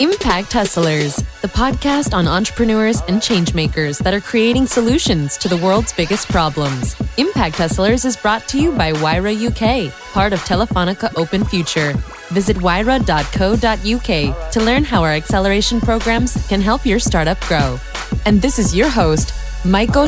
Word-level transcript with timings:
Impact 0.00 0.50
Hustlers, 0.54 1.16
the 1.42 1.48
podcast 1.48 2.14
on 2.14 2.26
entrepreneurs 2.26 3.02
and 3.02 3.20
changemakers 3.20 3.98
that 3.98 4.14
are 4.14 4.20
creating 4.22 4.64
solutions 4.66 5.36
to 5.36 5.46
the 5.46 5.58
world's 5.58 5.92
biggest 5.92 6.30
problems. 6.30 6.96
Impact 7.18 7.56
Hustlers 7.56 8.06
is 8.06 8.16
brought 8.16 8.48
to 8.48 8.58
you 8.58 8.72
by 8.72 8.92
Wayra 8.92 9.36
UK, 9.36 9.92
part 10.14 10.32
of 10.32 10.40
Telefonica 10.40 11.12
Open 11.18 11.44
Future. 11.44 11.92
Visit 12.30 12.56
wayra.co.uk 12.56 14.50
to 14.52 14.60
learn 14.64 14.84
how 14.84 15.02
our 15.02 15.12
acceleration 15.12 15.82
programs 15.82 16.48
can 16.48 16.62
help 16.62 16.86
your 16.86 16.98
startup 16.98 17.38
grow. 17.42 17.78
And 18.24 18.40
this 18.40 18.58
is 18.58 18.74
your 18.74 18.88
host, 18.88 19.34
Michael. 19.64 20.06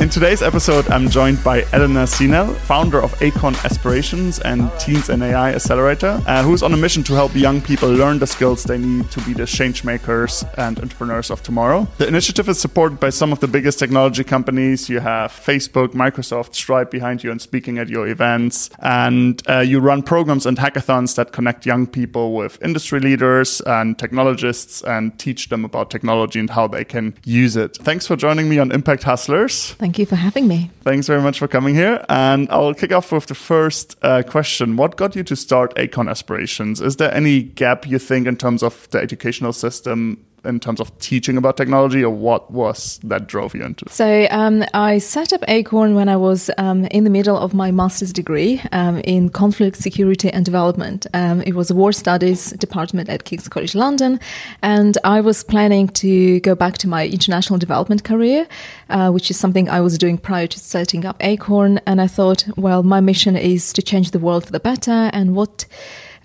In 0.00 0.08
today's 0.08 0.42
episode, 0.42 0.88
I'm 0.90 1.08
joined 1.08 1.42
by 1.44 1.62
Elena 1.72 2.04
Sinel, 2.04 2.54
founder 2.56 3.00
of 3.00 3.14
Acorn 3.22 3.54
Aspirations 3.64 4.40
and 4.40 4.70
Teens 4.80 5.08
in 5.08 5.22
AI 5.22 5.52
Accelerator, 5.52 6.20
uh, 6.26 6.42
who's 6.42 6.62
on 6.62 6.74
a 6.74 6.76
mission 6.76 7.04
to 7.04 7.14
help 7.14 7.34
young 7.36 7.60
people 7.60 7.88
learn 7.88 8.18
the 8.18 8.26
skills 8.26 8.64
they 8.64 8.78
need 8.78 9.10
to 9.12 9.20
be 9.20 9.32
the 9.32 9.46
change 9.46 9.84
makers 9.84 10.44
and 10.58 10.80
entrepreneurs 10.80 11.30
of 11.30 11.42
tomorrow. 11.42 11.86
The 11.98 12.08
initiative 12.08 12.48
is 12.48 12.58
supported 12.58 12.98
by 12.98 13.10
some 13.10 13.32
of 13.32 13.38
the 13.38 13.46
biggest 13.46 13.78
technology 13.78 14.24
companies. 14.24 14.88
You 14.88 15.00
have 15.00 15.30
Facebook, 15.30 15.88
Microsoft, 15.88 16.54
Stripe 16.54 16.90
behind 16.90 17.22
you 17.22 17.30
and 17.30 17.40
speaking 17.40 17.78
at 17.78 17.88
your 17.88 18.08
events. 18.08 18.70
And 18.80 19.40
uh, 19.48 19.60
you 19.60 19.78
run 19.78 20.02
programs 20.02 20.46
and 20.46 20.58
hackathons 20.58 21.14
that 21.14 21.32
connect 21.32 21.64
young 21.64 21.86
people 21.86 22.34
with 22.34 22.60
industry 22.62 22.98
leaders 22.98 23.60
and 23.62 23.98
technologists 23.98 24.82
and 24.82 25.16
teach 25.18 25.48
them 25.48 25.64
about 25.64 25.90
technology 25.90 26.40
and 26.40 26.50
how 26.50 26.66
they 26.66 26.84
can 26.84 27.14
use 27.24 27.56
it. 27.56 27.76
Thanks 27.76 28.06
for 28.06 28.16
joining 28.16 28.48
me 28.48 28.55
on 28.58 28.72
Impact 28.72 29.02
Hustlers. 29.02 29.72
Thank 29.74 29.98
you 29.98 30.06
for 30.06 30.16
having 30.16 30.48
me. 30.48 30.70
Thanks 30.82 31.06
very 31.06 31.22
much 31.22 31.38
for 31.38 31.48
coming 31.48 31.74
here. 31.74 32.04
And 32.08 32.48
I'll 32.50 32.74
kick 32.74 32.92
off 32.92 33.12
with 33.12 33.26
the 33.26 33.34
first 33.34 33.96
uh, 34.02 34.22
question. 34.22 34.76
What 34.76 34.96
got 34.96 35.16
you 35.16 35.24
to 35.24 35.36
start 35.36 35.72
Acorn 35.76 36.08
Aspirations? 36.08 36.80
Is 36.80 36.96
there 36.96 37.12
any 37.14 37.42
gap 37.42 37.86
you 37.86 37.98
think 37.98 38.26
in 38.26 38.36
terms 38.36 38.62
of 38.62 38.88
the 38.90 38.98
educational 38.98 39.52
system 39.52 40.24
in 40.46 40.60
terms 40.60 40.80
of 40.80 40.96
teaching 40.98 41.36
about 41.36 41.56
technology, 41.56 42.04
or 42.04 42.10
what 42.10 42.50
was 42.50 42.98
that 43.04 43.26
drove 43.26 43.54
you 43.54 43.64
into? 43.64 43.84
So 43.88 44.26
um, 44.30 44.64
I 44.74 44.98
set 44.98 45.32
up 45.32 45.44
Acorn 45.48 45.94
when 45.94 46.08
I 46.08 46.16
was 46.16 46.50
um, 46.58 46.84
in 46.86 47.04
the 47.04 47.10
middle 47.10 47.36
of 47.36 47.54
my 47.54 47.70
master's 47.70 48.12
degree 48.12 48.60
um, 48.72 48.98
in 48.98 49.28
conflict, 49.28 49.76
security, 49.76 50.30
and 50.30 50.44
development. 50.44 51.06
Um, 51.14 51.42
it 51.42 51.54
was 51.54 51.70
a 51.70 51.74
war 51.74 51.92
studies 51.92 52.50
department 52.52 53.08
at 53.08 53.24
King's 53.24 53.48
College 53.48 53.74
London, 53.74 54.20
and 54.62 54.96
I 55.04 55.20
was 55.20 55.42
planning 55.42 55.88
to 55.88 56.40
go 56.40 56.54
back 56.54 56.78
to 56.78 56.88
my 56.88 57.06
international 57.06 57.58
development 57.58 58.04
career, 58.04 58.46
uh, 58.88 59.10
which 59.10 59.30
is 59.30 59.38
something 59.38 59.68
I 59.68 59.80
was 59.80 59.98
doing 59.98 60.18
prior 60.18 60.46
to 60.46 60.58
setting 60.58 61.04
up 61.04 61.16
Acorn. 61.20 61.80
And 61.86 62.00
I 62.00 62.06
thought, 62.06 62.46
well, 62.56 62.82
my 62.82 63.00
mission 63.00 63.36
is 63.36 63.72
to 63.72 63.82
change 63.82 64.10
the 64.10 64.18
world 64.18 64.44
for 64.46 64.52
the 64.52 64.60
better, 64.60 65.10
and 65.12 65.34
what 65.34 65.66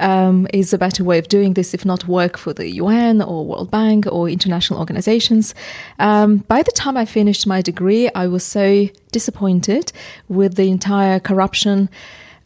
um, 0.02 0.48
is 0.54 0.74
a 0.74 0.78
better 0.78 1.04
way 1.04 1.18
of 1.18 1.28
doing 1.28 1.54
this 1.54 1.74
if 1.74 1.86
not 1.86 2.08
work 2.08 2.38
for 2.38 2.54
the 2.54 2.70
UN 2.72 3.22
or 3.22 3.46
World 3.46 3.72
Bank 3.72 4.06
or 4.08 4.30
international 4.30 4.80
organizations. 4.80 5.56
Um, 6.00 6.38
by 6.48 6.64
the 6.64 6.72
time 6.72 6.98
I 6.98 7.06
finished 7.06 7.48
my 7.48 7.62
degree, 7.62 8.10
I 8.14 8.28
was 8.28 8.44
so 8.44 8.90
disappointed 9.12 9.92
with 10.28 10.56
the 10.56 10.70
entire 10.70 11.20
corruption. 11.20 11.90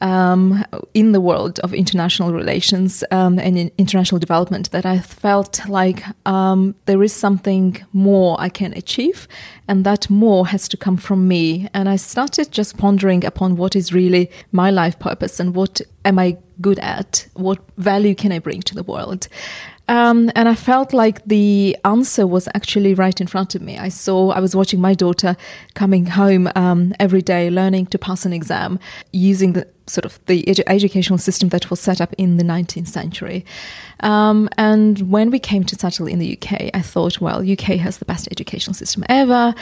Um, 0.02 0.64
in 0.94 1.14
the 1.14 1.22
world 1.22 1.60
of 1.60 1.74
international 1.74 2.34
relations 2.34 3.04
um, 3.12 3.40
and 3.40 3.58
in 3.58 3.72
international 3.78 4.20
development 4.20 4.72
that 4.72 4.86
I 4.86 5.00
felt 5.00 5.68
like 5.70 6.04
um, 6.26 6.76
there 6.86 7.02
is 7.02 7.14
something 7.14 7.78
more 7.94 8.36
I 8.38 8.50
can 8.50 8.74
achieve, 8.74 9.28
and 9.68 9.86
that 9.86 10.10
more 10.10 10.48
has 10.48 10.68
to 10.68 10.78
come 10.78 10.98
from 10.98 11.28
me. 11.28 11.70
And 11.74 11.88
I 11.88 11.96
started 11.96 12.52
just 12.52 12.78
pondering 12.78 13.24
upon 13.26 13.56
what 13.56 13.76
is 13.76 13.94
really 13.94 14.30
my 14.52 14.70
life 14.70 15.00
purpose 15.00 15.40
and 15.40 15.56
what 15.56 15.82
am 16.04 16.20
I 16.20 16.38
good 16.60 16.80
at? 16.80 17.28
What 17.34 17.60
value 17.78 18.16
can 18.16 18.32
I 18.32 18.40
bring 18.40 18.62
to 18.64 18.76
the 18.76 18.84
world? 18.84 19.28
Um, 19.88 20.32
and 20.36 20.50
I 20.50 20.56
felt 20.56 20.94
like 20.94 21.24
the 21.26 21.78
answer 21.86 22.26
was 22.26 22.48
actually 22.56 22.94
right 22.96 23.20
in 23.22 23.28
front 23.28 23.54
of 23.56 23.62
me. 23.62 23.78
I 23.78 23.90
saw, 23.90 24.32
I 24.32 24.40
was 24.40 24.56
watching 24.56 24.82
my 24.82 24.96
daughter 24.96 25.38
coming 25.76 26.08
home 26.08 26.50
um, 26.56 26.94
every 27.00 27.22
day, 27.22 27.50
learning 27.50 27.88
to 27.88 28.00
pass 28.00 28.26
an 28.26 28.34
exam 28.34 28.80
using 29.12 29.54
the 29.54 29.68
sort 29.88 30.06
of 30.06 30.20
the 30.26 30.44
edu- 30.44 30.64
educational 30.68 31.18
system 31.18 31.50
that 31.50 31.70
was 31.70 31.80
set 31.80 32.02
up 32.02 32.14
in 32.18 32.38
the 32.38 32.44
19th 32.44 32.88
century. 32.88 33.46
Um, 34.02 34.50
and 34.58 35.12
when 35.12 35.30
we 35.30 35.40
came 35.40 35.64
to 35.64 35.76
settle 35.76 36.08
in 36.08 36.20
the 36.20 36.38
UK, 36.38 36.72
I 36.74 36.82
thought, 36.82 37.22
well, 37.22 37.40
UK 37.40 37.78
has 37.78 37.98
the 37.98 38.06
best 38.06 38.28
educational 38.32 38.74
system 38.74 39.04
ever. 39.10 39.54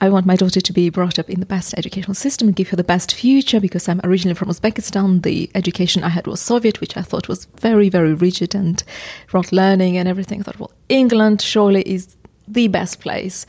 I 0.00 0.08
want 0.08 0.26
my 0.26 0.36
daughter 0.36 0.60
to 0.60 0.72
be 0.72 0.90
brought 0.90 1.18
up 1.18 1.30
in 1.30 1.40
the 1.40 1.46
best 1.46 1.74
educational 1.76 2.14
system 2.14 2.48
and 2.48 2.56
give 2.56 2.68
her 2.70 2.76
the 2.76 2.84
best 2.84 3.14
future 3.14 3.60
because 3.60 3.88
I'm 3.88 4.00
originally 4.04 4.34
from 4.34 4.48
Uzbekistan. 4.48 5.22
The 5.22 5.50
education 5.54 6.04
I 6.04 6.10
had 6.10 6.26
was 6.26 6.40
Soviet, 6.40 6.80
which 6.80 6.96
I 6.96 7.02
thought 7.02 7.28
was 7.28 7.46
very, 7.58 7.88
very 7.88 8.14
rigid 8.14 8.54
and 8.54 8.82
rote 9.32 9.52
learning 9.52 9.96
and 9.96 10.08
everything. 10.08 10.40
I 10.40 10.42
thought, 10.44 10.58
well, 10.58 10.72
England 10.88 11.40
surely 11.40 11.82
is 11.82 12.16
the 12.46 12.68
best 12.68 13.00
place. 13.00 13.46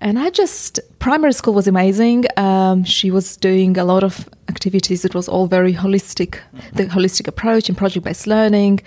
And 0.00 0.18
I 0.18 0.30
just, 0.30 0.80
primary 1.00 1.32
school 1.32 1.54
was 1.54 1.66
amazing. 1.66 2.24
Um, 2.36 2.84
she 2.84 3.10
was 3.10 3.36
doing 3.36 3.76
a 3.76 3.84
lot 3.84 4.04
of 4.04 4.28
activities. 4.48 5.04
It 5.04 5.14
was 5.14 5.28
all 5.28 5.46
very 5.48 5.74
holistic, 5.74 6.38
the 6.72 6.84
holistic 6.86 7.26
approach 7.26 7.68
and 7.68 7.76
project 7.76 8.04
based 8.04 8.26
learning. 8.26 8.80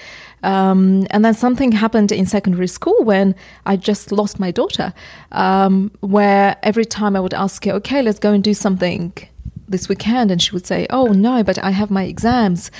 Um, 0.43 1.05
and 1.11 1.23
then 1.25 1.33
something 1.33 1.73
happened 1.73 2.11
in 2.11 2.25
secondary 2.25 2.67
school 2.67 3.03
when 3.03 3.35
I 3.65 3.75
just 3.75 4.11
lost 4.11 4.39
my 4.39 4.51
daughter, 4.51 4.93
um, 5.33 5.91
where 5.99 6.55
every 6.63 6.85
time 6.85 7.15
I 7.15 7.19
would 7.19 7.33
ask 7.33 7.65
her, 7.65 7.73
okay, 7.73 8.01
let's 8.01 8.19
go 8.19 8.31
and 8.31 8.43
do 8.43 8.53
something 8.53 9.13
this 9.71 9.89
weekend 9.89 10.31
and 10.31 10.41
she 10.41 10.51
would 10.51 10.65
say 10.65 10.85
oh 10.89 11.07
no 11.07 11.43
but 11.43 11.57
i 11.63 11.71
have 11.71 11.89
my 11.89 12.03
exams. 12.03 12.71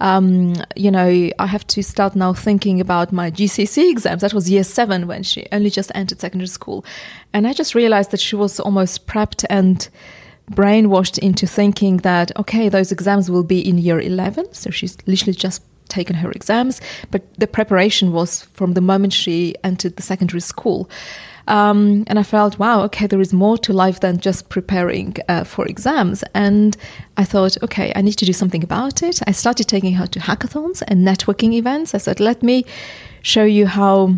Um, 0.00 0.54
you 0.76 0.90
know 0.90 1.30
i 1.38 1.46
have 1.46 1.66
to 1.68 1.82
start 1.82 2.14
now 2.14 2.32
thinking 2.32 2.80
about 2.80 3.12
my 3.12 3.30
GCSE 3.30 3.90
exams. 3.90 4.22
That 4.22 4.34
was 4.34 4.50
year 4.50 4.64
seven 4.64 5.06
when 5.06 5.22
she 5.22 5.46
only 5.52 5.70
just 5.70 5.92
entered 5.94 6.20
secondary 6.20 6.48
school. 6.48 6.84
And 7.32 7.46
i 7.46 7.52
just 7.52 7.74
realized 7.74 8.10
that 8.10 8.20
she 8.20 8.36
was 8.36 8.60
almost 8.60 9.06
prepped 9.06 9.44
and 9.50 9.88
brainwashed 10.50 11.18
into 11.18 11.46
thinking 11.46 11.98
that 11.98 12.34
okay 12.38 12.70
those 12.70 12.90
exams 12.90 13.30
will 13.30 13.42
be 13.42 13.60
in 13.60 13.76
year 13.76 14.00
11 14.00 14.54
so 14.54 14.70
she's 14.70 14.96
literally 15.06 15.34
just 15.34 15.62
taken 15.88 16.16
her 16.16 16.30
exams. 16.30 16.80
But 17.10 17.22
the 17.34 17.46
preparation 17.46 18.12
was 18.12 18.42
from 18.52 18.74
the 18.74 18.80
moment 18.80 19.12
she 19.12 19.54
entered 19.64 19.96
the 19.96 20.02
secondary 20.02 20.40
school 20.40 20.88
um, 21.48 22.04
and 22.06 22.18
I 22.18 22.22
felt, 22.22 22.58
wow, 22.58 22.82
okay, 22.82 23.06
there 23.06 23.20
is 23.20 23.32
more 23.32 23.56
to 23.58 23.72
life 23.72 24.00
than 24.00 24.18
just 24.18 24.50
preparing 24.50 25.16
uh, 25.28 25.44
for 25.44 25.66
exams. 25.66 26.22
And 26.34 26.76
I 27.16 27.24
thought, 27.24 27.56
okay, 27.62 27.90
I 27.96 28.02
need 28.02 28.18
to 28.18 28.26
do 28.26 28.34
something 28.34 28.62
about 28.62 29.02
it. 29.02 29.20
I 29.26 29.32
started 29.32 29.66
taking 29.66 29.94
her 29.94 30.06
to 30.06 30.20
hackathons 30.20 30.82
and 30.86 31.06
networking 31.06 31.54
events. 31.54 31.94
I 31.94 31.98
said, 31.98 32.20
let 32.20 32.42
me 32.42 32.66
show 33.22 33.44
you 33.44 33.66
how 33.66 34.14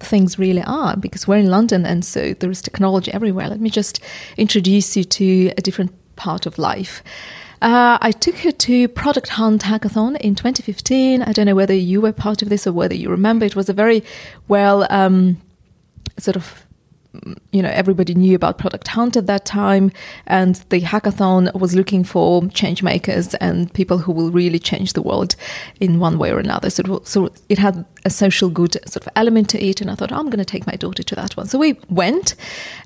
things 0.00 0.40
really 0.40 0.62
are 0.64 0.96
because 0.96 1.28
we're 1.28 1.38
in 1.38 1.50
London 1.50 1.86
and 1.86 2.04
so 2.04 2.34
there 2.34 2.50
is 2.50 2.60
technology 2.60 3.12
everywhere. 3.12 3.48
Let 3.48 3.60
me 3.60 3.70
just 3.70 4.00
introduce 4.36 4.96
you 4.96 5.04
to 5.04 5.52
a 5.56 5.62
different 5.62 5.92
part 6.16 6.46
of 6.46 6.58
life. 6.58 7.02
Uh, 7.62 7.96
I 8.00 8.10
took 8.10 8.38
her 8.38 8.50
to 8.50 8.88
Product 8.88 9.28
Hunt 9.28 9.62
Hackathon 9.62 10.16
in 10.20 10.34
2015. 10.34 11.22
I 11.22 11.32
don't 11.32 11.46
know 11.46 11.54
whether 11.54 11.74
you 11.74 12.00
were 12.00 12.12
part 12.12 12.42
of 12.42 12.48
this 12.48 12.66
or 12.66 12.72
whether 12.72 12.96
you 12.96 13.08
remember. 13.08 13.46
It 13.46 13.54
was 13.54 13.68
a 13.68 13.72
very 13.72 14.02
well 14.48 14.84
um, 14.90 15.40
sort 16.18 16.34
of 16.34 16.66
you 17.50 17.60
know 17.62 17.68
everybody 17.68 18.14
knew 18.14 18.34
about 18.34 18.58
product 18.58 18.88
hunt 18.88 19.16
at 19.16 19.26
that 19.26 19.44
time 19.44 19.92
and 20.26 20.56
the 20.70 20.80
hackathon 20.80 21.52
was 21.54 21.74
looking 21.74 22.02
for 22.04 22.46
change 22.48 22.82
makers 22.82 23.34
and 23.34 23.72
people 23.74 23.98
who 23.98 24.12
will 24.12 24.30
really 24.30 24.58
change 24.58 24.94
the 24.94 25.02
world 25.02 25.36
in 25.78 25.98
one 25.98 26.18
way 26.18 26.32
or 26.32 26.38
another 26.38 26.70
so 26.70 26.82
it, 26.82 27.06
so 27.06 27.30
it 27.48 27.58
had 27.58 27.84
a 28.04 28.10
social 28.10 28.48
good 28.48 28.72
sort 28.88 29.06
of 29.06 29.08
element 29.14 29.50
to 29.50 29.62
it 29.62 29.80
and 29.80 29.90
i 29.90 29.94
thought 29.94 30.10
oh, 30.10 30.16
i'm 30.16 30.30
going 30.30 30.38
to 30.38 30.44
take 30.44 30.66
my 30.66 30.76
daughter 30.76 31.02
to 31.02 31.14
that 31.14 31.36
one 31.36 31.46
so 31.46 31.58
we 31.58 31.78
went 31.90 32.34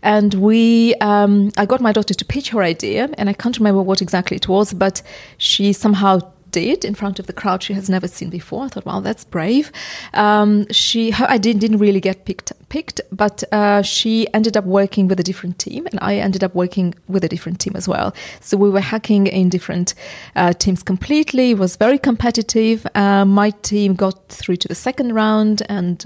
and 0.02 0.34
we 0.34 0.94
um, 0.96 1.50
i 1.56 1.64
got 1.64 1.80
my 1.80 1.92
daughter 1.92 2.14
to 2.14 2.24
pitch 2.24 2.50
her 2.50 2.62
idea 2.62 3.08
and 3.18 3.28
i 3.28 3.32
can't 3.32 3.58
remember 3.58 3.80
what 3.80 4.02
exactly 4.02 4.36
it 4.36 4.48
was 4.48 4.72
but 4.72 5.02
she 5.38 5.72
somehow 5.72 6.18
did 6.56 6.86
in 6.86 6.94
front 6.94 7.18
of 7.18 7.26
the 7.26 7.34
crowd 7.34 7.62
she 7.62 7.74
has 7.74 7.90
never 7.90 8.08
seen 8.08 8.30
before. 8.30 8.64
I 8.64 8.68
thought, 8.68 8.86
wow, 8.86 9.00
that's 9.00 9.24
brave. 9.24 9.70
Um, 10.14 10.66
she, 10.72 11.10
her 11.10 11.26
idea 11.26 11.52
didn't 11.52 11.78
really 11.78 12.00
get 12.00 12.24
picked, 12.24 12.50
picked, 12.68 13.00
but 13.12 13.44
uh, 13.52 13.82
she 13.82 14.32
ended 14.34 14.56
up 14.56 14.64
working 14.64 15.08
with 15.08 15.20
a 15.20 15.22
different 15.22 15.58
team, 15.58 15.86
and 15.86 15.98
I 16.00 16.16
ended 16.16 16.42
up 16.42 16.54
working 16.54 16.94
with 17.08 17.24
a 17.24 17.28
different 17.28 17.60
team 17.60 17.74
as 17.76 17.88
well. 17.88 18.14
So 18.40 18.56
we 18.56 18.70
were 18.70 18.80
hacking 18.80 19.26
in 19.26 19.48
different 19.48 19.94
uh, 20.34 20.52
teams 20.52 20.82
completely. 20.82 21.50
It 21.52 21.58
was 21.58 21.76
very 21.76 21.98
competitive. 21.98 22.86
Uh, 22.94 23.24
my 23.24 23.50
team 23.50 23.94
got 23.94 24.28
through 24.28 24.56
to 24.56 24.68
the 24.68 24.74
second 24.74 25.14
round 25.14 25.62
and 25.68 26.04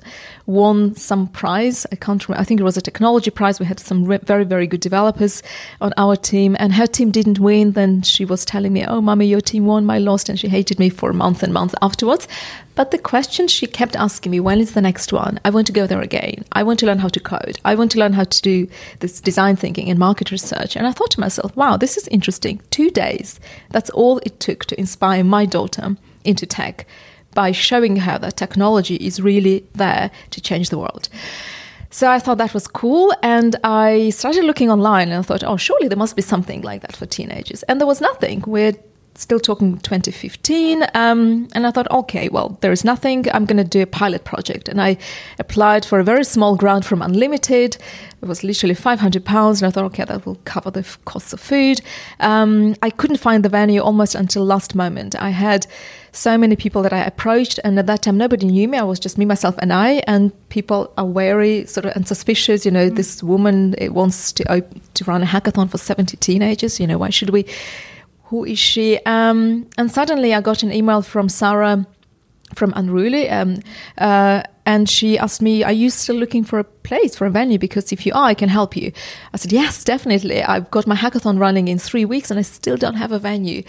won 0.51 0.95
some 0.95 1.29
prize. 1.29 1.87
I 1.93 1.97
can't 1.97 2.27
remember. 2.29 2.41
I 2.41 2.45
think 2.45 2.61
it 2.61 2.65
was 2.65 2.77
a 2.77 2.83
technology 2.83 3.31
prize. 3.31 3.61
We 3.61 3.67
had 3.67 3.81
some 3.81 4.05
re- 4.05 4.19
very, 4.23 4.45
very 4.45 4.67
good 4.67 4.81
developers 4.81 5.43
on 5.81 5.93
our 5.97 6.17
team, 6.17 6.57
and 6.59 6.73
her 6.75 6.87
team 6.87 7.11
didn't 7.11 7.39
win. 7.39 7.73
Then 7.73 8.03
she 8.03 8.25
was 8.25 8.45
telling 8.45 8.73
me, 8.73 8.85
"Oh, 8.87 9.01
mommy, 9.01 9.27
your 9.27 9.41
team 9.41 9.67
won. 9.67 9.87
My 9.87 9.99
lost." 9.99 10.29
And 10.29 10.39
she 10.39 10.49
hated 10.49 10.79
me 10.79 10.89
for 10.89 11.13
months 11.13 11.43
and 11.43 11.53
months 11.53 11.75
afterwards. 11.81 12.27
But 12.81 12.93
the 12.93 12.99
question 12.99 13.47
she 13.47 13.67
kept 13.67 13.95
asking 13.95 14.33
me, 14.33 14.41
when 14.41 14.59
is 14.59 14.73
the 14.73 14.81
next 14.81 15.13
one? 15.13 15.39
I 15.45 15.51
want 15.51 15.67
to 15.67 15.73
go 15.73 15.87
there 15.87 16.01
again. 16.01 16.47
I 16.53 16.63
want 16.63 16.79
to 16.79 16.87
learn 16.87 17.01
how 17.01 17.09
to 17.09 17.21
code. 17.21 17.59
I 17.63 17.75
want 17.75 17.91
to 17.91 17.99
learn 17.99 18.15
how 18.15 18.25
to 18.25 18.43
do 18.43 18.69
this 19.01 19.21
design 19.21 19.57
thinking 19.57 19.91
and 19.91 19.99
market 19.99 20.31
research. 20.31 20.77
And 20.77 20.87
I 20.87 20.93
thought 20.93 21.11
to 21.11 21.21
myself, 21.21 21.55
wow, 21.57 21.77
this 21.77 21.99
is 21.99 22.09
interesting. 22.09 22.63
Two 22.71 22.91
days. 22.91 23.39
That's 23.71 23.91
all 23.91 24.19
it 24.25 24.41
took 24.41 24.65
to 24.67 24.81
inspire 24.81 25.25
my 25.25 25.45
daughter 25.45 25.97
into 26.25 26.47
tech. 26.47 26.87
By 27.35 27.53
showing 27.53 27.97
her 27.97 28.19
that 28.19 28.37
technology 28.37 28.97
is 28.97 29.21
really 29.21 29.65
there 29.75 30.11
to 30.31 30.41
change 30.41 30.71
the 30.71 30.79
world. 30.79 31.09
So 31.91 32.09
I 32.09 32.21
thought 32.21 32.39
that 32.39 32.55
was 32.55 32.69
cool. 32.69 33.13
And 33.23 33.57
I 33.65 34.11
started 34.11 34.45
looking 34.45 34.71
online 34.71 35.09
and 35.09 35.19
I 35.19 35.23
thought, 35.23 35.43
oh, 35.45 35.57
surely 35.57 35.89
there 35.89 35.99
must 35.99 36.17
be 36.17 36.23
something 36.23 36.63
like 36.63 36.83
that 36.83 36.95
for 36.95 37.07
teenagers. 37.07 37.63
And 37.65 37.81
there 37.81 37.87
was 37.87 38.01
nothing. 38.01 38.45
We're 38.47 38.75
still 39.21 39.41
talking 39.41 39.79
2015. 39.79 40.85
Um, 40.95 41.49
and 41.53 41.67
I 41.67 41.71
thought, 41.71 41.91
okay, 41.91 42.29
well, 42.29 42.59
there 42.61 42.73
is 42.73 42.85
nothing. 42.85 43.31
I'm 43.33 43.45
going 43.45 43.59
to 43.59 43.65
do 43.65 43.83
a 43.83 43.87
pilot 43.87 44.25
project. 44.25 44.69
And 44.69 44.81
I 44.81 44.97
applied 45.39 45.85
for 45.85 46.01
a 46.01 46.05
very 46.05 46.25
small 46.25 46.57
grant 46.57 46.85
from 46.85 47.03
Unlimited. 47.03 47.77
It 48.23 48.27
was 48.27 48.43
literally 48.43 48.75
500 48.75 49.25
pounds. 49.25 49.63
And 49.63 49.69
I 49.69 49.71
thought, 49.71 49.85
okay, 49.85 50.05
that 50.05 50.27
will 50.27 50.39
cover 50.45 50.71
the 50.71 50.81
f- 50.81 50.99
costs 51.05 51.33
of 51.33 51.41
food. 51.41 51.81
Um, 52.19 52.75
I 52.83 52.91
couldn't 52.91 53.19
find 53.19 53.45
the 53.45 53.49
venue 53.49 53.81
almost 53.81 54.15
until 54.15 54.45
last 54.45 54.75
moment. 54.75 55.15
I 55.21 55.31
had 55.31 55.67
so 56.13 56.37
many 56.37 56.57
people 56.57 56.83
that 56.83 56.93
I 56.93 56.99
approached, 57.05 57.61
and 57.63 57.79
at 57.79 57.87
that 57.87 58.03
time 58.03 58.17
nobody 58.17 58.47
knew 58.47 58.67
me. 58.69 58.79
I 58.79 58.83
was 58.83 58.99
just 58.99 59.17
me, 59.17 59.25
myself, 59.25 59.55
and 59.59 59.73
I. 59.73 60.03
And 60.07 60.33
people 60.49 60.93
are 60.99 61.05
wary, 61.05 61.67
sort 61.67 61.87
of, 61.87 61.95
and 61.95 62.07
suspicious. 62.07 62.65
You 62.65 62.73
know, 62.73 62.91
mm. 62.91 62.97
this 62.97 63.23
woman 63.23 63.75
it 63.79 63.95
wants 63.95 64.33
to 64.33 64.53
op- 64.53 64.93
to 64.95 65.05
run 65.05 65.23
a 65.23 65.27
hackathon 65.27 65.71
for 65.71 65.79
seventy 65.79 66.17
teenagers. 66.17 66.81
You 66.81 66.87
know, 66.87 66.99
why 66.99 67.11
should 67.11 67.31
we? 67.31 67.47
Who 68.31 68.45
is 68.45 68.61
she? 68.61 68.99
Um, 69.07 69.69
and 69.77 69.91
suddenly, 69.91 70.33
I 70.33 70.41
got 70.41 70.63
an 70.63 70.73
email 70.73 71.03
from 71.03 71.29
Sarah 71.29 71.85
from 72.55 72.73
Unruly. 72.77 73.29
Um, 73.29 73.61
uh, 73.99 74.43
and 74.65 74.89
she 74.89 75.19
asked 75.19 75.43
me, 75.43 75.65
Are 75.65 75.73
you 75.73 75.91
still 75.91 76.15
looking 76.15 76.45
for 76.45 76.61
a 76.61 76.65
place, 76.91 77.13
for 77.17 77.27
a 77.27 77.31
venue? 77.31 77.59
Because 77.59 77.93
if 77.93 78.01
you 78.07 78.13
are, 78.21 78.29
I 78.35 78.35
can 78.35 78.49
help 78.49 78.73
you. 78.77 78.89
I 79.33 79.37
said, 79.37 79.53
Yes, 79.53 79.85
definitely. 79.93 80.43
I've 80.43 80.69
got 80.77 80.87
my 80.93 80.97
hackathon 81.05 81.39
running 81.39 81.69
in 81.69 81.79
three 81.79 82.05
weeks 82.05 82.31
and 82.31 82.39
I 82.43 82.43
still 82.43 82.79
don't 82.85 82.99
have 83.05 83.13
a 83.13 83.19
venue. 83.19 83.63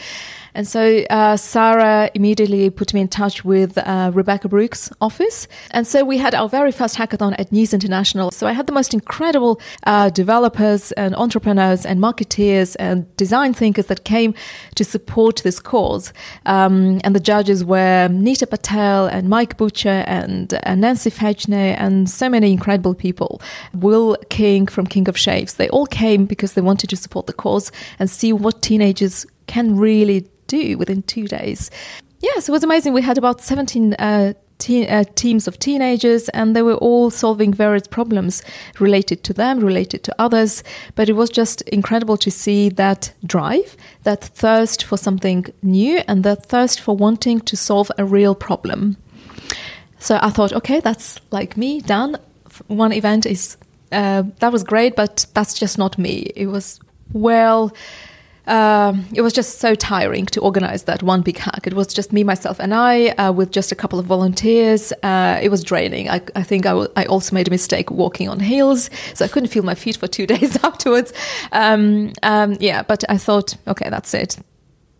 And 0.54 0.68
so 0.68 1.04
uh, 1.10 1.38
Sarah 1.38 2.10
immediately 2.14 2.70
put 2.70 2.94
me 2.94 3.02
in 3.02 3.08
touch 3.08 3.46
with 3.46 3.78
uh, 3.78 4.12
Rebekah 4.14 4.50
Brooks' 4.50 4.92
office. 5.00 5.48
And 5.72 5.88
so 5.88 6.04
we 6.04 6.18
had 6.18 6.36
our 6.36 6.50
very 6.50 6.72
first 6.72 6.96
hackathon 6.98 7.36
at 7.40 7.52
News 7.52 7.74
International. 7.74 8.32
So 8.32 8.48
I 8.48 8.52
had 8.52 8.68
the 8.68 8.74
most 8.74 8.94
incredible 8.94 9.62
uh, 9.86 10.10
developers 10.10 10.92
and 10.94 11.16
entrepreneurs 11.16 11.86
and 11.86 12.00
marketeers 12.00 12.76
and 12.80 13.16
design 13.16 13.54
thinkers 13.54 13.86
that 13.88 14.04
came 14.04 14.34
to 14.76 14.84
support 14.84 15.42
this 15.44 15.60
cause. 15.60 16.14
Um, 16.46 17.00
and 17.04 17.16
the 17.16 17.20
judges 17.20 17.64
were 17.64 18.10
Nita 18.10 18.48
Patel 18.48 19.08
and 19.08 19.30
Mike 19.30 19.58
Butcher 19.58 20.04
and, 20.06 20.54
and 20.64 20.82
Nancy 20.82 21.12
Fechner 21.12 21.76
and 21.78 22.10
so 22.10 22.28
many 22.28 22.52
incredible 22.52 22.94
people. 22.94 23.11
Will 23.74 24.18
King 24.30 24.68
from 24.68 24.88
King 24.88 25.08
of 25.10 25.18
Shaves. 25.18 25.56
They 25.56 25.70
all 25.70 25.86
came 25.86 26.26
because 26.26 26.54
they 26.54 26.62
wanted 26.62 26.90
to 26.90 26.96
support 26.96 27.28
the 27.28 27.34
cause 27.34 27.72
and 28.00 28.10
see 28.10 28.34
what 28.34 28.62
teenagers 28.62 29.26
can 29.48 29.78
really 29.78 30.28
do 30.48 30.78
within 30.78 31.02
two 31.04 31.28
days. 31.28 31.72
Yes, 32.20 32.48
it 32.48 32.52
was 32.52 32.64
amazing. 32.64 32.94
We 32.94 33.02
had 33.02 33.18
about 33.18 33.42
17 33.42 33.96
uh, 33.96 34.34
uh, 34.70 35.04
teams 35.16 35.48
of 35.48 35.58
teenagers, 35.58 36.30
and 36.30 36.56
they 36.56 36.62
were 36.62 36.76
all 36.76 37.10
solving 37.10 37.52
various 37.52 37.88
problems 37.88 38.44
related 38.80 39.24
to 39.24 39.34
them, 39.34 39.60
related 39.60 40.04
to 40.04 40.16
others. 40.20 40.64
But 40.94 41.10
it 41.10 41.14
was 41.14 41.32
just 41.32 41.62
incredible 41.64 42.18
to 42.18 42.30
see 42.30 42.70
that 42.70 43.12
drive, 43.26 43.76
that 44.04 44.24
thirst 44.24 44.84
for 44.84 44.98
something 44.98 45.48
new, 45.64 46.02
and 46.08 46.24
that 46.24 46.46
thirst 46.46 46.80
for 46.80 46.96
wanting 46.96 47.42
to 47.42 47.58
solve 47.58 47.92
a 47.98 48.06
real 48.06 48.36
problem. 48.36 48.98
So 49.98 50.20
I 50.22 50.30
thought, 50.30 50.54
okay, 50.54 50.80
that's 50.80 51.20
like 51.32 51.58
me, 51.58 51.82
done. 51.82 52.18
One 52.68 52.94
event 52.94 53.26
is 53.26 53.58
uh, 53.92 54.24
that 54.40 54.52
was 54.52 54.64
great, 54.64 54.96
but 54.96 55.26
that's 55.34 55.54
just 55.54 55.78
not 55.78 55.98
me. 55.98 56.32
It 56.36 56.48
was 56.48 56.80
well 57.14 57.74
um, 58.48 59.06
it 59.14 59.22
was 59.22 59.34
just 59.34 59.60
so 59.60 59.76
tiring 59.76 60.26
to 60.28 60.42
organize 60.42 60.84
that 60.84 61.04
one 61.04 61.22
big 61.22 61.38
hack. 61.38 61.68
It 61.68 61.74
was 61.74 61.94
just 61.94 62.12
me, 62.12 62.24
myself, 62.24 62.60
and 62.60 62.74
I 62.74 63.10
uh, 63.10 63.32
with 63.32 63.52
just 63.52 63.72
a 63.72 63.76
couple 63.76 64.00
of 64.00 64.06
volunteers. 64.06 64.92
Uh, 65.04 65.40
it 65.42 65.50
was 65.50 65.64
draining. 65.64 66.10
I, 66.10 66.22
I 66.36 66.44
think 66.44 66.66
I, 66.66 66.70
w- 66.70 66.92
I 66.96 67.06
also 67.06 67.36
made 67.36 67.48
a 67.48 67.52
mistake 67.52 67.92
walking 67.92 68.30
on 68.30 68.40
heels, 68.40 68.90
so 69.14 69.26
I 69.26 69.28
couldn't 69.28 69.50
feel 69.50 69.64
my 69.64 69.76
feet 69.76 69.98
for 69.98 70.08
two 70.08 70.26
days 70.34 70.62
afterwards. 70.64 71.14
Um, 71.52 72.14
um, 72.24 72.58
yeah, 72.60 72.84
but 72.84 73.04
I 73.10 73.18
thought, 73.18 73.56
okay, 73.68 73.90
that's 73.90 74.14
it. 74.14 74.38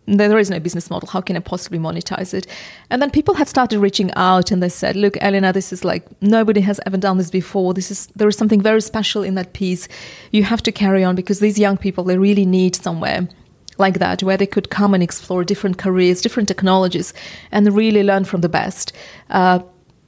There 0.06 0.38
is 0.38 0.50
no 0.50 0.58
business 0.58 0.90
model. 0.90 1.08
How 1.08 1.20
can 1.20 1.36
I 1.36 1.40
possibly 1.40 1.78
monetize 1.78 2.34
it? 2.34 2.46
And 2.90 3.00
then 3.00 3.10
people 3.10 3.34
have 3.34 3.48
started 3.48 3.78
reaching 3.78 4.10
out 4.14 4.50
and 4.50 4.60
they 4.60 4.68
said, 4.68 4.96
look, 4.96 5.16
Elena, 5.20 5.52
this 5.52 5.72
is 5.72 5.84
like 5.84 6.04
nobody 6.20 6.60
has 6.62 6.80
ever 6.86 6.96
done 6.96 7.18
this 7.18 7.30
before. 7.30 7.72
This 7.72 7.90
is 7.90 8.06
there 8.16 8.28
is 8.28 8.36
something 8.36 8.60
very 8.60 8.80
special 8.80 9.22
in 9.22 9.36
that 9.36 9.52
piece. 9.52 9.86
You 10.32 10.42
have 10.44 10.62
to 10.64 10.72
carry 10.72 11.04
on 11.04 11.14
because 11.14 11.38
these 11.38 11.58
young 11.58 11.76
people 11.76 12.02
they 12.04 12.18
really 12.18 12.44
need 12.44 12.74
somewhere 12.74 13.28
like 13.78 13.98
that 14.00 14.22
where 14.22 14.36
they 14.36 14.46
could 14.46 14.70
come 14.70 14.92
and 14.92 15.02
explore 15.02 15.44
different 15.44 15.78
careers, 15.78 16.20
different 16.20 16.48
technologies, 16.48 17.14
and 17.50 17.72
really 17.72 18.02
learn 18.02 18.24
from 18.24 18.40
the 18.40 18.48
best. 18.48 18.92
Uh, 19.30 19.60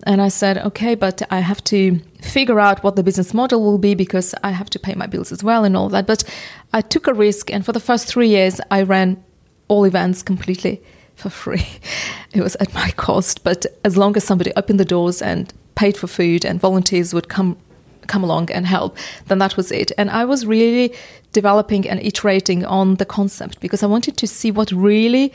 and 0.07 0.21
I 0.21 0.29
said, 0.29 0.59
okay, 0.59 0.95
but 0.95 1.23
I 1.31 1.41
have 1.41 1.65
to 1.65 2.01
figure 2.21 2.61
out 2.61 2.83
what 2.83 2.97
the 2.97 3.03
business 3.03 3.33
model 3.33 3.63
will 3.63 3.79
be 3.79 3.95
because 3.95 4.35
I 4.43 4.51
have 4.51 4.69
to 4.71 4.79
pay 4.79 4.95
my 4.95 5.07
bills 5.07 5.33
as 5.33 5.43
well 5.43 5.65
and 5.65 5.77
all 5.77 5.89
that. 5.91 6.07
But 6.07 6.25
I 6.73 6.81
took 6.83 7.07
a 7.07 7.15
risk, 7.15 7.51
and 7.51 7.65
for 7.65 7.73
the 7.73 7.81
first 7.81 8.07
three 8.07 8.29
years, 8.29 8.61
I 8.71 8.83
ran 8.83 9.23
all 9.69 9.85
events 9.85 10.23
completely 10.23 10.83
for 11.17 11.31
free. 11.31 11.67
It 12.33 12.43
was 12.43 12.57
at 12.57 12.75
my 12.75 12.91
cost, 12.97 13.45
but 13.45 13.67
as 13.85 13.97
long 13.97 14.17
as 14.17 14.25
somebody 14.25 14.53
opened 14.57 14.81
the 14.81 14.85
doors 14.85 15.23
and 15.23 15.53
paid 15.77 15.97
for 15.97 16.07
food 16.07 16.45
and 16.45 16.61
volunteers 16.61 17.15
would 17.15 17.29
come 17.29 17.57
come 18.07 18.23
along 18.23 18.51
and 18.51 18.67
help, 18.67 18.99
then 19.29 19.39
that 19.39 19.57
was 19.57 19.73
it. 19.73 19.91
And 19.97 20.11
I 20.11 20.25
was 20.27 20.45
really 20.45 20.93
developing 21.33 21.89
and 21.89 22.01
iterating 22.01 22.65
on 22.65 22.97
the 22.97 23.07
concept 23.07 23.61
because 23.61 23.83
I 23.83 23.87
wanted 23.87 24.17
to 24.19 24.27
see 24.27 24.51
what 24.51 24.71
really 24.73 25.33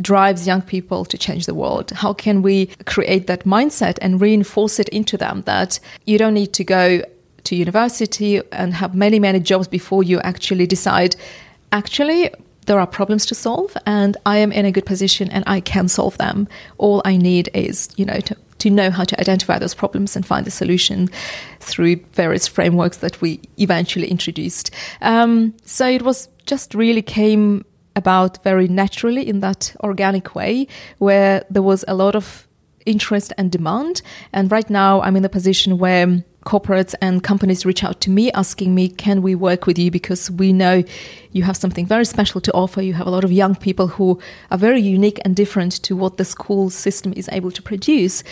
drives 0.00 0.46
young 0.46 0.62
people 0.62 1.04
to 1.04 1.18
change 1.18 1.46
the 1.46 1.54
world. 1.54 1.90
How 1.90 2.12
can 2.12 2.42
we 2.42 2.66
create 2.86 3.26
that 3.26 3.44
mindset 3.44 3.98
and 4.00 4.20
reinforce 4.20 4.78
it 4.78 4.88
into 4.90 5.16
them 5.16 5.42
that 5.42 5.80
you 6.06 6.16
don't 6.16 6.34
need 6.34 6.52
to 6.54 6.64
go 6.64 7.02
to 7.44 7.56
university 7.56 8.40
and 8.52 8.74
have 8.74 8.94
many, 8.94 9.18
many 9.18 9.40
jobs 9.40 9.68
before 9.68 10.02
you 10.02 10.20
actually 10.20 10.66
decide, 10.66 11.16
actually, 11.72 12.30
there 12.66 12.78
are 12.78 12.86
problems 12.86 13.26
to 13.26 13.34
solve 13.34 13.76
and 13.86 14.16
I 14.24 14.38
am 14.38 14.52
in 14.52 14.64
a 14.64 14.72
good 14.72 14.86
position 14.86 15.30
and 15.30 15.44
I 15.46 15.60
can 15.60 15.88
solve 15.88 16.16
them. 16.18 16.48
All 16.78 17.02
I 17.04 17.16
need 17.16 17.48
is, 17.54 17.88
you 17.96 18.04
know, 18.04 18.20
to, 18.20 18.36
to 18.58 18.70
know 18.70 18.90
how 18.90 19.04
to 19.04 19.20
identify 19.20 19.58
those 19.58 19.74
problems 19.74 20.14
and 20.14 20.24
find 20.24 20.46
the 20.46 20.50
solution 20.50 21.08
through 21.60 21.96
various 22.12 22.46
frameworks 22.46 22.98
that 22.98 23.20
we 23.20 23.40
eventually 23.58 24.08
introduced. 24.08 24.70
Um, 25.00 25.54
so 25.64 25.86
it 25.86 26.02
was 26.02 26.28
just 26.46 26.74
really 26.74 27.02
came 27.02 27.64
about 27.96 28.42
very 28.42 28.68
naturally 28.68 29.28
in 29.28 29.40
that 29.40 29.74
organic 29.80 30.34
way 30.34 30.66
where 30.98 31.44
there 31.50 31.62
was 31.62 31.84
a 31.88 31.94
lot 31.94 32.14
of 32.14 32.46
interest 32.86 33.32
and 33.36 33.50
demand. 33.50 34.02
And 34.32 34.50
right 34.50 34.68
now 34.70 35.00
I'm 35.02 35.16
in 35.16 35.22
the 35.22 35.28
position 35.28 35.78
where 35.78 36.24
corporates 36.44 36.94
and 37.00 37.22
companies 37.22 37.64
reach 37.64 37.84
out 37.84 38.00
to 38.02 38.10
me 38.10 38.30
asking 38.32 38.74
me, 38.74 38.88
can 38.88 39.22
we 39.22 39.34
work 39.34 39.66
with 39.66 39.78
you? 39.78 39.90
Because 39.90 40.30
we 40.30 40.52
know 40.52 40.82
you 41.32 41.42
have 41.44 41.56
something 41.56 41.86
very 41.86 42.04
special 42.04 42.40
to 42.42 42.52
offer. 42.52 42.82
You 42.82 42.94
have 42.94 43.06
a 43.06 43.10
lot 43.10 43.24
of 43.24 43.32
young 43.32 43.54
people 43.54 43.88
who 43.88 44.20
are 44.50 44.58
very 44.58 44.80
unique 44.80 45.20
and 45.24 45.34
different 45.34 45.72
to 45.84 45.96
what 45.96 46.16
the 46.16 46.24
school 46.24 46.68
system 46.70 47.12
is 47.16 47.28
able 47.32 47.50
to 47.50 47.62
produce. 47.62 48.22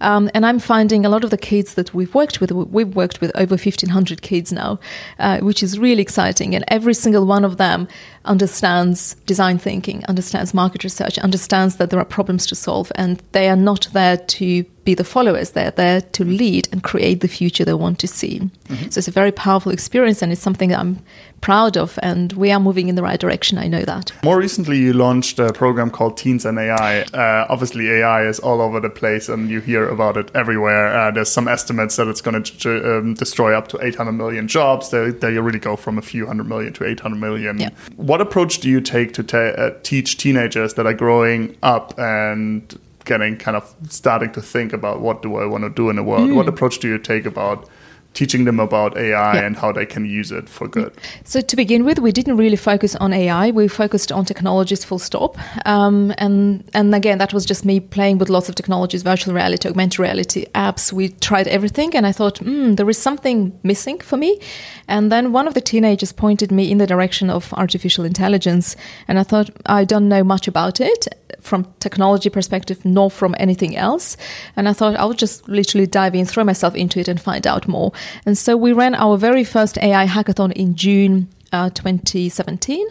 Um, 0.00 0.30
and 0.34 0.44
I'm 0.44 0.58
finding 0.58 1.04
a 1.04 1.08
lot 1.08 1.24
of 1.24 1.30
the 1.30 1.38
kids 1.38 1.74
that 1.74 1.94
we've 1.94 2.14
worked 2.14 2.40
with, 2.40 2.52
we've 2.52 2.94
worked 2.94 3.20
with 3.20 3.30
over 3.34 3.54
1,500 3.54 4.22
kids 4.22 4.52
now, 4.52 4.78
uh, 5.18 5.40
which 5.40 5.62
is 5.62 5.78
really 5.78 6.02
exciting. 6.02 6.54
And 6.54 6.64
every 6.68 6.94
single 6.94 7.26
one 7.26 7.44
of 7.44 7.56
them 7.56 7.88
understands 8.24 9.14
design 9.26 9.58
thinking, 9.58 10.04
understands 10.06 10.52
market 10.52 10.84
research, 10.84 11.18
understands 11.18 11.76
that 11.76 11.90
there 11.90 12.00
are 12.00 12.04
problems 12.04 12.46
to 12.46 12.54
solve, 12.54 12.92
and 12.94 13.22
they 13.32 13.48
are 13.48 13.56
not 13.56 13.88
there 13.92 14.16
to 14.16 14.64
be 14.84 14.94
the 14.94 15.04
followers. 15.04 15.50
They're 15.50 15.70
there 15.70 16.00
to 16.00 16.24
lead 16.24 16.68
and 16.72 16.82
create 16.82 17.20
the 17.20 17.28
future 17.28 17.64
they 17.64 17.74
want 17.74 17.98
to 18.00 18.08
see. 18.08 18.40
Mm-hmm. 18.40 18.90
So 18.90 18.98
it's 18.98 19.08
a 19.08 19.12
very 19.12 19.32
powerful 19.32 19.72
experience, 19.72 20.22
and 20.22 20.32
it's 20.32 20.40
something 20.40 20.70
that 20.70 20.78
I'm 20.78 21.00
proud 21.40 21.76
of, 21.76 21.98
and 22.02 22.32
we 22.34 22.50
are 22.50 22.60
moving 22.60 22.88
in 22.88 22.94
the 22.94 23.02
right 23.02 23.18
direction. 23.18 23.58
I 23.58 23.66
know 23.66 23.82
that. 23.82 24.12
More 24.22 24.38
recently, 24.38 24.78
you 24.78 24.92
launched 24.92 25.38
a 25.38 25.52
program 25.52 25.90
called 25.90 26.16
Teens 26.16 26.44
in 26.44 26.58
AI. 26.58 27.02
Uh, 27.02 27.46
obviously, 27.48 27.90
AI 27.90 28.26
is 28.26 28.38
all 28.38 28.60
over 28.60 28.80
the 28.80 28.90
place, 28.90 29.28
and 29.28 29.50
you 29.50 29.60
hear 29.60 29.88
about 29.88 30.16
it 30.16 30.30
everywhere. 30.34 30.96
Uh, 30.96 31.10
there's 31.10 31.30
some 31.30 31.48
estimates 31.48 31.96
that 31.96 32.08
it's 32.08 32.20
going 32.20 32.42
to 32.42 32.98
um, 32.98 33.14
destroy 33.14 33.56
up 33.56 33.68
to 33.68 33.84
800 33.84 34.12
million 34.12 34.48
jobs. 34.48 34.90
They, 34.90 35.10
they 35.10 35.38
really 35.38 35.58
go 35.58 35.76
from 35.76 35.98
a 35.98 36.02
few 36.02 36.26
hundred 36.26 36.48
million 36.48 36.72
to 36.74 36.84
800 36.84 37.16
million. 37.16 37.58
Yeah. 37.58 37.70
What 37.96 38.20
approach 38.20 38.60
do 38.60 38.68
you 38.68 38.80
take 38.80 39.12
to 39.14 39.22
ta- 39.22 39.38
uh, 39.38 39.78
teach 39.82 40.16
teenagers 40.16 40.74
that 40.74 40.86
are 40.86 40.94
growing 40.94 41.56
up 41.62 41.98
and 41.98 42.78
getting 43.04 43.36
kind 43.36 43.56
of 43.56 43.74
starting 43.88 44.32
to 44.32 44.42
think 44.42 44.72
about 44.72 45.00
what 45.00 45.22
do 45.22 45.36
I 45.36 45.46
want 45.46 45.64
to 45.64 45.70
do 45.70 45.90
in 45.90 45.96
the 45.96 46.02
world? 46.02 46.30
Mm. 46.30 46.36
What 46.36 46.48
approach 46.48 46.78
do 46.78 46.88
you 46.88 46.98
take 46.98 47.26
about 47.26 47.68
teaching 48.14 48.44
them 48.44 48.58
about 48.58 48.96
AI 48.96 49.34
yeah. 49.34 49.46
and 49.46 49.56
how 49.56 49.70
they 49.72 49.86
can 49.86 50.04
use 50.04 50.32
it 50.32 50.48
for 50.48 50.66
good. 50.66 50.92
So 51.24 51.40
to 51.40 51.56
begin 51.56 51.84
with, 51.84 51.98
we 51.98 52.12
didn't 52.12 52.36
really 52.36 52.56
focus 52.56 52.96
on 52.96 53.12
AI. 53.12 53.50
We 53.50 53.68
focused 53.68 54.10
on 54.10 54.24
technologies 54.24 54.84
full 54.84 54.98
stop. 54.98 55.36
Um, 55.66 56.12
and 56.18 56.68
and 56.74 56.94
again, 56.94 57.18
that 57.18 57.32
was 57.32 57.46
just 57.46 57.64
me 57.64 57.80
playing 57.80 58.18
with 58.18 58.28
lots 58.28 58.48
of 58.48 58.54
technologies, 58.54 59.02
virtual 59.02 59.34
reality, 59.34 59.68
augmented 59.68 60.00
reality, 60.00 60.46
apps. 60.54 60.92
We 60.92 61.10
tried 61.10 61.46
everything, 61.48 61.94
and 61.94 62.06
I 62.06 62.12
thought, 62.12 62.38
hmm, 62.38 62.74
there 62.74 62.88
is 62.90 62.98
something 62.98 63.58
missing 63.62 64.00
for 64.00 64.16
me. 64.16 64.40
And 64.88 65.12
then 65.12 65.32
one 65.32 65.46
of 65.46 65.54
the 65.54 65.60
teenagers 65.60 66.12
pointed 66.12 66.50
me 66.50 66.70
in 66.70 66.78
the 66.78 66.86
direction 66.86 67.30
of 67.30 67.52
artificial 67.54 68.04
intelligence, 68.04 68.76
and 69.06 69.18
I 69.18 69.22
thought 69.22 69.50
I 69.66 69.84
don't 69.84 70.08
know 70.08 70.24
much 70.24 70.48
about 70.48 70.80
it 70.80 71.08
from 71.40 71.66
technology 71.80 72.28
perspective 72.28 72.84
nor 72.84 73.10
from 73.10 73.34
anything 73.38 73.76
else. 73.76 74.16
And 74.56 74.68
I 74.68 74.72
thought 74.72 74.96
I'll 74.96 75.12
just 75.12 75.48
literally 75.48 75.86
dive 75.86 76.14
in, 76.14 76.26
throw 76.26 76.44
myself 76.44 76.74
into 76.74 77.00
it, 77.00 77.08
and 77.08 77.20
find 77.20 77.46
out 77.46 77.68
more. 77.68 77.92
And 78.26 78.36
so 78.36 78.56
we 78.56 78.72
ran 78.72 78.94
our 78.94 79.16
very 79.16 79.44
first 79.44 79.78
AI 79.78 80.06
hackathon 80.06 80.52
in 80.52 80.74
June 80.74 81.28
uh, 81.52 81.70
2017. 81.70 82.86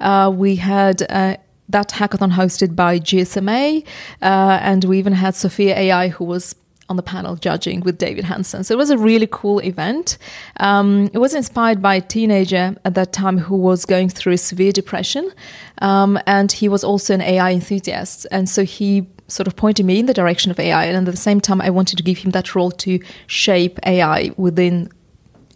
Uh, 0.00 0.32
we 0.34 0.56
had 0.56 1.02
uh, 1.10 1.36
that 1.68 1.90
hackathon 1.90 2.32
hosted 2.32 2.74
by 2.74 2.98
GSMA, 2.98 3.84
uh, 4.22 4.58
and 4.62 4.84
we 4.84 4.98
even 4.98 5.12
had 5.12 5.34
Sophia 5.34 5.76
AI, 5.76 6.08
who 6.08 6.24
was 6.24 6.54
on 6.90 6.96
the 6.96 7.02
panel 7.02 7.36
judging 7.36 7.80
with 7.80 7.96
David 7.96 8.24
Hanson. 8.24 8.64
So 8.64 8.74
it 8.74 8.78
was 8.78 8.90
a 8.90 8.98
really 8.98 9.28
cool 9.30 9.60
event. 9.60 10.18
Um, 10.58 11.08
it 11.14 11.18
was 11.18 11.34
inspired 11.34 11.80
by 11.80 11.94
a 11.94 12.00
teenager 12.00 12.76
at 12.84 12.94
that 12.94 13.12
time 13.12 13.38
who 13.38 13.56
was 13.56 13.86
going 13.86 14.08
through 14.08 14.36
severe 14.36 14.72
depression, 14.72 15.32
um, 15.78 16.18
and 16.26 16.50
he 16.50 16.68
was 16.68 16.84
also 16.84 17.14
an 17.14 17.22
AI 17.22 17.52
enthusiast. 17.52 18.26
And 18.30 18.48
so 18.48 18.64
he 18.64 19.06
sort 19.28 19.46
of 19.46 19.54
pointed 19.54 19.86
me 19.86 20.00
in 20.00 20.06
the 20.06 20.14
direction 20.14 20.50
of 20.50 20.58
AI, 20.58 20.84
and 20.84 21.08
at 21.08 21.10
the 21.10 21.16
same 21.16 21.40
time, 21.40 21.60
I 21.60 21.70
wanted 21.70 21.96
to 21.96 22.02
give 22.02 22.18
him 22.18 22.32
that 22.32 22.54
role 22.54 22.72
to 22.72 22.98
shape 23.28 23.78
AI 23.86 24.32
within 24.36 24.90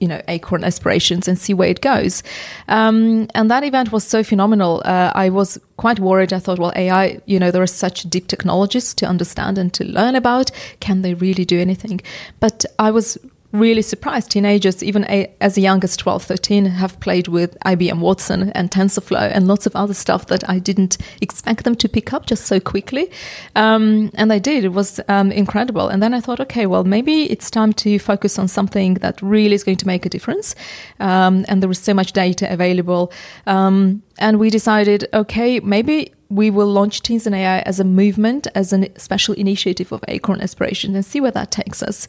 you 0.05 0.09
know 0.13 0.21
acorn 0.29 0.65
aspirations 0.65 1.27
and 1.29 1.39
see 1.39 1.55
where 1.55 1.71
it 1.71 1.81
goes. 1.81 2.23
Um, 2.69 3.27
and 3.35 3.51
that 3.51 3.65
event 3.65 3.91
was 3.91 4.05
so 4.05 4.23
phenomenal. 4.23 4.83
Uh, 4.85 5.11
i 5.15 5.31
was 5.31 5.59
quite 5.85 5.99
worried. 5.99 6.33
I 6.39 6.41
thought 6.41 6.59
well 6.59 6.75
ai 6.77 7.05
you 7.33 7.39
know 7.39 7.51
there 7.51 7.63
are 7.63 7.77
such 7.85 8.03
deep 8.15 8.27
technologies 8.35 8.93
to 9.01 9.07
understand 9.07 9.57
and 9.57 9.73
to 9.79 9.85
learn 9.99 10.15
about. 10.15 10.51
Can 10.81 11.01
they 11.01 11.15
really 11.15 11.47
do 11.55 11.59
anything? 11.59 12.03
But 12.45 12.67
i 12.79 12.91
was 12.91 13.17
really 13.55 13.83
surprised. 13.83 14.31
Teenagers, 14.33 14.83
even 14.83 15.05
a, 15.05 15.33
as 15.41 15.57
young 15.57 15.83
as 15.85 15.97
12, 15.97 16.25
13, 16.25 16.67
have 16.67 16.99
played 17.01 17.29
with 17.29 17.57
IBM 17.61 18.01
Watson 18.01 18.51
and 18.51 18.71
TensorFlow 18.71 19.31
and 19.33 19.47
lots 19.47 19.65
of 19.65 19.75
other 19.77 19.95
stuff 19.95 20.27
that 20.27 20.49
I 20.51 20.59
didn't 20.59 20.99
expect 21.21 21.65
them 21.65 21.77
to 21.77 21.89
pick 21.89 22.13
up 22.13 22.27
just 22.27 22.47
so 22.47 22.59
quickly. 22.59 23.11
Um, 23.55 24.11
and 24.15 24.31
they 24.31 24.41
did. 24.41 24.65
It 24.65 24.73
was 24.73 25.01
um, 25.09 25.31
incredible. 25.31 25.89
And 25.89 26.03
then 26.03 26.13
I 26.13 26.21
thought, 26.21 26.41
okay, 26.41 26.67
well, 26.67 26.85
maybe 26.85 27.31
it's 27.31 27.51
time 27.51 27.73
to 27.75 27.99
focus 27.99 28.39
on 28.39 28.49
something 28.49 28.95
that 28.95 29.23
really 29.23 29.55
is 29.55 29.63
going 29.63 29.79
to 29.79 29.87
make 29.87 30.05
a 30.05 30.09
difference. 30.09 30.55
Um, 30.99 31.45
and 31.49 31.63
there 31.63 31.69
was 31.69 31.79
so 31.79 31.95
much 31.95 32.13
data 32.13 32.53
available. 32.53 33.13
Um, 33.47 34.03
and 34.19 34.39
we 34.39 34.51
decided, 34.51 35.09
okay, 35.15 35.61
maybe 35.61 36.13
we 36.29 36.51
will 36.51 36.67
launch 36.67 37.03
Teens 37.03 37.27
in 37.27 37.35
AI 37.35 37.61
as 37.61 37.79
a 37.79 37.85
movement, 37.85 38.49
as 38.57 38.73
a 38.73 38.89
special 38.99 39.35
initiative 39.35 39.93
of 39.93 40.05
Acorn 40.09 40.41
Aspiration, 40.41 40.97
and 40.97 41.05
see 41.05 41.21
where 41.21 41.31
that 41.31 41.53
takes 41.53 41.83
us. 41.83 42.09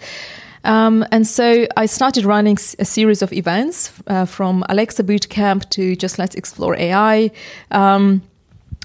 Um, 0.66 1.06
and 1.12 1.26
so 1.26 1.68
I 1.78 1.86
started 1.86 2.26
running 2.26 2.58
a 2.80 2.86
series 2.86 3.22
of 3.22 3.32
events 3.32 3.94
uh, 4.08 4.26
from 4.26 4.64
Alexa 4.68 5.04
Bootcamp 5.04 5.70
to 5.70 5.96
Just 5.96 6.20
Let's 6.20 6.36
Explore 6.36 6.76
AI. 6.76 7.32
Um, 7.72 8.24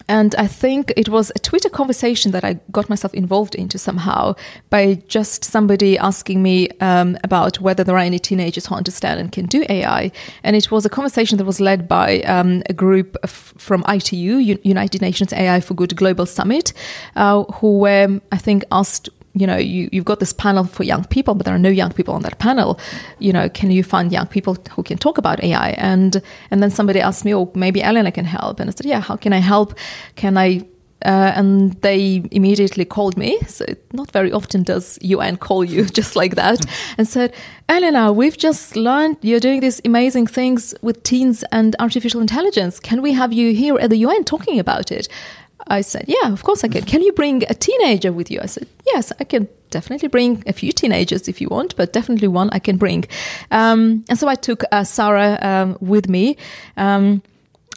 and 0.09 0.35
I 0.35 0.49
think 0.49 0.93
it 0.97 1.09
was 1.09 1.31
a 1.37 1.39
Twitter 1.39 1.69
conversation 1.69 2.33
that 2.33 2.45
I 2.45 2.59
got 2.73 2.89
myself 2.89 3.15
involved 3.15 3.55
into 3.55 3.79
somehow 3.79 4.35
by 4.69 4.95
just 5.07 5.45
somebody 5.45 5.97
asking 5.99 6.43
me 6.43 6.69
um, 6.81 7.17
about 7.23 7.61
whether 7.61 7.85
there 7.85 7.95
are 7.95 8.01
any 8.01 8.19
teenagers 8.19 8.67
who 8.67 8.75
understand 8.75 9.21
and 9.21 9.31
can 9.31 9.47
do 9.47 9.65
AI. 9.69 10.11
And 10.43 10.57
it 10.57 10.71
was 10.71 10.85
a 10.85 10.89
conversation 10.89 11.39
that 11.39 11.45
was 11.45 11.61
led 11.61 11.87
by 11.87 12.23
um, 12.23 12.65
a 12.69 12.73
group 12.73 13.17
from 13.29 13.85
ITU, 13.89 14.59
United 14.65 15.01
Nations 15.01 15.33
AI 15.33 15.61
for 15.61 15.75
Good 15.75 15.95
Global 15.95 16.27
Summit, 16.27 16.73
uh, 17.15 17.45
who 17.45 17.79
were, 17.79 18.21
I 18.33 18.37
think, 18.37 18.65
asked 18.73 19.09
you 19.35 19.47
know 19.47 19.57
you, 19.57 19.89
you've 19.93 20.05
got 20.05 20.21
this 20.21 20.33
panel 20.33 20.65
for 20.65 20.83
young 20.83 21.05
people 21.05 21.35
but 21.35 21.45
there 21.47 21.55
are 21.55 21.59
no 21.59 21.69
young 21.69 21.93
people 21.93 22.15
on 22.15 22.23
that 22.23 22.39
panel 22.39 22.79
you 23.19 23.33
know 23.33 23.49
can 23.49 23.71
you 23.71 23.83
find 23.83 24.13
young 24.13 24.27
people 24.27 24.57
who 24.73 24.83
can 24.83 24.99
talk 24.99 25.19
about 25.19 25.43
ai 25.45 25.71
and 25.71 26.23
and 26.51 26.63
then 26.63 26.71
somebody 26.71 27.01
asked 27.01 27.25
me 27.25 27.35
oh 27.35 27.51
maybe 27.55 27.83
elena 27.83 28.11
can 28.11 28.25
help 28.25 28.59
and 28.61 28.69
i 28.69 28.73
said 28.73 28.87
yeah 28.87 29.01
how 29.01 29.17
can 29.17 29.33
i 29.33 29.39
help 29.39 29.77
can 30.17 30.37
i 30.37 30.65
uh, 31.05 31.33
and 31.35 31.73
they 31.81 32.23
immediately 32.31 32.85
called 32.85 33.17
me. 33.17 33.39
So 33.47 33.65
not 33.93 34.11
very 34.11 34.33
often 34.33 34.63
does 34.63 34.99
UN 35.01 35.37
call 35.37 35.65
you 35.65 35.85
just 36.01 36.17
like 36.17 36.35
that, 36.35 36.65
and 36.99 37.09
said, 37.09 37.35
"Elena, 37.69 38.13
we've 38.13 38.37
just 38.37 38.77
learned 38.77 39.17
you're 39.23 39.41
doing 39.41 39.61
these 39.61 39.81
amazing 39.85 40.27
things 40.27 40.75
with 40.83 41.03
teens 41.03 41.45
and 41.53 41.75
artificial 41.79 42.21
intelligence. 42.21 42.79
Can 42.81 43.03
we 43.03 43.13
have 43.13 43.33
you 43.33 43.55
here 43.55 43.79
at 43.79 43.91
the 43.91 43.99
UN 43.99 44.25
talking 44.25 44.59
about 44.59 44.93
it?" 44.93 45.09
I 45.67 45.81
said, 45.83 46.05
Yeah, 46.09 46.33
of 46.33 46.43
course 46.43 46.65
I 46.65 46.69
can. 46.69 46.85
Can 46.85 47.03
you 47.03 47.13
bring 47.13 47.43
a 47.49 47.55
teenager 47.55 48.13
with 48.13 48.31
you? 48.31 48.41
I 48.43 48.47
said, 48.47 48.67
Yes, 48.87 49.13
I 49.21 49.25
can 49.25 49.49
definitely 49.71 50.09
bring 50.09 50.43
a 50.47 50.53
few 50.53 50.73
teenagers 50.73 51.29
if 51.29 51.41
you 51.41 51.49
want, 51.49 51.77
but 51.77 51.93
definitely 51.93 52.29
one 52.29 52.51
I 52.53 52.59
can 52.59 52.77
bring. 52.77 53.05
Um, 53.51 54.05
and 54.09 54.19
so 54.19 54.29
I 54.29 54.35
took 54.35 54.65
uh, 54.73 54.85
Sarah 54.85 55.39
um, 55.41 55.77
with 55.81 56.09
me. 56.09 56.37
Um, 56.77 57.23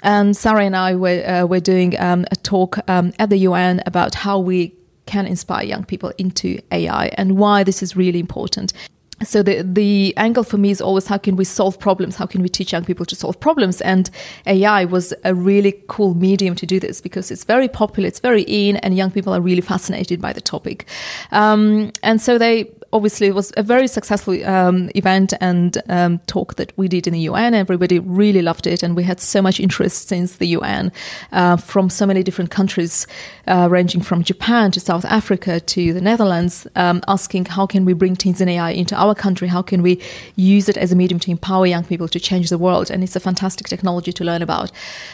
and 0.01 0.35
Sarah 0.35 0.65
and 0.65 0.75
I 0.75 0.95
were, 0.95 1.23
uh, 1.25 1.45
were 1.45 1.61
doing 1.61 1.97
um, 1.99 2.25
a 2.31 2.35
talk 2.35 2.77
um, 2.89 3.13
at 3.19 3.29
the 3.29 3.37
UN 3.37 3.81
about 3.85 4.15
how 4.15 4.37
we 4.39 4.73
can 5.05 5.25
inspire 5.25 5.63
young 5.65 5.85
people 5.85 6.11
into 6.17 6.59
AI 6.71 7.07
and 7.17 7.37
why 7.37 7.63
this 7.63 7.81
is 7.81 7.95
really 7.95 8.19
important 8.19 8.73
so 9.21 9.43
the 9.43 9.61
the 9.61 10.13
angle 10.17 10.43
for 10.43 10.57
me 10.57 10.71
is 10.71 10.81
always 10.81 11.07
how 11.07 11.17
can 11.17 11.35
we 11.35 11.45
solve 11.45 11.79
problems? 11.79 12.15
How 12.15 12.25
can 12.25 12.41
we 12.41 12.49
teach 12.49 12.71
young 12.71 12.83
people 12.83 13.05
to 13.05 13.15
solve 13.15 13.39
problems? 13.39 13.81
And 13.81 14.09
ai 14.47 14.85
was 14.85 15.13
a 15.23 15.33
really 15.35 15.73
cool 15.87 16.15
medium 16.15 16.55
to 16.55 16.65
do 16.65 16.79
this 16.79 17.01
because 17.01 17.31
it's 17.31 17.43
very 17.43 17.67
popular 17.67 18.07
it's 18.07 18.19
very 18.19 18.43
in 18.43 18.77
and 18.77 18.97
young 18.97 19.11
people 19.11 19.33
are 19.33 19.41
really 19.41 19.61
fascinated 19.61 20.21
by 20.21 20.33
the 20.33 20.41
topic. 20.41 20.87
Um, 21.31 21.91
and 22.01 22.21
so 22.21 22.37
they 22.37 22.71
obviously 22.93 23.27
it 23.27 23.35
was 23.35 23.51
a 23.57 23.63
very 23.63 23.87
successful 23.87 24.41
um, 24.45 24.89
event 24.95 25.33
and 25.41 25.81
um, 25.89 26.19
talk 26.19 26.55
that 26.55 26.71
we 26.77 26.87
did 26.87 27.07
in 27.07 27.13
the 27.13 27.21
UN. 27.21 27.53
Everybody 27.53 27.99
really 27.99 28.41
loved 28.41 28.67
it, 28.67 28.83
and 28.83 28.95
we 28.95 29.03
had 29.03 29.19
so 29.19 29.41
much 29.41 29.59
interest 29.59 30.07
since 30.07 30.37
the 30.37 30.47
UN 30.47 30.91
uh, 31.31 31.57
from 31.57 31.89
so 31.89 32.05
many 32.05 32.23
different 32.23 32.51
countries, 32.51 33.07
uh, 33.47 33.67
ranging 33.69 34.01
from 34.01 34.23
Japan 34.23 34.71
to 34.71 34.79
South 34.79 35.05
Africa 35.05 35.59
to 35.59 35.93
the 35.93 36.01
Netherlands, 36.01 36.67
um, 36.75 37.01
asking 37.07 37.45
how 37.45 37.65
can 37.65 37.83
we 37.83 37.93
bring 37.93 38.15
teens 38.15 38.39
in 38.39 38.47
AI 38.47 38.71
into 38.71 38.95
our 38.95 39.15
country? 39.15 39.47
How 39.47 39.63
can 39.63 39.81
we 39.81 39.99
use 40.35 40.69
it 40.69 40.77
as 40.77 40.91
a 40.91 40.95
medium 40.95 41.19
to 41.21 41.31
empower 41.31 41.65
young 41.65 41.83
people 41.83 42.07
to 42.07 42.19
change 42.19 42.49
the 42.49 42.57
world? 42.59 42.91
And 42.91 43.03
it's 43.03 43.15
a 43.15 43.19
fantastic 43.19 43.67
technology 43.67 44.13
to 44.13 44.23
learn 44.23 44.43
about. 44.43 44.71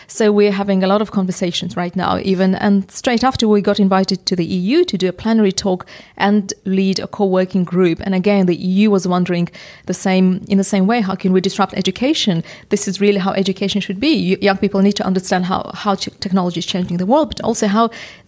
So 0.08 0.32
we're 0.32 0.52
having 0.52 0.84
a 0.84 0.88
lot 0.88 1.02
of 1.02 1.12
conversations 1.12 1.78
right 1.78 1.96
now, 1.96 2.20
even 2.20 2.56
and 2.56 2.92
straight 2.92 3.24
after 3.24 3.48
we 3.48 3.62
got 3.62 3.80
invited 3.80 4.26
to 4.26 4.36
the 4.36 4.46
EU 4.46 4.84
to 4.84 4.98
do 4.98 5.08
a 5.08 5.14
plenary 5.14 5.54
talk 5.54 5.86
and 6.18 6.54
lead 6.66 7.00
a 7.00 7.08
co-working 7.08 7.64
group. 7.74 7.98
And 8.06 8.14
again, 8.22 8.46
the 8.46 8.56
EU 8.56 8.90
was 8.96 9.08
wondering 9.08 9.48
the 9.86 9.94
same 10.06 10.26
in 10.54 10.58
the 10.58 10.70
same 10.74 10.86
way. 10.92 11.00
How 11.10 11.16
can 11.16 11.32
we 11.34 11.42
disrupt 11.42 11.74
education? 11.84 12.44
This 12.74 12.88
is 12.90 13.02
really 13.06 13.22
how 13.26 13.34
education 13.44 13.80
should 13.82 14.00
be. 14.00 14.14
You, 14.30 14.38
young 14.42 14.58
people 14.58 14.82
need 14.82 14.98
to 15.02 15.08
understand 15.12 15.46
how 15.46 15.62
how 15.84 15.94
technology 16.26 16.60
is 16.60 16.66
changing 16.74 16.98
the 16.98 17.10
world, 17.12 17.28
but 17.32 17.42
also 17.42 17.68
how 17.68 17.86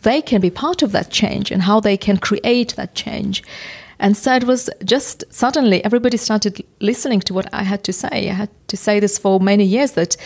they 0.07 0.21
can 0.21 0.41
be 0.41 0.51
part 0.65 0.83
of 0.85 0.91
that 0.91 1.09
change 1.21 1.51
and 1.53 1.61
how 1.69 1.81
they 1.81 1.97
can 1.97 2.17
create 2.17 2.75
that 2.75 2.91
change. 2.95 3.43
And 4.01 4.17
so 4.17 4.33
it 4.33 4.45
was 4.45 4.69
just 4.83 5.23
suddenly 5.29 5.77
everybody 5.85 6.17
started 6.17 6.53
listening 6.79 7.21
to 7.21 7.33
what 7.33 7.47
I 7.53 7.63
had 7.63 7.83
to 7.83 7.93
say. 7.93 8.29
I 8.29 8.33
had 8.33 8.49
to 8.67 8.77
say 8.77 8.99
this 8.99 9.19
for 9.19 9.39
many 9.39 9.63
years 9.63 9.91
that 9.91 10.17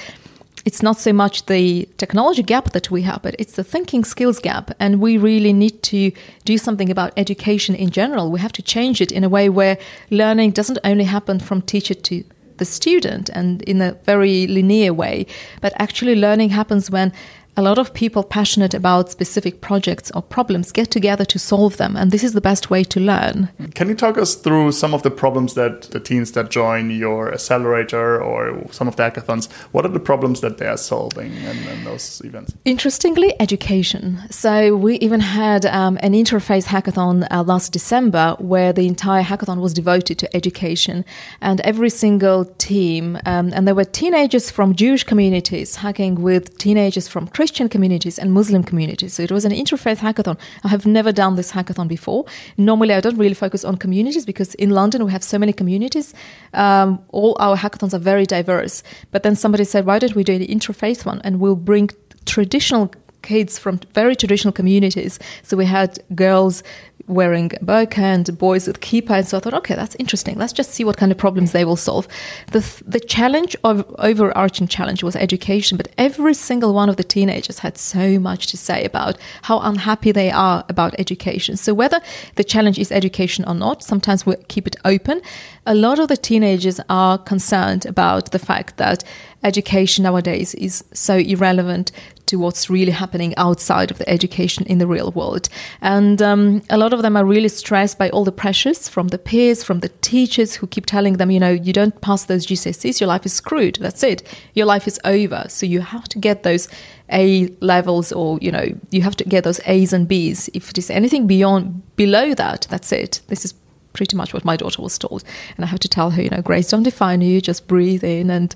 it's 0.66 0.82
not 0.82 1.00
so 1.00 1.14
much 1.14 1.46
the 1.46 1.88
technology 1.98 2.42
gap 2.42 2.72
that 2.72 2.90
we 2.90 3.04
have, 3.04 3.22
but 3.22 3.36
it's 3.38 3.54
the 3.54 3.64
thinking 3.64 4.04
skills 4.04 4.40
gap. 4.40 4.72
And 4.80 5.00
we 5.00 5.18
really 5.18 5.54
need 5.54 5.84
to 5.84 6.12
do 6.44 6.58
something 6.58 6.90
about 6.90 7.14
education 7.16 7.76
in 7.76 7.92
general. 7.92 8.32
We 8.32 8.40
have 8.40 8.52
to 8.54 8.64
change 8.64 9.00
it 9.00 9.12
in 9.12 9.24
a 9.24 9.30
way 9.30 9.48
where 9.48 9.78
learning 10.10 10.52
doesn't 10.52 10.80
only 10.84 11.04
happen 11.04 11.40
from 11.40 11.62
teacher 11.62 11.94
to 11.94 12.24
the 12.58 12.66
student 12.66 13.30
and 13.30 13.62
in 13.64 13.80
a 13.82 13.94
very 14.06 14.48
linear 14.48 14.94
way, 14.94 15.28
but 15.62 15.74
actually 15.76 16.16
learning 16.16 16.50
happens 16.50 16.90
when 16.90 17.14
a 17.58 17.62
lot 17.62 17.78
of 17.78 17.94
people 17.94 18.24
passionate 18.24 18.74
about 18.74 19.10
specific 19.10 19.62
projects 19.62 20.12
or 20.12 20.22
problems 20.22 20.72
get 20.72 20.92
together 20.92 21.24
to 21.26 21.40
solve 21.40 21.78
them 21.78 21.96
and 21.96 22.12
this 22.12 22.24
is 22.24 22.34
the 22.34 22.42
best 22.42 22.70
way 22.70 22.84
to 22.84 23.00
learn. 23.00 23.50
Can 23.74 23.88
you 23.88 23.96
talk 23.96 24.18
us 24.18 24.36
through 24.36 24.74
some 24.74 24.94
of 24.94 25.04
the 25.04 25.12
problems 25.12 25.54
that 25.54 25.84
the 25.92 26.00
teens 26.00 26.34
that 26.34 26.50
join 26.50 26.90
your 26.92 27.34
accelerator 27.34 28.22
or 28.22 28.68
some 28.72 28.88
of 28.88 28.98
the 28.98 29.04
hackathons 29.04 29.52
what 29.72 29.86
are 29.86 29.90
the 29.90 30.00
problems 30.00 30.42
that 30.42 30.58
they 30.58 30.68
are 30.68 30.78
solving 30.78 31.34
in, 31.34 31.58
in 31.68 31.84
those 31.86 32.22
events? 32.26 32.54
Interestingly 32.66 33.34
education. 33.40 34.20
So 34.30 34.76
we 34.76 34.96
even 35.00 35.22
had 35.22 35.66
um, 35.66 35.98
an 36.02 36.14
interfaith 36.14 36.66
hackathon 36.66 37.28
uh, 37.32 37.44
last 37.44 37.72
december 37.72 38.36
where 38.40 38.74
the 38.74 38.88
entire 38.88 39.24
hackathon 39.24 39.62
was 39.62 39.74
devoted 39.74 40.20
to 40.20 40.36
education 40.36 41.06
and 41.42 41.62
every 41.62 41.90
single 41.90 42.46
team 42.58 43.18
um, 43.26 43.54
and 43.54 43.68
there 43.68 43.76
were 43.76 43.86
teenagers 43.86 44.52
from 44.52 44.76
jewish 44.76 45.04
communities 45.04 45.78
hacking 45.78 46.16
with 46.22 46.58
teenagers 46.58 47.08
from 47.08 47.28
Christian 47.28 47.45
Christian 47.46 47.70
communities 47.70 48.18
and 48.18 48.34
Muslim 48.34 48.64
communities. 48.64 49.14
So 49.14 49.22
it 49.22 49.32
was 49.32 49.46
an 49.46 49.52
interfaith 49.52 50.00
hackathon. 50.00 50.36
I 50.64 50.70
have 50.70 50.88
never 50.88 51.12
done 51.12 51.36
this 51.36 51.52
hackathon 51.52 51.88
before. 51.88 52.26
Normally, 52.58 52.96
I 52.96 53.02
don't 53.02 53.20
really 53.20 53.36
focus 53.36 53.64
on 53.64 53.78
communities 53.78 54.26
because 54.26 54.56
in 54.56 54.72
London 54.72 55.06
we 55.06 55.12
have 55.12 55.24
so 55.24 55.38
many 55.38 55.54
communities. 55.54 56.16
Um, 56.56 57.00
all 57.10 57.38
our 57.40 57.56
hackathons 57.56 57.94
are 57.94 58.00
very 58.00 58.26
diverse. 58.26 58.82
But 59.12 59.22
then 59.22 59.36
somebody 59.36 59.64
said, 59.64 59.86
why 59.86 60.00
don't 60.00 60.16
we 60.16 60.24
do 60.24 60.34
an 60.34 60.42
interfaith 60.42 61.06
one 61.06 61.22
and 61.24 61.40
we'll 61.40 61.56
bring 61.72 61.92
traditional 62.26 62.92
kids 63.22 63.60
from 63.60 63.80
very 63.94 64.16
traditional 64.16 64.52
communities. 64.52 65.20
So 65.44 65.56
we 65.56 65.66
had 65.66 66.00
girls 66.16 66.64
wearing 67.08 67.52
a 67.56 67.64
burqa 67.64 68.00
and 68.00 68.38
boys 68.38 68.68
with 68.68 68.80
kippah. 68.80 69.18
And 69.18 69.28
so 69.28 69.38
I 69.38 69.40
thought, 69.40 69.54
okay, 69.54 69.76
that's 69.76 69.96
interesting. 69.96 70.38
Let's 70.38 70.54
just 70.54 70.72
see 70.72 70.84
what 70.84 70.98
kind 70.98 71.12
of 71.12 71.18
problems 71.18 71.52
they 71.52 71.64
will 71.64 71.76
solve. 71.76 72.08
The, 72.52 72.84
the 72.86 73.00
challenge 73.00 73.56
of 73.64 73.86
overarching 74.00 74.68
challenge 74.68 75.04
was 75.04 75.16
education, 75.16 75.78
but 75.78 75.90
every 75.98 76.34
single 76.34 76.74
one 76.74 76.90
of 76.90 76.98
the 76.98 77.04
teenagers 77.04 77.60
had 77.60 77.78
so 77.78 78.20
much 78.20 78.48
to 78.48 78.58
say 78.58 78.84
about 78.84 79.18
how 79.44 79.60
unhappy 79.60 80.12
they 80.12 80.32
are 80.32 80.66
about 80.68 81.00
education. 81.00 81.58
So 81.58 81.74
whether 81.74 82.00
the 82.36 82.44
challenge 82.44 82.80
is 82.80 82.92
education 82.92 83.46
or 83.46 83.54
not, 83.54 83.84
sometimes 83.84 84.26
we 84.26 84.36
keep 84.48 84.66
it 84.66 84.76
open. 84.84 85.22
A 85.66 85.76
lot 85.76 86.00
of 86.00 86.08
the 86.08 86.18
teenagers 86.18 86.80
are 86.90 87.18
concerned 87.18 87.86
about 87.86 88.32
the 88.32 88.40
fact 88.40 88.78
that 88.78 89.04
education 89.44 90.04
nowadays 90.04 90.56
is 90.56 90.84
so 90.92 91.18
irrelevant 91.18 91.92
to 92.28 92.38
what's 92.38 92.70
really 92.70 92.92
happening 92.92 93.36
outside 93.38 93.92
of 93.92 93.98
the 93.98 94.10
education 94.10 94.66
in 94.66 94.78
the 94.78 94.88
real 94.88 95.12
world. 95.12 95.50
And 95.82 96.22
um, 96.22 96.62
a 96.70 96.78
lot 96.78 96.94
of 96.94 97.02
them 97.02 97.16
are 97.18 97.26
really 97.26 97.50
stressed 97.50 97.98
by 97.98 98.10
all 98.10 98.24
the 98.24 98.32
pressures 98.32 98.88
from 98.90 99.10
the 99.10 99.18
peers, 99.18 99.64
from 99.64 99.80
the 99.80 99.90
teachers 99.90 100.56
who 100.56 100.68
keep 100.68 100.86
telling 100.86 101.18
them, 101.18 101.32
you 101.32 101.40
know, 101.40 101.52
you 101.52 101.74
don't 101.74 102.00
pass 102.02 102.26
those 102.26 102.46
GCSEs, 102.46 103.00
your 103.00 103.08
life 103.08 103.26
is 103.26 103.34
screwed. 103.34 103.76
That's 103.76 104.04
it. 104.04 104.24
Your 104.54 104.66
life 104.66 104.88
is 104.88 105.00
over. 105.04 105.46
So 105.50 105.66
you 105.66 105.82
have 105.82 106.08
to 106.10 106.20
get 106.20 106.44
those 106.44 106.68
A 107.12 107.48
levels 107.60 108.12
or, 108.12 108.40
you 108.42 108.52
know, 108.52 108.68
you 108.90 109.02
have 109.02 109.16
to 109.18 109.24
get 109.24 109.44
those 109.44 109.60
A's 109.66 109.94
and 109.94 110.08
B's. 110.08 110.50
If 110.54 110.70
it 110.70 110.78
is 110.78 110.90
anything 110.90 111.28
beyond, 111.28 111.96
below 111.96 112.34
that, 112.34 112.68
that's 112.70 112.92
it. 112.92 113.22
This 113.28 113.46
is 113.46 113.54
pretty 113.96 114.16
much 114.16 114.34
what 114.34 114.46
my 114.46 114.56
daughter 114.56 114.82
was 114.82 114.98
told. 114.98 115.24
And 115.56 115.66
I 115.66 115.68
have 115.68 115.80
to 115.80 115.88
tell 115.88 116.12
her, 116.12 116.22
you 116.22 116.30
know, 116.30 116.42
Grace, 116.42 116.70
don't 116.70 116.84
define 116.84 117.22
you, 117.22 117.42
just 117.42 117.68
breathe 117.68 118.04
in 118.04 118.30
and 118.30 118.56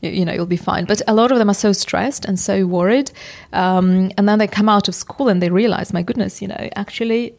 you 0.00 0.24
know 0.24 0.32
you'll 0.32 0.46
be 0.46 0.56
fine. 0.56 0.84
But 0.84 1.02
a 1.06 1.14
lot 1.14 1.32
of 1.32 1.38
them 1.38 1.50
are 1.50 1.54
so 1.54 1.72
stressed 1.72 2.24
and 2.24 2.38
so 2.38 2.66
worried 2.66 3.10
um, 3.52 4.10
and 4.16 4.28
then 4.28 4.38
they 4.38 4.46
come 4.46 4.68
out 4.68 4.88
of 4.88 4.94
school 4.94 5.28
and 5.28 5.42
they 5.42 5.50
realize 5.50 5.92
my 5.92 6.02
goodness 6.02 6.42
you 6.42 6.48
know 6.48 6.68
actually 6.76 7.34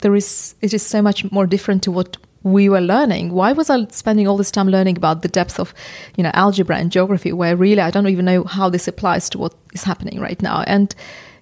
there 0.00 0.14
is 0.14 0.54
it 0.60 0.72
is 0.72 0.84
so 0.84 1.02
much 1.02 1.30
more 1.32 1.46
different 1.46 1.82
to 1.84 1.90
what 1.92 2.16
we 2.44 2.68
were 2.68 2.80
learning. 2.80 3.32
Why 3.32 3.52
was 3.52 3.68
i 3.68 3.84
spending 3.90 4.28
all 4.28 4.36
this 4.36 4.50
time 4.50 4.68
learning 4.68 4.96
about 4.96 5.22
the 5.22 5.28
depth 5.28 5.58
of 5.58 5.74
you 6.16 6.22
know 6.22 6.30
algebra 6.34 6.76
and 6.76 6.90
geography 6.90 7.32
where 7.32 7.56
really 7.56 7.82
i 7.82 7.90
don't 7.90 8.06
even 8.08 8.24
know 8.24 8.44
how 8.44 8.68
this 8.68 8.88
applies 8.88 9.28
to 9.30 9.38
what 9.38 9.54
is 9.72 9.84
happening 9.84 10.20
right 10.20 10.40
now? 10.40 10.62
And 10.66 10.94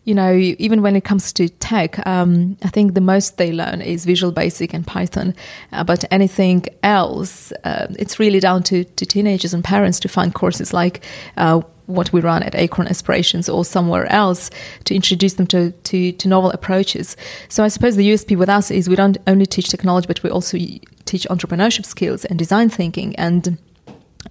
you 0.06 0.14
know, 0.14 0.32
even 0.34 0.82
when 0.82 0.94
it 0.94 1.02
comes 1.02 1.32
to 1.32 1.48
tech, 1.48 2.06
um, 2.06 2.56
I 2.62 2.68
think 2.68 2.94
the 2.94 3.00
most 3.00 3.38
they 3.38 3.52
learn 3.52 3.82
is 3.82 4.04
Visual 4.04 4.32
Basic 4.32 4.72
and 4.72 4.86
Python. 4.86 5.34
Uh, 5.72 5.82
but 5.82 6.04
anything 6.12 6.64
else, 6.84 7.52
uh, 7.64 7.88
it's 7.98 8.20
really 8.20 8.38
down 8.38 8.62
to, 8.64 8.84
to 8.84 9.04
teenagers 9.04 9.52
and 9.52 9.64
parents 9.64 9.98
to 10.00 10.08
find 10.08 10.32
courses 10.32 10.72
like 10.72 11.04
uh, 11.36 11.60
what 11.86 12.12
we 12.12 12.20
run 12.20 12.44
at 12.44 12.54
Acorn 12.54 12.86
Aspirations 12.86 13.48
or 13.48 13.64
somewhere 13.64 14.06
else 14.06 14.48
to 14.84 14.94
introduce 14.94 15.34
them 15.34 15.46
to, 15.48 15.72
to, 15.72 16.12
to, 16.12 16.28
novel 16.28 16.52
approaches. 16.52 17.16
So 17.48 17.64
I 17.64 17.68
suppose 17.68 17.96
the 17.96 18.08
USP 18.08 18.38
with 18.38 18.48
us 18.48 18.70
is 18.70 18.88
we 18.88 18.94
don't 18.94 19.18
only 19.26 19.46
teach 19.46 19.70
technology, 19.70 20.06
but 20.06 20.22
we 20.22 20.30
also 20.30 20.56
teach 21.04 21.26
entrepreneurship 21.30 21.84
skills 21.84 22.24
and 22.24 22.38
design 22.38 22.68
thinking 22.68 23.16
and 23.16 23.58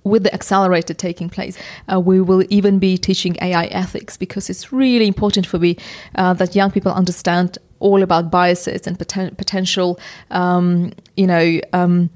with 0.06 0.24
the 0.24 0.34
accelerator 0.34 0.94
taking 0.94 1.30
place, 1.30 1.58
uh, 1.92 2.00
we 2.00 2.22
will 2.22 2.46
even 2.50 2.80
be 2.80 2.98
teaching 2.98 3.36
AI 3.42 3.66
ethics 3.66 4.16
because 4.16 4.50
it's 4.50 4.72
really 4.72 5.08
important 5.08 5.46
for 5.46 5.60
me 5.60 5.76
uh, 6.16 6.34
that 6.34 6.56
young 6.56 6.72
people 6.72 6.94
understand 6.94 7.58
all 7.80 8.02
about 8.02 8.32
biases 8.32 8.88
and 8.88 8.98
poten- 8.98 9.36
potential, 9.36 10.00
um, 10.32 10.94
you 11.18 11.28
know, 11.28 11.60
um, 11.74 12.10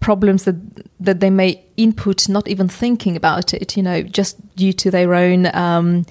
problems 0.00 0.44
that 0.44 0.56
that 0.98 1.20
they 1.20 1.30
may 1.30 1.62
input, 1.76 2.28
not 2.28 2.48
even 2.48 2.68
thinking 2.68 3.16
about 3.16 3.52
it, 3.54 3.76
you 3.76 3.82
know, 3.82 4.02
just 4.02 4.34
due 4.56 4.72
to 4.72 4.90
their 4.90 5.14
own. 5.14 5.46
Um, 5.54 6.04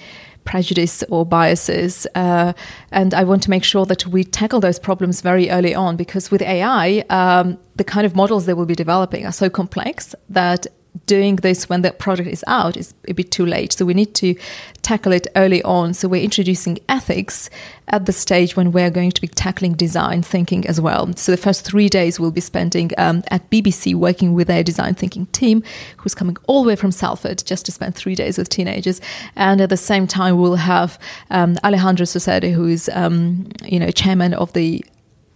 prejudice 0.45 1.03
or 1.09 1.23
biases. 1.25 2.07
Uh, 2.15 2.53
and 2.91 3.13
I 3.13 3.23
want 3.23 3.43
to 3.43 3.51
make 3.51 3.63
sure 3.63 3.85
that 3.85 4.07
we 4.07 4.23
tackle 4.23 4.59
those 4.59 4.79
problems 4.79 5.21
very 5.21 5.51
early 5.51 5.75
on 5.75 5.95
because 5.95 6.31
with 6.31 6.41
AI, 6.41 7.05
um, 7.11 7.59
the 7.75 7.83
kind 7.83 8.03
of 8.03 8.15
models 8.15 8.47
they 8.47 8.55
will 8.55 8.65
be 8.65 8.73
developing 8.73 9.27
are 9.27 9.31
so 9.31 9.47
complex 9.47 10.15
that 10.27 10.65
doing 11.05 11.37
this 11.37 11.69
when 11.69 11.81
the 11.81 11.91
product 11.91 12.29
is 12.29 12.43
out 12.47 12.75
is 12.77 12.93
a 13.07 13.13
bit 13.13 13.31
too 13.31 13.45
late. 13.45 13.73
So 13.73 13.85
we 13.85 13.93
need 13.93 14.13
to 14.15 14.35
tackle 14.81 15.11
it 15.11 15.27
early 15.35 15.61
on. 15.63 15.93
So 15.93 16.07
we're 16.07 16.23
introducing 16.23 16.79
ethics 16.87 17.49
at 17.89 18.05
the 18.05 18.13
stage 18.13 18.55
when 18.55 18.71
we're 18.71 18.89
going 18.89 19.11
to 19.11 19.21
be 19.21 19.27
tackling 19.27 19.73
design 19.73 20.21
thinking 20.21 20.65
as 20.67 20.79
well. 20.79 21.11
So 21.15 21.31
the 21.31 21.37
first 21.37 21.65
three 21.65 21.89
days 21.89 22.19
we'll 22.19 22.31
be 22.31 22.41
spending 22.41 22.91
um, 22.97 23.23
at 23.29 23.49
BBC 23.49 23.95
working 23.95 24.33
with 24.33 24.47
their 24.47 24.63
design 24.63 24.95
thinking 24.95 25.25
team, 25.27 25.63
who's 25.97 26.15
coming 26.15 26.37
all 26.47 26.63
the 26.63 26.69
way 26.69 26.75
from 26.75 26.91
Salford 26.91 27.43
just 27.45 27.65
to 27.65 27.71
spend 27.71 27.95
three 27.95 28.15
days 28.15 28.37
with 28.37 28.49
teenagers. 28.49 29.01
And 29.35 29.61
at 29.61 29.69
the 29.69 29.77
same 29.77 30.07
time, 30.07 30.37
we'll 30.39 30.55
have 30.55 30.99
um, 31.29 31.57
Alejandro 31.63 32.05
Sosede, 32.05 32.51
who 32.51 32.67
is 32.67 32.89
um, 32.93 33.49
you 33.63 33.79
know 33.79 33.91
chairman 33.91 34.33
of 34.33 34.53
the 34.53 34.83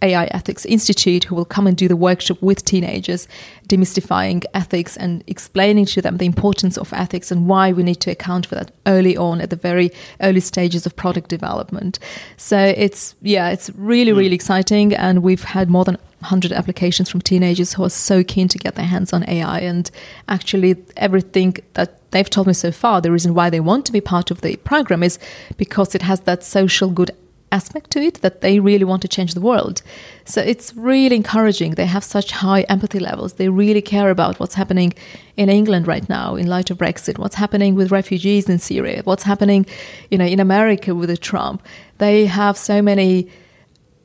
AI 0.04 0.26
Ethics 0.26 0.64
Institute 0.66 1.24
who 1.24 1.34
will 1.34 1.44
come 1.46 1.66
and 1.66 1.76
do 1.76 1.88
the 1.88 1.96
workshop 1.96 2.40
with 2.42 2.64
teenagers, 2.64 3.26
demystifying 3.68 4.44
ethics 4.52 4.96
and 4.96 5.24
explaining 5.26 5.86
to 5.86 6.02
them 6.02 6.18
the 6.18 6.26
importance 6.26 6.76
of 6.76 6.92
ethics 6.92 7.30
and 7.30 7.48
why 7.48 7.72
we 7.72 7.82
need 7.82 8.00
to 8.00 8.10
account 8.10 8.46
for 8.46 8.54
that 8.54 8.70
early 8.86 9.16
on 9.16 9.40
at 9.40 9.50
the 9.50 9.56
very 9.56 9.90
early 10.20 10.40
stages 10.40 10.84
of 10.84 10.94
product 10.94 11.30
development. 11.30 11.98
So 12.36 12.58
it's, 12.58 13.14
yeah, 13.22 13.48
it's 13.48 13.70
really, 13.70 14.12
hmm. 14.12 14.18
really 14.18 14.34
exciting. 14.34 14.94
And 14.94 15.22
we've 15.22 15.44
had 15.44 15.70
more 15.70 15.84
than 15.84 15.96
100 16.20 16.52
applications 16.52 17.08
from 17.10 17.20
teenagers 17.20 17.74
who 17.74 17.84
are 17.84 17.90
so 17.90 18.22
keen 18.22 18.48
to 18.48 18.58
get 18.58 18.74
their 18.74 18.86
hands 18.86 19.12
on 19.12 19.28
AI. 19.28 19.60
And 19.60 19.90
actually, 20.28 20.76
everything 20.96 21.56
that 21.74 22.10
they've 22.10 22.28
told 22.28 22.46
me 22.46 22.52
so 22.52 22.70
far, 22.70 23.00
the 23.00 23.12
reason 23.12 23.34
why 23.34 23.50
they 23.50 23.60
want 23.60 23.86
to 23.86 23.92
be 23.92 24.00
part 24.00 24.30
of 24.30 24.42
the 24.42 24.56
program 24.56 25.02
is 25.02 25.18
because 25.56 25.94
it 25.94 26.02
has 26.02 26.20
that 26.20 26.44
social 26.44 26.90
good 26.90 27.10
aspect 27.58 27.90
to 27.92 28.00
it 28.08 28.14
that 28.24 28.40
they 28.40 28.60
really 28.60 28.84
want 28.84 29.02
to 29.02 29.08
change 29.16 29.32
the 29.34 29.46
world. 29.50 29.76
So 30.24 30.40
it's 30.52 30.74
really 30.74 31.16
encouraging. 31.16 31.70
They 31.72 31.90
have 31.96 32.04
such 32.16 32.28
high 32.44 32.62
empathy 32.74 33.00
levels. 33.10 33.34
They 33.34 33.48
really 33.48 33.82
care 33.94 34.10
about 34.10 34.38
what's 34.40 34.56
happening 34.56 34.92
in 35.36 35.48
England 35.48 35.86
right 35.86 36.08
now 36.08 36.36
in 36.36 36.46
light 36.46 36.70
of 36.70 36.78
Brexit, 36.78 37.18
what's 37.18 37.38
happening 37.44 37.74
with 37.74 37.90
refugees 38.00 38.48
in 38.48 38.58
Syria, 38.58 39.02
what's 39.04 39.24
happening, 39.24 39.66
you 40.10 40.18
know, 40.18 40.30
in 40.34 40.40
America 40.40 40.94
with 40.94 41.10
the 41.10 41.16
Trump. 41.30 41.62
They 41.98 42.26
have 42.26 42.56
so 42.58 42.82
many 42.82 43.28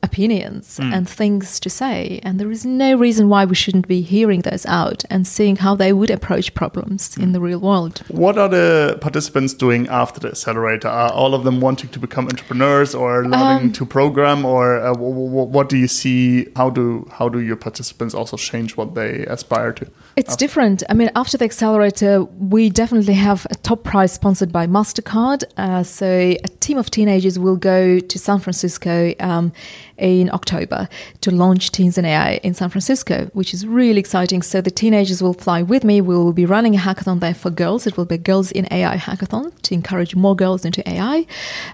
opinions 0.02 0.78
mm. 0.78 0.92
and 0.94 1.08
things 1.08 1.60
to 1.60 1.70
say. 1.70 2.20
And 2.22 2.38
there 2.38 2.50
is 2.50 2.64
no 2.64 2.96
reason 2.96 3.28
why 3.28 3.44
we 3.44 3.54
shouldn't 3.54 3.88
be 3.88 4.00
hearing 4.00 4.40
those 4.42 4.66
out 4.66 5.04
and 5.10 5.26
seeing 5.26 5.56
how 5.56 5.74
they 5.74 5.92
would 5.92 6.10
approach 6.10 6.54
problems 6.54 7.14
mm. 7.14 7.22
in 7.22 7.32
the 7.32 7.40
real 7.40 7.58
world. 7.58 8.02
What 8.08 8.38
are 8.38 8.48
the 8.48 8.98
participants 9.00 9.54
doing 9.54 9.88
after 9.88 10.20
the 10.20 10.28
accelerator? 10.28 10.88
Are 10.88 11.12
all 11.12 11.34
of 11.34 11.44
them 11.44 11.60
wanting 11.60 11.90
to 11.90 11.98
become 11.98 12.26
entrepreneurs 12.26 12.94
or 12.94 13.24
learning 13.26 13.68
um, 13.68 13.72
to 13.72 13.86
program? 13.86 14.44
Or 14.44 14.80
uh, 14.80 14.94
what 14.94 15.68
do 15.68 15.76
you 15.76 15.88
see? 15.88 16.48
How 16.56 16.70
do, 16.70 17.08
how 17.12 17.28
do 17.28 17.40
your 17.40 17.56
participants 17.56 18.14
also 18.14 18.36
change 18.36 18.76
what 18.76 18.94
they 18.94 19.24
aspire 19.26 19.72
to? 19.74 19.86
It's 20.16 20.32
after? 20.32 20.44
different. 20.44 20.82
I 20.88 20.94
mean, 20.94 21.10
after 21.14 21.38
the 21.38 21.44
accelerator, 21.44 22.24
we 22.24 22.70
definitely 22.70 23.14
have 23.14 23.46
a 23.50 23.54
top 23.54 23.84
prize 23.84 24.12
sponsored 24.12 24.52
by 24.52 24.66
MasterCard. 24.66 25.44
Uh, 25.56 25.82
so 25.82 26.06
a 26.06 26.48
team 26.60 26.78
of 26.78 26.90
teenagers 26.90 27.38
will 27.38 27.56
go 27.56 27.98
to 27.98 28.18
San 28.18 28.38
Francisco. 28.38 29.14
Um, 29.20 29.52
in 30.00 30.30
October 30.32 30.88
to 31.20 31.30
launch 31.30 31.70
Teens 31.70 31.98
in 31.98 32.04
AI 32.04 32.40
in 32.42 32.54
San 32.54 32.70
Francisco, 32.70 33.26
which 33.32 33.52
is 33.52 33.66
really 33.66 34.00
exciting. 34.00 34.42
So 34.42 34.60
the 34.60 34.70
teenagers 34.70 35.22
will 35.22 35.34
fly 35.34 35.62
with 35.62 35.84
me. 35.84 36.00
We 36.00 36.14
will 36.14 36.32
be 36.32 36.46
running 36.46 36.74
a 36.74 36.78
hackathon 36.78 37.20
there 37.20 37.34
for 37.34 37.50
girls. 37.50 37.86
It 37.86 37.96
will 37.96 38.04
be 38.04 38.18
Girls 38.30 38.52
in 38.52 38.68
AI 38.70 38.96
hackathon 38.96 39.52
to 39.62 39.74
encourage 39.74 40.14
more 40.14 40.36
girls 40.36 40.64
into 40.64 40.88
AI. 40.88 41.26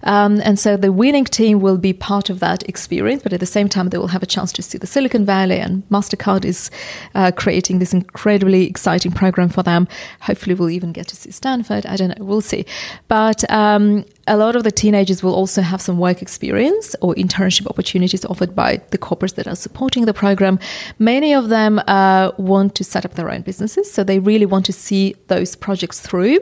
Um, 0.05 0.41
and 0.43 0.59
so 0.59 0.77
the 0.77 0.93
winning 0.93 1.25
team 1.25 1.61
will 1.61 1.77
be 1.77 1.93
part 1.93 2.31
of 2.31 2.41
that 2.41 2.67
experience, 2.69 3.23
but 3.23 3.33
at 3.33 3.41
the 3.41 3.47
same 3.47 3.69
time, 3.69 3.89
they 3.91 3.99
will 3.99 4.09
have 4.09 4.23
a 4.23 4.27
chance 4.27 4.53
to 4.53 4.63
see 4.63 4.79
the 4.79 4.87
Silicon 4.87 5.25
Valley. 5.25 5.59
And 5.59 5.87
MasterCard 5.91 6.45
is 6.45 6.71
uh, 7.15 7.33
creating 7.33 7.79
this 7.79 7.93
incredibly 7.93 8.67
exciting 8.67 9.13
program 9.13 9.49
for 9.49 9.63
them. 9.63 9.89
Hopefully, 10.21 10.55
we'll 10.55 10.71
even 10.71 10.93
get 10.93 11.09
to 11.09 11.17
see 11.17 11.31
Stanford. 11.31 11.85
I 11.87 11.97
don't 11.97 12.19
know. 12.19 12.25
We'll 12.25 12.41
see. 12.41 12.65
But 13.09 13.49
um, 13.51 14.05
a 14.27 14.37
lot 14.37 14.57
of 14.57 14.65
the 14.65 14.73
teenagers 14.73 15.23
will 15.23 15.35
also 15.35 15.63
have 15.63 15.81
some 15.81 15.99
work 15.99 16.21
experience 16.21 16.97
or 17.01 17.15
internship 17.15 17.67
opportunities 17.69 18.25
offered 18.25 18.55
by 18.55 18.81
the 18.91 18.99
corporates 18.99 19.35
that 19.37 19.47
are 19.47 19.57
supporting 19.57 20.05
the 20.05 20.15
program. 20.15 20.59
Many 20.99 21.33
of 21.33 21.49
them 21.49 21.81
uh, 21.87 22.33
want 22.37 22.75
to 22.77 22.85
set 22.85 23.05
up 23.05 23.15
their 23.15 23.31
own 23.31 23.43
businesses, 23.43 23.93
so 23.93 24.03
they 24.03 24.19
really 24.19 24.47
want 24.47 24.67
to 24.67 24.73
see 24.73 25.15
those 25.29 25.55
projects 25.55 26.01
through, 26.01 26.41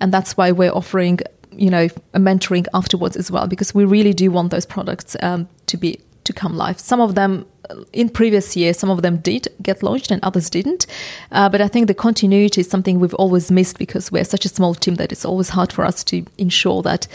and 0.00 0.12
that's 0.12 0.36
why 0.36 0.52
we're 0.52 0.72
offering 0.72 1.20
you 1.52 1.70
know 1.70 1.88
a 2.12 2.18
mentoring 2.18 2.66
afterwards 2.74 3.16
as 3.16 3.30
well 3.30 3.46
because 3.46 3.74
we 3.74 3.84
really 3.84 4.12
do 4.12 4.30
want 4.30 4.50
those 4.50 4.66
products 4.66 5.16
um, 5.22 5.48
to 5.64 5.78
be 5.78 5.98
to 6.26 6.32
come 6.32 6.56
live. 6.56 6.78
Some 6.78 7.00
of 7.00 7.14
them 7.14 7.46
in 7.92 8.08
previous 8.08 8.56
years, 8.56 8.78
some 8.78 8.90
of 8.90 9.02
them 9.02 9.18
did 9.18 9.48
get 9.62 9.82
launched 9.82 10.10
and 10.10 10.22
others 10.22 10.50
didn't. 10.50 10.86
Uh, 11.32 11.48
but 11.48 11.60
I 11.60 11.68
think 11.68 11.86
the 11.86 11.94
continuity 11.94 12.60
is 12.60 12.70
something 12.70 13.00
we've 13.00 13.14
always 13.14 13.50
missed 13.50 13.78
because 13.78 14.12
we're 14.12 14.24
such 14.24 14.44
a 14.44 14.48
small 14.48 14.74
team 14.74 14.96
that 14.96 15.12
it's 15.12 15.24
always 15.24 15.50
hard 15.50 15.72
for 15.72 15.84
us 15.84 16.04
to 16.04 16.24
ensure 16.38 16.82
that 16.82 17.06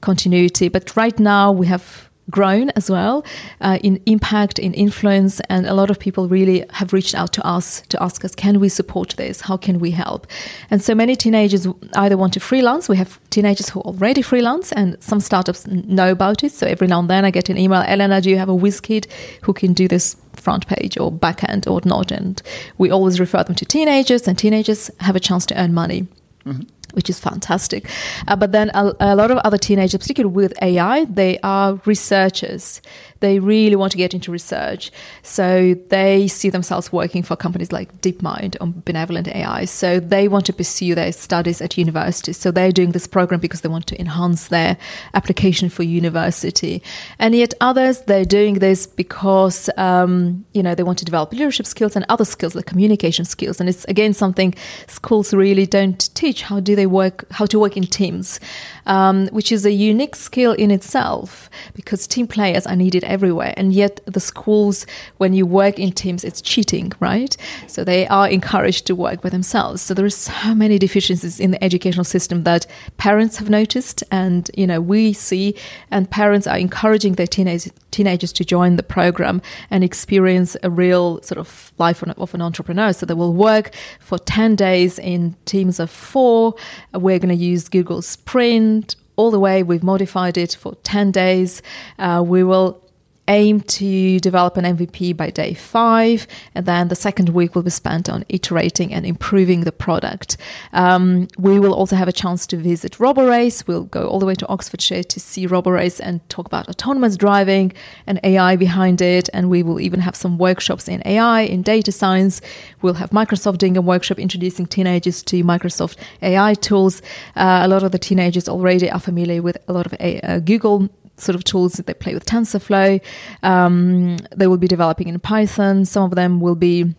continuity. 0.00 0.68
But 0.68 0.96
right 0.96 1.18
now 1.18 1.52
we 1.52 1.66
have 1.66 2.07
grown 2.30 2.70
as 2.70 2.90
well 2.90 3.24
uh, 3.60 3.78
in 3.82 4.00
impact, 4.06 4.58
in 4.58 4.74
influence, 4.74 5.40
and 5.48 5.66
a 5.66 5.74
lot 5.74 5.90
of 5.90 5.98
people 5.98 6.28
really 6.28 6.64
have 6.70 6.92
reached 6.92 7.14
out 7.14 7.32
to 7.32 7.46
us 7.46 7.82
to 7.88 8.02
ask 8.02 8.24
us, 8.24 8.34
can 8.34 8.60
we 8.60 8.68
support 8.68 9.14
this? 9.16 9.42
How 9.42 9.56
can 9.56 9.78
we 9.78 9.90
help? 9.90 10.26
And 10.70 10.82
so 10.82 10.94
many 10.94 11.16
teenagers 11.16 11.66
either 11.94 12.16
want 12.16 12.32
to 12.34 12.40
freelance. 12.40 12.88
We 12.88 12.96
have 12.96 13.18
teenagers 13.30 13.70
who 13.70 13.80
already 13.80 14.22
freelance, 14.22 14.72
and 14.72 14.96
some 15.02 15.20
startups 15.20 15.66
know 15.66 16.10
about 16.10 16.44
it. 16.44 16.52
So 16.52 16.66
every 16.66 16.86
now 16.86 17.00
and 17.00 17.10
then 17.10 17.24
I 17.24 17.30
get 17.30 17.48
an 17.48 17.58
email, 17.58 17.82
Elena, 17.82 18.20
do 18.20 18.30
you 18.30 18.38
have 18.38 18.48
a 18.48 18.54
whiz 18.54 18.80
kid 18.80 19.06
who 19.42 19.52
can 19.52 19.72
do 19.72 19.88
this 19.88 20.16
front 20.34 20.66
page 20.66 20.98
or 20.98 21.10
back 21.10 21.48
end 21.48 21.66
or 21.66 21.80
not? 21.84 22.10
And 22.10 22.40
we 22.78 22.90
always 22.90 23.18
refer 23.18 23.42
them 23.44 23.54
to 23.56 23.64
teenagers, 23.64 24.28
and 24.28 24.38
teenagers 24.38 24.90
have 25.00 25.16
a 25.16 25.20
chance 25.20 25.46
to 25.46 25.60
earn 25.60 25.74
money. 25.74 26.06
Mm-hmm 26.44 26.77
which 26.92 27.10
is 27.10 27.18
fantastic. 27.18 27.88
Uh, 28.26 28.36
but 28.36 28.52
then 28.52 28.70
a, 28.74 28.92
a, 29.00 29.16
lot 29.16 29.30
of 29.30 29.38
other 29.38 29.58
teenagers, 29.58 29.98
particularly 29.98 30.34
with 30.34 30.52
AI, 30.62 31.04
they 31.04 31.38
are 31.42 31.80
researchers 31.84 32.80
they 33.20 33.38
really 33.38 33.76
want 33.76 33.92
to 33.92 33.98
get 33.98 34.14
into 34.14 34.30
research. 34.30 34.90
So 35.22 35.74
they 35.88 36.28
see 36.28 36.50
themselves 36.50 36.92
working 36.92 37.22
for 37.22 37.36
companies 37.36 37.72
like 37.72 38.00
DeepMind 38.00 38.56
or 38.60 38.66
Benevolent 38.84 39.28
AI. 39.28 39.64
So 39.64 40.00
they 40.00 40.28
want 40.28 40.46
to 40.46 40.52
pursue 40.52 40.94
their 40.94 41.12
studies 41.12 41.60
at 41.60 41.76
universities. 41.76 42.36
So 42.36 42.50
they're 42.50 42.72
doing 42.72 42.92
this 42.92 43.06
program 43.06 43.40
because 43.40 43.62
they 43.62 43.68
want 43.68 43.86
to 43.88 44.00
enhance 44.00 44.48
their 44.48 44.76
application 45.14 45.68
for 45.68 45.82
university. 45.82 46.82
And 47.18 47.34
yet 47.34 47.54
others, 47.60 48.02
they're 48.02 48.24
doing 48.24 48.54
this 48.54 48.86
because, 48.86 49.68
um, 49.76 50.44
you 50.52 50.62
know, 50.62 50.74
they 50.74 50.82
want 50.82 50.98
to 50.98 51.04
develop 51.04 51.32
leadership 51.32 51.66
skills 51.66 51.96
and 51.96 52.04
other 52.08 52.24
skills 52.24 52.54
like 52.54 52.66
communication 52.66 53.24
skills. 53.24 53.60
And 53.60 53.68
it's 53.68 53.84
again 53.86 54.14
something 54.14 54.54
schools 54.86 55.34
really 55.34 55.66
don't 55.66 56.14
teach. 56.14 56.42
How 56.42 56.60
do 56.60 56.76
they 56.76 56.86
work, 56.86 57.24
how 57.32 57.46
to 57.46 57.58
work 57.58 57.76
in 57.76 57.84
teams, 57.84 58.38
um, 58.86 59.28
which 59.28 59.50
is 59.50 59.66
a 59.66 59.72
unique 59.72 60.16
skill 60.16 60.52
in 60.52 60.70
itself 60.70 61.50
because 61.74 62.06
team 62.06 62.26
players 62.26 62.66
are 62.66 62.76
needed 62.76 63.04
everywhere. 63.08 63.54
And 63.56 63.72
yet, 63.72 64.00
the 64.06 64.20
schools, 64.20 64.86
when 65.16 65.32
you 65.32 65.46
work 65.46 65.78
in 65.78 65.92
teams, 65.92 66.24
it's 66.24 66.40
cheating, 66.40 66.92
right? 67.00 67.36
So 67.66 67.84
they 67.84 68.06
are 68.08 68.28
encouraged 68.28 68.86
to 68.86 68.94
work 68.94 69.22
by 69.22 69.30
themselves. 69.30 69.82
So 69.82 69.94
there 69.94 70.04
are 70.04 70.10
so 70.10 70.54
many 70.54 70.78
deficiencies 70.78 71.40
in 71.40 71.50
the 71.50 71.62
educational 71.62 72.04
system 72.04 72.44
that 72.44 72.66
parents 72.96 73.38
have 73.38 73.50
noticed, 73.50 74.04
and 74.10 74.50
you 74.56 74.66
know 74.66 74.80
we 74.80 75.12
see, 75.12 75.54
and 75.90 76.10
parents 76.10 76.46
are 76.46 76.58
encouraging 76.58 77.14
their 77.14 77.26
teenage, 77.26 77.68
teenagers 77.90 78.32
to 78.34 78.44
join 78.44 78.76
the 78.76 78.82
program 78.82 79.42
and 79.70 79.82
experience 79.82 80.56
a 80.62 80.70
real 80.70 81.20
sort 81.22 81.38
of 81.38 81.72
life 81.78 82.02
of 82.02 82.34
an 82.34 82.42
entrepreneur. 82.42 82.92
So 82.92 83.06
they 83.06 83.14
will 83.14 83.34
work 83.34 83.74
for 84.00 84.18
ten 84.18 84.54
days 84.56 84.98
in 84.98 85.34
teams 85.44 85.80
of 85.80 85.90
four. 85.90 86.54
We're 86.92 87.18
going 87.18 87.36
to 87.36 87.44
use 87.44 87.68
Google 87.68 88.02
Sprint 88.02 88.96
all 89.18 89.30
the 89.32 89.40
way. 89.40 89.62
We've 89.62 89.82
modified 89.82 90.38
it 90.38 90.54
for 90.54 90.76
10 90.76 91.10
days. 91.10 91.60
Uh, 91.98 92.22
we 92.24 92.44
will 92.44 92.80
aim 93.28 93.60
to 93.60 94.18
develop 94.20 94.56
an 94.56 94.64
MVP 94.64 95.16
by 95.16 95.30
day 95.30 95.54
five, 95.54 96.26
and 96.54 96.66
then 96.66 96.88
the 96.88 96.96
second 96.96 97.28
week 97.28 97.54
will 97.54 97.62
be 97.62 97.70
spent 97.70 98.08
on 98.08 98.24
iterating 98.28 98.92
and 98.92 99.06
improving 99.06 99.60
the 99.60 99.72
product. 99.72 100.36
Um, 100.72 101.28
we 101.38 101.60
will 101.60 101.74
also 101.74 101.96
have 101.96 102.08
a 102.08 102.12
chance 102.12 102.46
to 102.48 102.56
visit 102.56 102.92
RoboRace. 102.92 103.66
We'll 103.66 103.84
go 103.84 104.08
all 104.08 104.18
the 104.18 104.26
way 104.26 104.34
to 104.34 104.48
Oxfordshire 104.48 105.04
to 105.04 105.20
see 105.20 105.46
RoboRace 105.46 106.00
and 106.02 106.26
talk 106.28 106.46
about 106.46 106.68
autonomous 106.68 107.16
driving 107.16 107.72
and 108.06 108.18
AI 108.24 108.56
behind 108.56 109.00
it. 109.00 109.28
And 109.32 109.50
we 109.50 109.62
will 109.62 109.80
even 109.80 110.00
have 110.00 110.16
some 110.16 110.38
workshops 110.38 110.88
in 110.88 111.02
AI, 111.04 111.42
in 111.42 111.62
data 111.62 111.92
science. 111.92 112.40
We'll 112.82 112.94
have 112.94 113.10
Microsoft 113.10 113.58
doing 113.58 113.76
a 113.76 113.82
workshop 113.82 114.18
introducing 114.18 114.66
teenagers 114.66 115.22
to 115.24 115.44
Microsoft 115.44 115.96
AI 116.22 116.54
tools. 116.54 117.02
Uh, 117.36 117.60
a 117.64 117.68
lot 117.68 117.82
of 117.82 117.92
the 117.92 117.98
teenagers 117.98 118.48
already 118.48 118.90
are 118.90 119.00
familiar 119.00 119.42
with 119.42 119.58
a 119.68 119.72
lot 119.72 119.86
of 119.86 119.94
a, 120.00 120.20
uh, 120.20 120.38
Google 120.40 120.88
sort 121.18 121.36
of 121.36 121.44
tools 121.44 121.74
that 121.74 121.86
they 121.86 121.94
play 121.94 122.14
with 122.14 122.24
TensorFlow. 122.24 123.00
Um, 123.42 124.16
they 124.34 124.46
will 124.46 124.56
be 124.56 124.68
developing 124.68 125.08
in 125.08 125.18
Python. 125.20 125.84
Some 125.84 126.04
of 126.04 126.14
them 126.14 126.40
will 126.40 126.54
be 126.54 126.94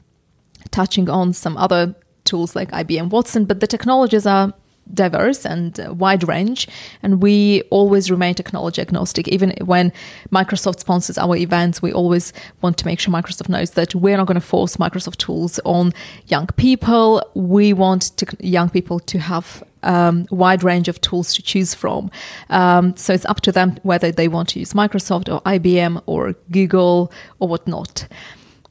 touching 0.71 1.10
on 1.10 1.34
some 1.34 1.58
other 1.58 1.95
tools 2.25 2.55
like 2.55 2.71
IBM 2.71 3.10
Watson, 3.10 3.45
but 3.45 3.60
the 3.60 3.67
technologies 3.67 4.25
are 4.25 4.53
diverse 4.93 5.45
and 5.45 5.79
uh, 5.79 5.93
wide 5.93 6.27
range 6.27 6.67
and 7.03 7.21
we 7.21 7.62
always 7.69 8.10
remain 8.10 8.34
technology 8.34 8.82
agnostic 8.82 9.27
even 9.27 9.53
when 9.63 9.93
microsoft 10.32 10.79
sponsors 10.79 11.17
our 11.17 11.36
events 11.36 11.79
we 11.79 11.93
always 11.93 12.34
want 12.62 12.75
to 12.77 12.86
make 12.86 12.99
sure 12.99 13.13
microsoft 13.13 13.49
knows 13.49 13.71
that 13.71 13.93
we're 13.93 14.17
not 14.17 14.25
going 14.25 14.34
to 14.34 14.41
force 14.41 14.77
microsoft 14.77 15.17
tools 15.17 15.60
on 15.63 15.93
young 16.25 16.47
people 16.58 17.21
we 17.36 17.71
want 17.71 18.17
to, 18.17 18.25
young 18.39 18.69
people 18.69 18.99
to 18.99 19.19
have 19.19 19.63
um, 19.83 20.25
wide 20.29 20.63
range 20.63 20.87
of 20.87 20.99
tools 21.01 21.33
to 21.35 21.41
choose 21.41 21.73
from. 21.73 22.11
Um, 22.49 22.95
so 22.95 23.13
it's 23.13 23.25
up 23.25 23.41
to 23.41 23.51
them 23.51 23.77
whether 23.83 24.11
they 24.11 24.27
want 24.27 24.49
to 24.49 24.59
use 24.59 24.73
Microsoft 24.73 25.33
or 25.33 25.41
IBM 25.41 26.01
or 26.05 26.33
Google 26.51 27.11
or 27.39 27.47
whatnot. 27.47 28.07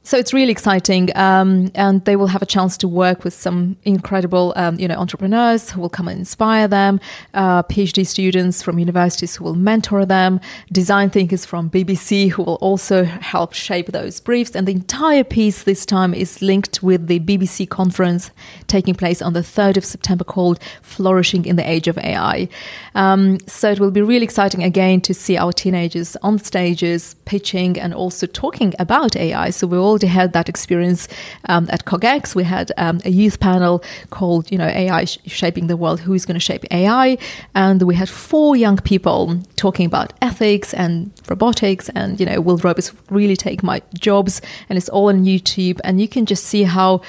So 0.09 0.17
it's 0.17 0.33
really 0.33 0.51
exciting, 0.51 1.15
um, 1.15 1.69
and 1.75 2.03
they 2.05 2.15
will 2.15 2.25
have 2.25 2.41
a 2.41 2.45
chance 2.47 2.77
to 2.77 2.87
work 2.87 3.23
with 3.23 3.35
some 3.35 3.77
incredible, 3.83 4.53
um, 4.55 4.79
you 4.79 4.87
know, 4.87 4.95
entrepreneurs 4.95 5.69
who 5.69 5.79
will 5.79 5.89
come 5.97 6.07
and 6.07 6.17
inspire 6.17 6.67
them, 6.67 6.99
uh, 7.35 7.61
PhD 7.61 8.07
students 8.07 8.63
from 8.63 8.79
universities 8.79 9.35
who 9.35 9.43
will 9.43 9.53
mentor 9.53 10.07
them, 10.07 10.39
design 10.71 11.11
thinkers 11.11 11.45
from 11.45 11.69
BBC 11.69 12.27
who 12.31 12.41
will 12.41 12.55
also 12.55 13.03
help 13.03 13.53
shape 13.53 13.91
those 13.91 14.19
briefs. 14.19 14.55
And 14.55 14.67
the 14.67 14.71
entire 14.71 15.23
piece 15.23 15.61
this 15.61 15.85
time 15.85 16.15
is 16.15 16.41
linked 16.41 16.81
with 16.81 17.05
the 17.05 17.19
BBC 17.19 17.69
conference 17.69 18.31
taking 18.65 18.95
place 18.95 19.21
on 19.21 19.33
the 19.33 19.43
3rd 19.43 19.77
of 19.77 19.85
September 19.85 20.23
called 20.23 20.57
"Flourishing 20.81 21.45
in 21.45 21.55
the 21.55 21.69
Age 21.69 21.87
of 21.87 21.99
AI." 21.99 22.49
Um, 22.95 23.37
so 23.45 23.69
it 23.69 23.79
will 23.79 23.91
be 23.91 24.01
really 24.01 24.25
exciting 24.25 24.63
again 24.63 25.01
to 25.01 25.13
see 25.13 25.37
our 25.37 25.53
teenagers 25.53 26.17
on 26.23 26.39
stages 26.39 27.15
pitching 27.25 27.79
and 27.79 27.93
also 27.93 28.25
talking 28.25 28.73
about 28.79 29.15
AI. 29.15 29.51
So 29.51 29.67
we 29.67 29.77
all 29.77 29.98
already 29.99 30.13
had 30.13 30.33
that 30.33 30.47
experience 30.47 31.07
um, 31.49 31.67
at 31.69 31.85
CogX. 31.85 32.33
We 32.35 32.43
had 32.45 32.71
um, 32.77 32.99
a 33.03 33.09
youth 33.09 33.39
panel 33.39 33.83
called, 34.09 34.49
you 34.51 34.57
know, 34.57 34.67
AI 34.67 35.05
Shaping 35.05 35.67
the 35.67 35.75
World 35.75 35.99
Who 36.01 36.13
is 36.13 36.25
going 36.25 36.39
to 36.39 36.39
Shape 36.39 36.65
AI? 36.71 37.17
And 37.53 37.81
we 37.81 37.95
had 37.95 38.07
four 38.07 38.55
young 38.55 38.77
people 38.77 39.41
talking 39.57 39.85
about 39.85 40.13
ethics 40.21 40.73
and 40.73 41.11
robotics 41.27 41.89
and, 41.89 42.19
you 42.19 42.25
know, 42.25 42.39
will 42.39 42.57
robots 42.57 42.93
really 43.09 43.35
take 43.35 43.61
my 43.61 43.81
jobs? 43.93 44.41
And 44.69 44.77
it's 44.77 44.89
all 44.89 45.09
on 45.09 45.25
YouTube. 45.25 45.79
And 45.83 45.99
you 45.99 46.07
can 46.07 46.25
just 46.25 46.45
see 46.45 46.63
how 46.63 47.01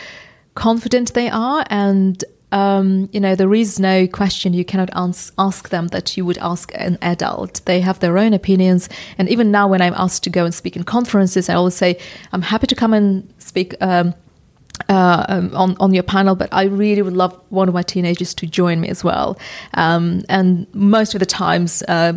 confident 0.55 1.15
they 1.15 1.31
are 1.31 1.65
and 1.71 2.25
um, 2.53 3.09
you 3.13 3.21
know, 3.21 3.35
there 3.35 3.55
is 3.55 3.79
no 3.79 4.07
question 4.07 4.53
you 4.53 4.65
cannot 4.65 4.91
ask, 4.95 5.33
ask 5.39 5.69
them 5.69 5.89
that 5.89 6.17
you 6.17 6.25
would 6.25 6.39
ask 6.39 6.73
an 6.75 6.99
adult. 7.03 7.61
They 7.65 7.81
have 7.81 8.01
their 8.01 8.19
own 8.19 8.33
opinions. 8.33 8.89
And 9.19 9.29
even 9.29 9.51
now, 9.51 9.69
when 9.69 9.81
I'm 9.81 9.95
asked 9.95 10.25
to 10.25 10.31
go 10.31 10.45
and 10.45 10.55
speak 10.55 10.77
in 10.77 10.85
conferences, 10.85 11.49
I 11.49 11.55
always 11.55 11.75
say, 11.75 11.99
I'm 12.33 12.43
happy 12.43 12.67
to 12.67 12.75
come 12.75 12.93
and 12.93 13.33
speak. 13.39 13.75
Um, 13.81 14.15
uh, 14.89 15.27
um, 15.29 15.55
on 15.55 15.77
on 15.79 15.93
your 15.93 16.03
panel, 16.03 16.35
but 16.35 16.49
I 16.53 16.63
really 16.63 17.03
would 17.03 17.13
love 17.13 17.39
one 17.51 17.69
of 17.69 17.75
my 17.75 17.83
teenagers 17.83 18.33
to 18.35 18.47
join 18.47 18.81
me 18.81 18.89
as 18.89 19.05
well. 19.05 19.39
Um, 19.75 20.23
and 20.31 20.67
most 20.73 21.15
of 21.15 21.21
the 21.21 21.27
times, 21.27 21.83
uh, 21.87 22.15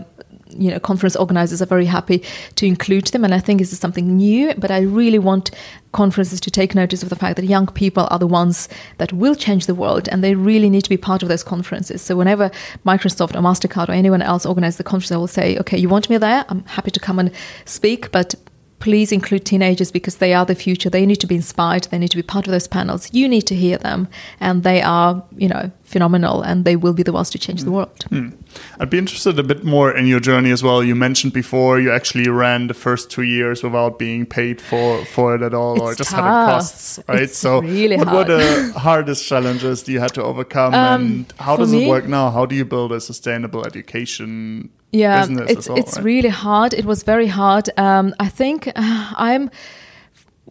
you 0.57 0.71
know, 0.71 0.79
conference 0.79 1.15
organizers 1.15 1.61
are 1.61 1.67
very 1.67 1.85
happy 1.85 2.23
to 2.55 2.65
include 2.65 3.07
them, 3.07 3.23
and 3.23 3.33
I 3.33 3.39
think 3.39 3.59
this 3.59 3.73
is 3.73 3.79
something 3.79 4.17
new. 4.17 4.53
But 4.55 4.71
I 4.71 4.81
really 4.81 5.19
want 5.19 5.51
conferences 5.91 6.41
to 6.41 6.51
take 6.51 6.75
notice 6.75 7.03
of 7.03 7.09
the 7.09 7.15
fact 7.15 7.35
that 7.35 7.45
young 7.45 7.67
people 7.67 8.07
are 8.09 8.19
the 8.19 8.27
ones 8.27 8.67
that 8.97 9.13
will 9.13 9.35
change 9.35 9.67
the 9.67 9.75
world 9.75 10.09
and 10.09 10.23
they 10.23 10.35
really 10.35 10.69
need 10.69 10.83
to 10.83 10.89
be 10.89 10.97
part 10.97 11.21
of 11.21 11.29
those 11.29 11.43
conferences. 11.43 12.01
So 12.01 12.15
whenever 12.15 12.49
Microsoft 12.85 13.35
or 13.35 13.41
MasterCard 13.41 13.89
or 13.89 13.93
anyone 13.93 14.21
else 14.21 14.45
organizes 14.45 14.77
the 14.77 14.83
conference, 14.83 15.11
I 15.11 15.17
will 15.17 15.27
say, 15.27 15.57
okay, 15.59 15.77
you 15.77 15.89
want 15.89 16.09
me 16.09 16.17
there? 16.17 16.45
I'm 16.49 16.63
happy 16.65 16.91
to 16.91 16.99
come 16.99 17.19
and 17.19 17.31
speak, 17.65 18.11
but 18.11 18.35
please 18.79 19.13
include 19.13 19.45
teenagers 19.45 19.91
because 19.93 20.17
they 20.17 20.33
are 20.33 20.45
the 20.45 20.55
future. 20.55 20.89
They 20.89 21.05
need 21.05 21.21
to 21.21 21.27
be 21.27 21.35
inspired. 21.35 21.83
They 21.85 21.97
need 21.97 22.11
to 22.11 22.17
be 22.17 22.23
part 22.23 22.47
of 22.47 22.51
those 22.51 22.67
panels. 22.67 23.09
You 23.13 23.29
need 23.29 23.43
to 23.43 23.55
hear 23.55 23.77
them, 23.77 24.09
and 24.41 24.63
they 24.63 24.81
are, 24.81 25.23
you 25.37 25.47
know, 25.47 25.71
phenomenal, 25.93 26.41
and 26.41 26.65
they 26.65 26.75
will 26.75 26.93
be 26.93 27.03
the 27.03 27.13
ones 27.13 27.29
to 27.29 27.39
change 27.39 27.61
mm. 27.61 27.65
the 27.65 27.71
world. 27.71 27.99
Mm. 28.09 28.33
I'd 28.79 28.89
be 28.89 28.97
interested 28.97 29.39
a 29.39 29.43
bit 29.43 29.63
more 29.63 29.95
in 29.99 30.05
your 30.07 30.19
journey 30.19 30.51
as 30.51 30.61
well. 30.63 30.83
You 30.83 30.95
mentioned 30.95 31.33
before 31.33 31.79
you 31.79 31.91
actually 31.91 32.27
ran 32.29 32.67
the 32.67 32.73
first 32.73 33.09
two 33.09 33.23
years 33.23 33.63
without 33.63 33.97
being 33.99 34.25
paid 34.25 34.61
for 34.61 35.05
for 35.05 35.35
it 35.35 35.41
at 35.41 35.53
all, 35.53 35.75
it's 35.75 35.83
or 35.83 35.95
just 35.95 36.11
tough. 36.11 36.19
having 36.19 36.53
costs, 36.53 36.99
right? 37.07 37.21
It's 37.23 37.37
so, 37.37 37.61
really 37.61 37.97
what 37.97 38.07
hard. 38.07 38.27
were 38.27 38.37
the 38.37 38.79
hardest 38.87 39.25
challenges 39.25 39.87
you 39.87 39.99
had 39.99 40.13
to 40.15 40.23
overcome, 40.23 40.73
um, 40.73 41.01
and 41.01 41.33
how 41.39 41.55
does 41.55 41.71
me, 41.71 41.85
it 41.85 41.89
work 41.89 42.05
now? 42.05 42.31
How 42.31 42.45
do 42.45 42.55
you 42.55 42.65
build 42.65 42.91
a 42.91 42.99
sustainable 42.99 43.65
education 43.65 44.69
yeah, 44.93 45.25
it's 45.27 45.67
well, 45.67 45.79
it's 45.79 45.95
right? 45.95 46.05
really 46.05 46.29
hard. 46.29 46.73
It 46.73 46.85
was 46.85 47.01
very 47.01 47.25
hard. 47.25 47.67
Um, 47.77 48.13
I 48.19 48.29
think 48.29 48.67
uh, 48.67 48.71
I'm 49.17 49.49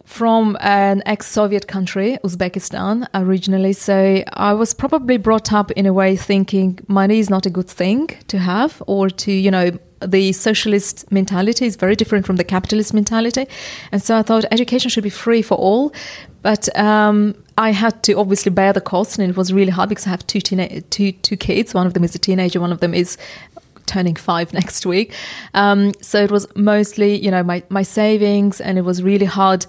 from 0.05 0.57
an 0.59 1.01
ex-Soviet 1.05 1.67
country, 1.67 2.17
Uzbekistan, 2.23 3.07
originally. 3.13 3.73
So 3.73 4.23
I 4.33 4.53
was 4.53 4.73
probably 4.73 5.17
brought 5.17 5.53
up 5.53 5.71
in 5.71 5.85
a 5.85 5.93
way 5.93 6.15
thinking 6.15 6.79
money 6.87 7.19
is 7.19 7.29
not 7.29 7.45
a 7.45 7.49
good 7.49 7.69
thing 7.69 8.09
to 8.27 8.37
have, 8.37 8.83
or 8.85 9.09
to 9.09 9.31
you 9.31 9.49
know 9.49 9.71
the 10.01 10.33
socialist 10.33 11.09
mentality 11.11 11.65
is 11.65 11.75
very 11.77 11.95
different 11.95 12.25
from 12.25 12.35
the 12.35 12.43
capitalist 12.43 12.93
mentality. 12.93 13.47
And 13.91 14.03
so 14.03 14.17
I 14.17 14.21
thought 14.21 14.45
education 14.51 14.89
should 14.89 15.03
be 15.03 15.09
free 15.09 15.41
for 15.41 15.55
all. 15.55 15.93
But 16.41 16.77
um, 16.77 17.35
I 17.57 17.71
had 17.71 18.03
to 18.03 18.13
obviously 18.13 18.51
bear 18.51 18.73
the 18.73 18.81
cost, 18.81 19.17
and 19.17 19.29
it 19.29 19.37
was 19.37 19.53
really 19.53 19.71
hard 19.71 19.87
because 19.87 20.05
I 20.05 20.09
have 20.09 20.27
two, 20.27 20.41
two, 20.41 21.11
two 21.13 21.37
kids. 21.37 21.73
One 21.73 21.87
of 21.87 21.93
them 21.93 22.03
is 22.03 22.13
a 22.15 22.19
teenager, 22.19 22.59
one 22.59 22.73
of 22.73 22.81
them 22.81 22.93
is 22.93 23.17
turning 23.85 24.15
five 24.15 24.53
next 24.59 24.85
week. 24.85 25.13
Um, 25.53 25.93
so 26.01 26.23
it 26.23 26.31
was 26.31 26.47
mostly, 26.55 27.15
you 27.23 27.31
know, 27.31 27.43
my, 27.43 27.63
my 27.69 27.83
savings, 27.83 28.61
and 28.61 28.77
it 28.77 28.83
was 28.83 29.03
really 29.03 29.25
hard 29.25 29.65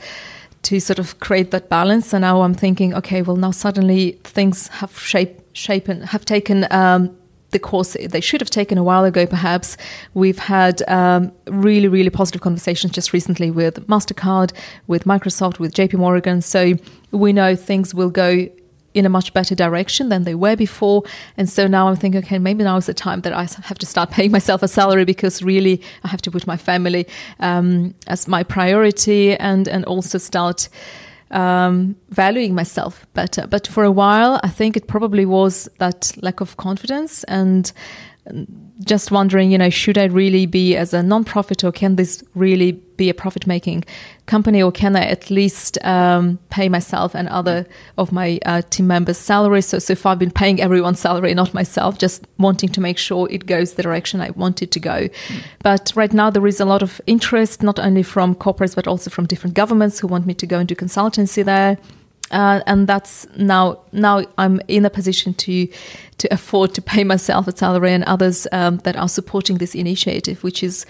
to 0.62 0.80
sort 0.80 0.98
of 0.98 1.20
create 1.20 1.50
that 1.50 1.68
balance. 1.68 2.12
And 2.12 2.22
now 2.22 2.42
I'm 2.42 2.54
thinking, 2.54 2.94
okay, 2.94 3.22
well, 3.22 3.36
now 3.36 3.50
suddenly 3.50 4.12
things 4.24 4.68
have 4.68 4.98
shape, 4.98 5.40
shapen, 5.52 6.02
have 6.02 6.24
taken 6.24 6.66
um, 6.72 7.16
the 7.54 7.58
course 7.58 7.96
they 8.10 8.20
should 8.20 8.40
have 8.40 8.50
taken 8.50 8.76
a 8.76 8.82
while 8.82 9.04
ago, 9.04 9.26
perhaps. 9.26 9.76
We've 10.12 10.38
had 10.38 10.82
um, 10.88 11.32
really, 11.46 11.88
really 11.88 12.10
positive 12.10 12.42
conversations 12.42 12.92
just 12.92 13.12
recently 13.12 13.50
with 13.50 13.86
MasterCard, 13.86 14.52
with 14.88 15.04
Microsoft, 15.04 15.58
with 15.58 15.72
JP 15.72 15.94
Morgan. 15.94 16.42
So 16.42 16.74
we 17.12 17.32
know 17.32 17.54
things 17.54 17.94
will 17.94 18.10
go 18.10 18.48
in 18.94 19.04
a 19.04 19.08
much 19.08 19.32
better 19.34 19.54
direction 19.54 20.08
than 20.08 20.24
they 20.24 20.34
were 20.34 20.56
before. 20.56 21.02
And 21.36 21.48
so 21.48 21.66
now 21.66 21.88
I'm 21.88 21.96
thinking, 21.96 22.22
okay, 22.24 22.38
maybe 22.38 22.64
now 22.64 22.76
is 22.76 22.86
the 22.86 22.94
time 22.94 23.20
that 23.22 23.32
I 23.32 23.42
have 23.42 23.78
to 23.78 23.86
start 23.86 24.10
paying 24.10 24.30
myself 24.30 24.62
a 24.62 24.68
salary 24.68 25.04
because 25.04 25.42
really 25.42 25.82
I 26.04 26.08
have 26.08 26.22
to 26.22 26.30
put 26.30 26.46
my 26.46 26.56
family 26.56 27.06
um, 27.40 27.94
as 28.06 28.28
my 28.28 28.42
priority 28.44 29.36
and, 29.36 29.68
and 29.68 29.84
also 29.84 30.18
start 30.18 30.68
um, 31.30 31.96
valuing 32.10 32.54
myself 32.54 33.06
better. 33.14 33.46
But 33.46 33.66
for 33.66 33.82
a 33.84 33.90
while, 33.90 34.40
I 34.42 34.48
think 34.48 34.76
it 34.76 34.86
probably 34.86 35.26
was 35.26 35.68
that 35.78 36.12
lack 36.22 36.40
of 36.40 36.56
confidence 36.56 37.24
and 37.24 37.72
just 38.80 39.10
wondering, 39.10 39.52
you 39.52 39.58
know, 39.58 39.70
should 39.70 39.98
I 39.98 40.04
really 40.04 40.46
be 40.46 40.76
as 40.76 40.92
a 40.94 41.02
non-profit 41.02 41.62
or 41.62 41.70
can 41.70 41.96
this 41.96 42.24
really 42.34 42.72
be 42.72 43.08
a 43.08 43.14
profit-making 43.14 43.84
company 44.26 44.62
or 44.62 44.72
can 44.72 44.96
I 44.96 45.04
at 45.04 45.30
least 45.30 45.82
um, 45.84 46.38
pay 46.50 46.68
myself 46.68 47.14
and 47.14 47.28
other 47.28 47.66
of 47.98 48.12
my 48.12 48.40
uh, 48.46 48.62
team 48.62 48.86
members' 48.86 49.18
salaries? 49.18 49.66
So, 49.66 49.78
so 49.78 49.94
far 49.94 50.12
I've 50.12 50.18
been 50.18 50.30
paying 50.30 50.60
everyone's 50.60 51.00
salary, 51.00 51.34
not 51.34 51.54
myself, 51.54 51.98
just 51.98 52.26
wanting 52.38 52.70
to 52.70 52.80
make 52.80 52.98
sure 52.98 53.30
it 53.30 53.46
goes 53.46 53.74
the 53.74 53.82
direction 53.82 54.20
I 54.20 54.30
want 54.30 54.62
it 54.62 54.70
to 54.72 54.80
go. 54.80 55.08
Mm. 55.08 55.42
But 55.62 55.92
right 55.94 56.12
now 56.12 56.30
there 56.30 56.46
is 56.46 56.60
a 56.60 56.64
lot 56.64 56.82
of 56.82 57.00
interest, 57.06 57.62
not 57.62 57.78
only 57.78 58.02
from 58.02 58.34
corporates, 58.34 58.74
but 58.74 58.88
also 58.88 59.10
from 59.10 59.26
different 59.26 59.54
governments 59.54 60.00
who 60.00 60.08
want 60.08 60.26
me 60.26 60.34
to 60.34 60.46
go 60.46 60.58
and 60.58 60.68
do 60.68 60.74
consultancy 60.74 61.44
there. 61.44 61.78
Uh, 62.30 62.60
and 62.66 62.86
that's 62.86 63.26
now 63.36 63.78
now 63.92 64.24
I'm 64.38 64.60
in 64.66 64.84
a 64.84 64.90
position 64.90 65.34
to 65.34 65.68
to 66.18 66.32
afford 66.32 66.74
to 66.74 66.82
pay 66.82 67.04
myself 67.04 67.46
a 67.46 67.56
salary 67.56 67.92
and 67.92 68.04
others 68.04 68.46
um, 68.50 68.78
that 68.78 68.96
are 68.96 69.08
supporting 69.08 69.58
this 69.58 69.74
initiative, 69.74 70.42
which 70.42 70.62
is 70.62 70.86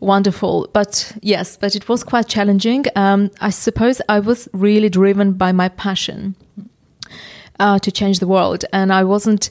wonderful. 0.00 0.68
But 0.72 1.12
yes, 1.22 1.56
but 1.56 1.76
it 1.76 1.88
was 1.88 2.04
quite 2.04 2.28
challenging. 2.28 2.86
Um, 2.96 3.30
I 3.40 3.50
suppose 3.50 4.02
I 4.08 4.20
was 4.20 4.48
really 4.52 4.88
driven 4.88 5.34
by 5.34 5.52
my 5.52 5.68
passion 5.68 6.34
uh, 7.60 7.78
to 7.78 7.92
change 7.92 8.18
the 8.18 8.26
world, 8.26 8.64
and 8.72 8.92
I 8.92 9.04
wasn't 9.04 9.50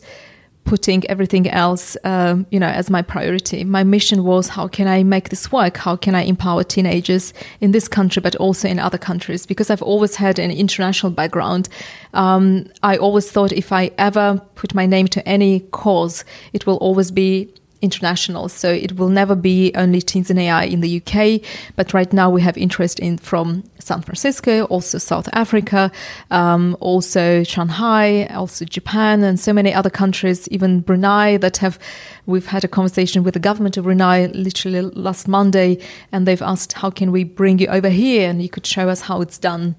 putting 0.64 1.06
everything 1.08 1.50
else, 1.50 1.98
um, 2.04 2.46
you 2.52 2.60
know, 2.60 2.68
as 2.68 2.90
my 2.90 3.02
priority. 3.02 3.64
My 3.64 3.84
mission 3.84 4.24
was 4.24 4.48
how 4.50 4.68
can 4.68 4.88
I 4.88 5.04
make 5.04 5.30
this 5.30 5.52
work? 5.52 5.78
How 5.78 5.96
can 5.96 6.16
I 6.16 6.22
empower 6.22 6.64
teenagers 6.64 7.34
in 7.60 7.72
this 7.72 7.88
country, 7.88 8.22
but 8.22 8.36
also 8.36 8.68
in 8.68 8.80
other 8.80 8.98
countries? 8.98 9.46
Because 9.46 9.70
I've 9.70 9.82
always 9.82 10.16
had 10.16 10.40
an 10.40 10.52
international 10.52 11.12
background. 11.12 11.68
Um, 12.14 12.68
I 12.84 12.98
always 12.98 13.32
thought 13.32 13.52
if 13.52 13.72
I 13.72 13.92
ever 13.98 14.42
put 14.56 14.74
my 14.74 14.86
name 14.86 15.08
to 15.08 15.28
any 15.28 15.62
cause, 15.72 16.24
it 16.54 16.66
will 16.66 16.78
always 16.78 17.12
be 17.12 17.54
international. 17.82 18.50
So 18.50 18.72
it 18.72 18.98
will 18.98 19.10
never 19.10 19.36
be 19.36 19.72
only 19.76 20.02
teens 20.02 20.30
in 20.30 20.38
AI 20.38 20.64
in 20.66 20.82
the 20.82 21.02
UK, 21.02 21.42
but 21.76 21.94
right 21.94 22.12
now 22.14 22.30
we 22.30 22.42
have 22.42 22.58
interest 22.58 23.00
in 23.00 23.18
from 23.18 23.64
San 23.80 24.02
Francisco, 24.02 24.66
also 24.66 24.98
South 24.98 25.28
Africa, 25.34 25.92
um, 26.30 26.78
also 26.80 27.44
Shanghai, 27.44 28.28
also 28.28 28.66
Japan, 28.66 29.24
and 29.24 29.40
so 29.40 29.54
many 29.54 29.74
other 29.74 29.90
countries, 29.90 30.48
even 30.50 30.82
Brunei, 30.82 31.38
that 31.38 31.58
have. 31.58 31.80
We've 32.28 32.46
had 32.46 32.64
a 32.64 32.68
conversation 32.68 33.24
with 33.24 33.34
the 33.34 33.40
government 33.40 33.78
of 33.78 33.84
Brunei 33.86 34.28
literally 34.28 34.82
last 34.82 35.28
Monday, 35.28 35.80
and 36.12 36.28
they've 36.28 36.42
asked, 36.42 36.74
"How 36.74 36.92
can 36.92 37.12
we 37.12 37.24
bring 37.24 37.60
you 37.60 37.68
over 37.68 37.90
here?" 37.90 38.30
And 38.30 38.42
you 38.42 38.50
could 38.50 38.66
show 38.66 38.90
us 38.90 39.02
how 39.02 39.22
it's 39.22 39.40
done. 39.40 39.76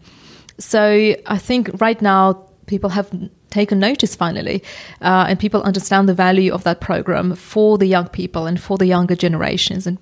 So 0.59 1.15
I 1.27 1.39
think 1.39 1.71
right 1.81 2.01
now 2.03 2.52
people 2.67 2.91
have 2.91 3.11
taken 3.51 3.79
notice 3.79 4.15
finally, 4.15 4.63
uh, 5.01 5.27
and 5.29 5.39
people 5.39 5.63
understand 5.63 6.09
the 6.09 6.15
value 6.15 6.53
of 6.53 6.65
that 6.65 6.81
program 6.81 7.35
for 7.35 7.79
the 7.79 7.87
young 7.87 8.09
people 8.09 8.47
and 8.47 8.61
for 8.61 8.79
the 8.79 8.87
younger 8.87 9.17
generations. 9.17 9.87
And 9.87 9.99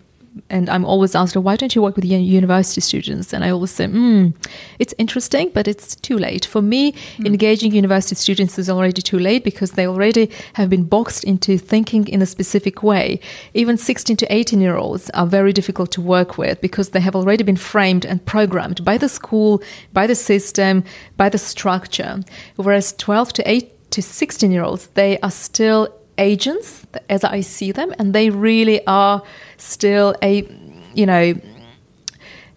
and 0.49 0.69
I'm 0.69 0.85
always 0.85 1.15
asked, 1.15 1.37
why 1.37 1.57
don't 1.57 1.75
you 1.75 1.83
work 1.83 1.97
with 1.97 2.05
university 2.05 2.81
students? 2.81 3.33
And 3.33 3.45
I 3.45 3.51
always 3.51 3.71
say, 3.71 3.87
mm, 3.87 4.35
it's 4.79 4.95
interesting, 4.99 5.51
but 5.53 5.67
it's 5.67 5.97
too 5.97 6.19
late. 6.19 6.45
For 6.45 6.63
me, 6.63 6.93
mm. 6.93 7.27
engaging 7.27 7.73
university 7.73 8.15
students 8.15 8.59
is 8.59 8.71
already 8.71 9.03
too 9.03 9.19
late 9.19 9.43
because 9.45 9.73
they 9.73 9.87
already 9.87 10.31
have 10.55 10.71
been 10.71 10.85
boxed 10.85 11.25
into 11.25 11.59
thinking 11.59 12.07
in 12.09 12.23
a 12.23 12.27
specific 12.27 12.83
way. 12.83 13.21
Even 13.55 13.77
16 13.77 14.17
to 14.19 14.33
18 14.33 14.61
year 14.61 14.77
olds 14.77 15.11
are 15.11 15.27
very 15.27 15.53
difficult 15.53 15.91
to 15.93 16.01
work 16.01 16.39
with 16.39 16.61
because 16.61 16.91
they 16.91 17.01
have 17.01 17.17
already 17.17 17.43
been 17.43 17.57
framed 17.57 18.05
and 18.05 18.25
programmed 18.25 18.85
by 18.85 18.99
the 18.99 19.09
school, 19.09 19.63
by 19.93 20.07
the 20.07 20.15
system, 20.15 20.85
by 21.17 21.29
the 21.29 21.39
structure. 21.39 22.23
Whereas 22.57 22.93
12 22.95 23.33
to 23.35 23.51
8 23.51 23.91
to 23.93 24.03
16 24.03 24.51
year 24.51 24.63
olds, 24.63 24.89
they 24.95 25.19
are 25.21 25.31
still 25.31 25.89
agents 26.21 26.87
as 27.09 27.25
I 27.25 27.41
see 27.41 27.73
them, 27.73 27.93
and 27.99 28.15
they 28.15 28.31
really 28.31 28.87
are 28.87 29.23
still 29.57 30.15
a, 30.23 30.47
you 30.95 31.07
know, 31.07 31.35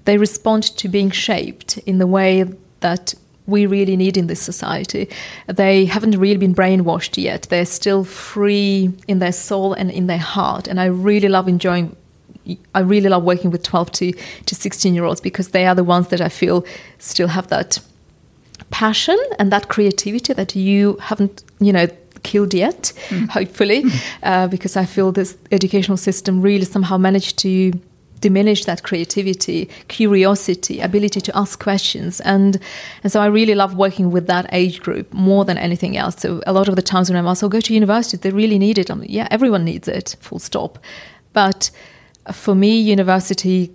they 0.05 0.17
respond 0.17 0.63
to 0.63 0.87
being 0.87 1.09
shaped 1.09 1.77
in 1.79 1.97
the 1.97 2.07
way 2.07 2.45
that 2.81 3.15
we 3.45 3.65
really 3.65 3.97
need 3.97 4.17
in 4.17 4.27
this 4.27 4.41
society. 4.41 5.09
They 5.47 5.85
haven't 5.85 6.17
really 6.17 6.37
been 6.37 6.55
brainwashed 6.55 7.21
yet. 7.21 7.43
They're 7.49 7.65
still 7.65 8.03
free 8.03 8.93
in 9.07 9.19
their 9.19 9.31
soul 9.31 9.73
and 9.73 9.91
in 9.91 10.07
their 10.07 10.17
heart. 10.17 10.67
And 10.67 10.79
I 10.79 10.85
really 10.85 11.27
love 11.27 11.47
enjoying. 11.47 11.95
I 12.75 12.79
really 12.79 13.09
love 13.09 13.23
working 13.23 13.51
with 13.51 13.63
12 13.63 13.91
to, 13.91 14.13
to 14.45 14.55
16 14.55 14.93
year 14.93 15.05
olds 15.05 15.21
because 15.21 15.49
they 15.49 15.65
are 15.65 15.75
the 15.75 15.83
ones 15.83 16.09
that 16.09 16.21
I 16.21 16.29
feel 16.29 16.65
still 16.99 17.29
have 17.29 17.47
that 17.47 17.79
passion 18.69 19.17
and 19.39 19.51
that 19.51 19.67
creativity 19.67 20.33
that 20.33 20.55
you 20.55 20.97
haven't, 21.01 21.43
you 21.59 21.73
know, 21.73 21.87
killed 22.23 22.53
yet, 22.53 22.93
mm. 23.09 23.29
hopefully, 23.29 23.83
mm. 23.83 24.01
Uh, 24.23 24.47
because 24.47 24.75
I 24.75 24.85
feel 24.85 25.11
this 25.11 25.37
educational 25.51 25.97
system 25.97 26.41
really 26.41 26.65
somehow 26.65 26.97
managed 26.97 27.37
to 27.39 27.71
diminish 28.23 28.63
that 28.63 28.83
creativity, 28.83 29.69
curiosity, 29.89 30.79
ability 30.79 31.19
to 31.19 31.37
ask 31.37 31.61
questions. 31.61 32.21
And, 32.21 32.57
and 33.03 33.11
so 33.11 33.19
I 33.19 33.25
really 33.25 33.53
love 33.53 33.75
working 33.75 34.11
with 34.11 34.27
that 34.27 34.45
age 34.53 34.79
group 34.81 35.13
more 35.13 35.43
than 35.43 35.57
anything 35.57 35.97
else. 35.97 36.15
So 36.21 36.41
a 36.47 36.53
lot 36.53 36.69
of 36.69 36.77
the 36.77 36.81
times 36.81 37.09
when 37.09 37.17
I'm 37.17 37.27
asked, 37.27 37.43
oh, 37.43 37.49
go 37.49 37.59
to 37.59 37.73
university, 37.73 38.15
they 38.17 38.31
really 38.31 38.57
need 38.57 38.77
it. 38.77 38.89
I'm 38.89 39.01
like, 39.01 39.09
yeah, 39.09 39.27
everyone 39.29 39.65
needs 39.65 39.89
it, 39.89 40.15
full 40.21 40.39
stop. 40.39 40.79
But 41.33 41.69
for 42.31 42.55
me, 42.55 42.79
university, 42.79 43.69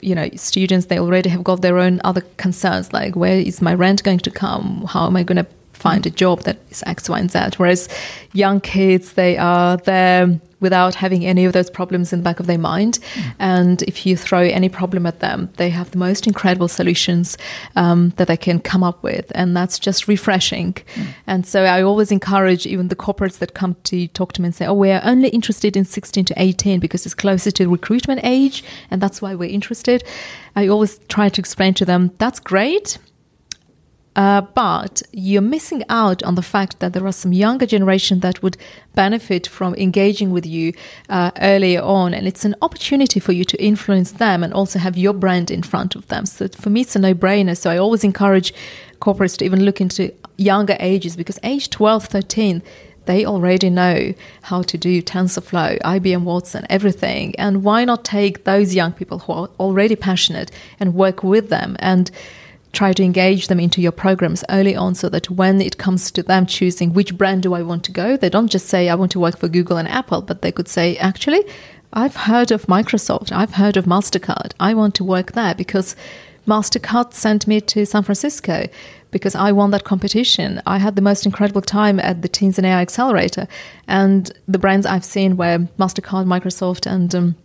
you 0.00 0.14
know, 0.14 0.28
students, 0.36 0.86
they 0.86 1.00
already 1.00 1.30
have 1.30 1.42
got 1.42 1.62
their 1.62 1.78
own 1.78 2.00
other 2.04 2.22
concerns, 2.36 2.92
like 2.92 3.16
where 3.16 3.40
is 3.40 3.60
my 3.60 3.74
rent 3.74 4.04
going 4.04 4.20
to 4.20 4.30
come? 4.30 4.84
How 4.88 5.06
am 5.06 5.16
I 5.16 5.24
going 5.24 5.44
to 5.44 5.46
find 5.78 6.06
a 6.06 6.10
job 6.10 6.42
that 6.42 6.58
is 6.70 6.82
X, 6.86 7.08
Y, 7.08 7.18
and 7.18 7.30
Z. 7.30 7.38
Whereas 7.56 7.88
young 8.32 8.60
kids, 8.60 9.12
they 9.14 9.36
are 9.38 9.76
there 9.76 10.40
without 10.60 10.96
having 10.96 11.24
any 11.24 11.44
of 11.44 11.52
those 11.52 11.70
problems 11.70 12.12
in 12.12 12.18
the 12.18 12.24
back 12.24 12.40
of 12.40 12.46
their 12.46 12.58
mind. 12.58 12.98
Mm. 13.14 13.34
And 13.38 13.82
if 13.82 14.04
you 14.04 14.16
throw 14.16 14.40
any 14.40 14.68
problem 14.68 15.06
at 15.06 15.20
them, 15.20 15.50
they 15.56 15.70
have 15.70 15.90
the 15.92 15.98
most 15.98 16.26
incredible 16.26 16.68
solutions 16.68 17.38
um, 17.76 18.10
that 18.16 18.28
they 18.28 18.36
can 18.36 18.58
come 18.58 18.82
up 18.82 19.02
with. 19.02 19.30
And 19.34 19.56
that's 19.56 19.78
just 19.78 20.08
refreshing. 20.08 20.72
Mm. 20.72 21.06
And 21.26 21.46
so 21.46 21.64
I 21.64 21.82
always 21.82 22.10
encourage 22.10 22.66
even 22.66 22.88
the 22.88 22.96
corporates 22.96 23.38
that 23.38 23.54
come 23.54 23.76
to 23.84 24.08
talk 24.08 24.32
to 24.32 24.42
me 24.42 24.46
and 24.46 24.54
say, 24.54 24.66
oh, 24.66 24.74
we're 24.74 25.00
only 25.04 25.28
interested 25.28 25.76
in 25.76 25.84
16 25.84 26.24
to 26.26 26.34
18 26.36 26.80
because 26.80 27.06
it's 27.06 27.14
closer 27.14 27.50
to 27.52 27.68
recruitment 27.68 28.20
age. 28.24 28.64
And 28.90 29.00
that's 29.00 29.22
why 29.22 29.34
we're 29.34 29.50
interested. 29.50 30.02
I 30.56 30.66
always 30.66 30.98
try 31.08 31.28
to 31.28 31.40
explain 31.40 31.74
to 31.74 31.84
them, 31.84 32.12
that's 32.18 32.40
great 32.40 32.98
uh, 34.18 34.40
but 34.40 35.00
you're 35.12 35.40
missing 35.40 35.84
out 35.88 36.24
on 36.24 36.34
the 36.34 36.42
fact 36.42 36.80
that 36.80 36.92
there 36.92 37.06
are 37.06 37.12
some 37.12 37.32
younger 37.32 37.64
generation 37.64 38.18
that 38.18 38.42
would 38.42 38.56
benefit 38.96 39.46
from 39.46 39.76
engaging 39.76 40.32
with 40.32 40.44
you 40.44 40.72
uh, 41.08 41.30
earlier 41.40 41.80
on, 41.80 42.12
and 42.12 42.26
it's 42.26 42.44
an 42.44 42.56
opportunity 42.60 43.20
for 43.20 43.30
you 43.30 43.44
to 43.44 43.56
influence 43.62 44.10
them 44.10 44.42
and 44.42 44.52
also 44.52 44.80
have 44.80 44.96
your 44.96 45.12
brand 45.12 45.52
in 45.52 45.62
front 45.62 45.94
of 45.94 46.08
them. 46.08 46.26
So 46.26 46.48
for 46.48 46.68
me, 46.68 46.80
it's 46.80 46.96
a 46.96 46.98
no-brainer. 46.98 47.56
So 47.56 47.70
I 47.70 47.78
always 47.78 48.02
encourage 48.02 48.52
corporates 49.00 49.36
to 49.36 49.44
even 49.44 49.64
look 49.64 49.80
into 49.80 50.12
younger 50.36 50.76
ages 50.80 51.16
because 51.16 51.38
age 51.44 51.70
12, 51.70 52.06
13 52.06 52.62
they 53.04 53.24
already 53.24 53.70
know 53.70 54.12
how 54.42 54.60
to 54.60 54.76
do 54.76 55.00
TensorFlow, 55.00 55.80
IBM 55.80 56.24
Watson, 56.24 56.66
everything. 56.68 57.34
And 57.36 57.64
why 57.64 57.86
not 57.86 58.04
take 58.04 58.44
those 58.44 58.74
young 58.74 58.92
people 58.92 59.20
who 59.20 59.32
are 59.32 59.50
already 59.58 59.96
passionate 59.96 60.50
and 60.78 60.92
work 60.92 61.22
with 61.22 61.48
them 61.48 61.74
and 61.78 62.10
try 62.72 62.92
to 62.92 63.02
engage 63.02 63.48
them 63.48 63.60
into 63.60 63.80
your 63.80 63.92
programs 63.92 64.44
early 64.50 64.76
on 64.76 64.94
so 64.94 65.08
that 65.08 65.30
when 65.30 65.60
it 65.60 65.78
comes 65.78 66.10
to 66.10 66.22
them 66.22 66.46
choosing 66.46 66.92
which 66.92 67.16
brand 67.16 67.42
do 67.42 67.54
I 67.54 67.62
want 67.62 67.84
to 67.84 67.92
go, 67.92 68.16
they 68.16 68.28
don't 68.28 68.48
just 68.50 68.66
say, 68.66 68.88
I 68.88 68.94
want 68.94 69.12
to 69.12 69.20
work 69.20 69.38
for 69.38 69.48
Google 69.48 69.78
and 69.78 69.88
Apple, 69.88 70.22
but 70.22 70.42
they 70.42 70.52
could 70.52 70.68
say, 70.68 70.96
actually, 70.98 71.44
I've 71.92 72.16
heard 72.16 72.50
of 72.50 72.66
Microsoft, 72.66 73.32
I've 73.32 73.54
heard 73.54 73.76
of 73.76 73.86
MasterCard, 73.86 74.52
I 74.60 74.74
want 74.74 74.94
to 74.96 75.04
work 75.04 75.32
there 75.32 75.54
because 75.54 75.96
MasterCard 76.46 77.12
sent 77.14 77.46
me 77.46 77.60
to 77.62 77.86
San 77.86 78.02
Francisco. 78.02 78.68
because 79.10 79.34
I 79.34 79.52
won 79.52 79.70
that 79.70 79.84
competition. 79.84 80.60
I 80.66 80.78
had 80.78 80.96
the 80.96 81.02
most 81.02 81.24
incredible 81.24 81.62
time 81.62 81.98
at 82.00 82.22
the 82.22 82.28
Teens 82.28 82.58
in 82.58 82.64
AI 82.64 82.82
Accelerator, 82.82 83.48
and 83.86 84.30
the 84.46 84.58
brands 84.58 84.86
I've 84.86 85.04
seen 85.04 85.36
were 85.36 85.66
Mastercard, 85.78 86.26
Microsoft, 86.26 86.86
and 86.86 87.14
um, 87.14 87.36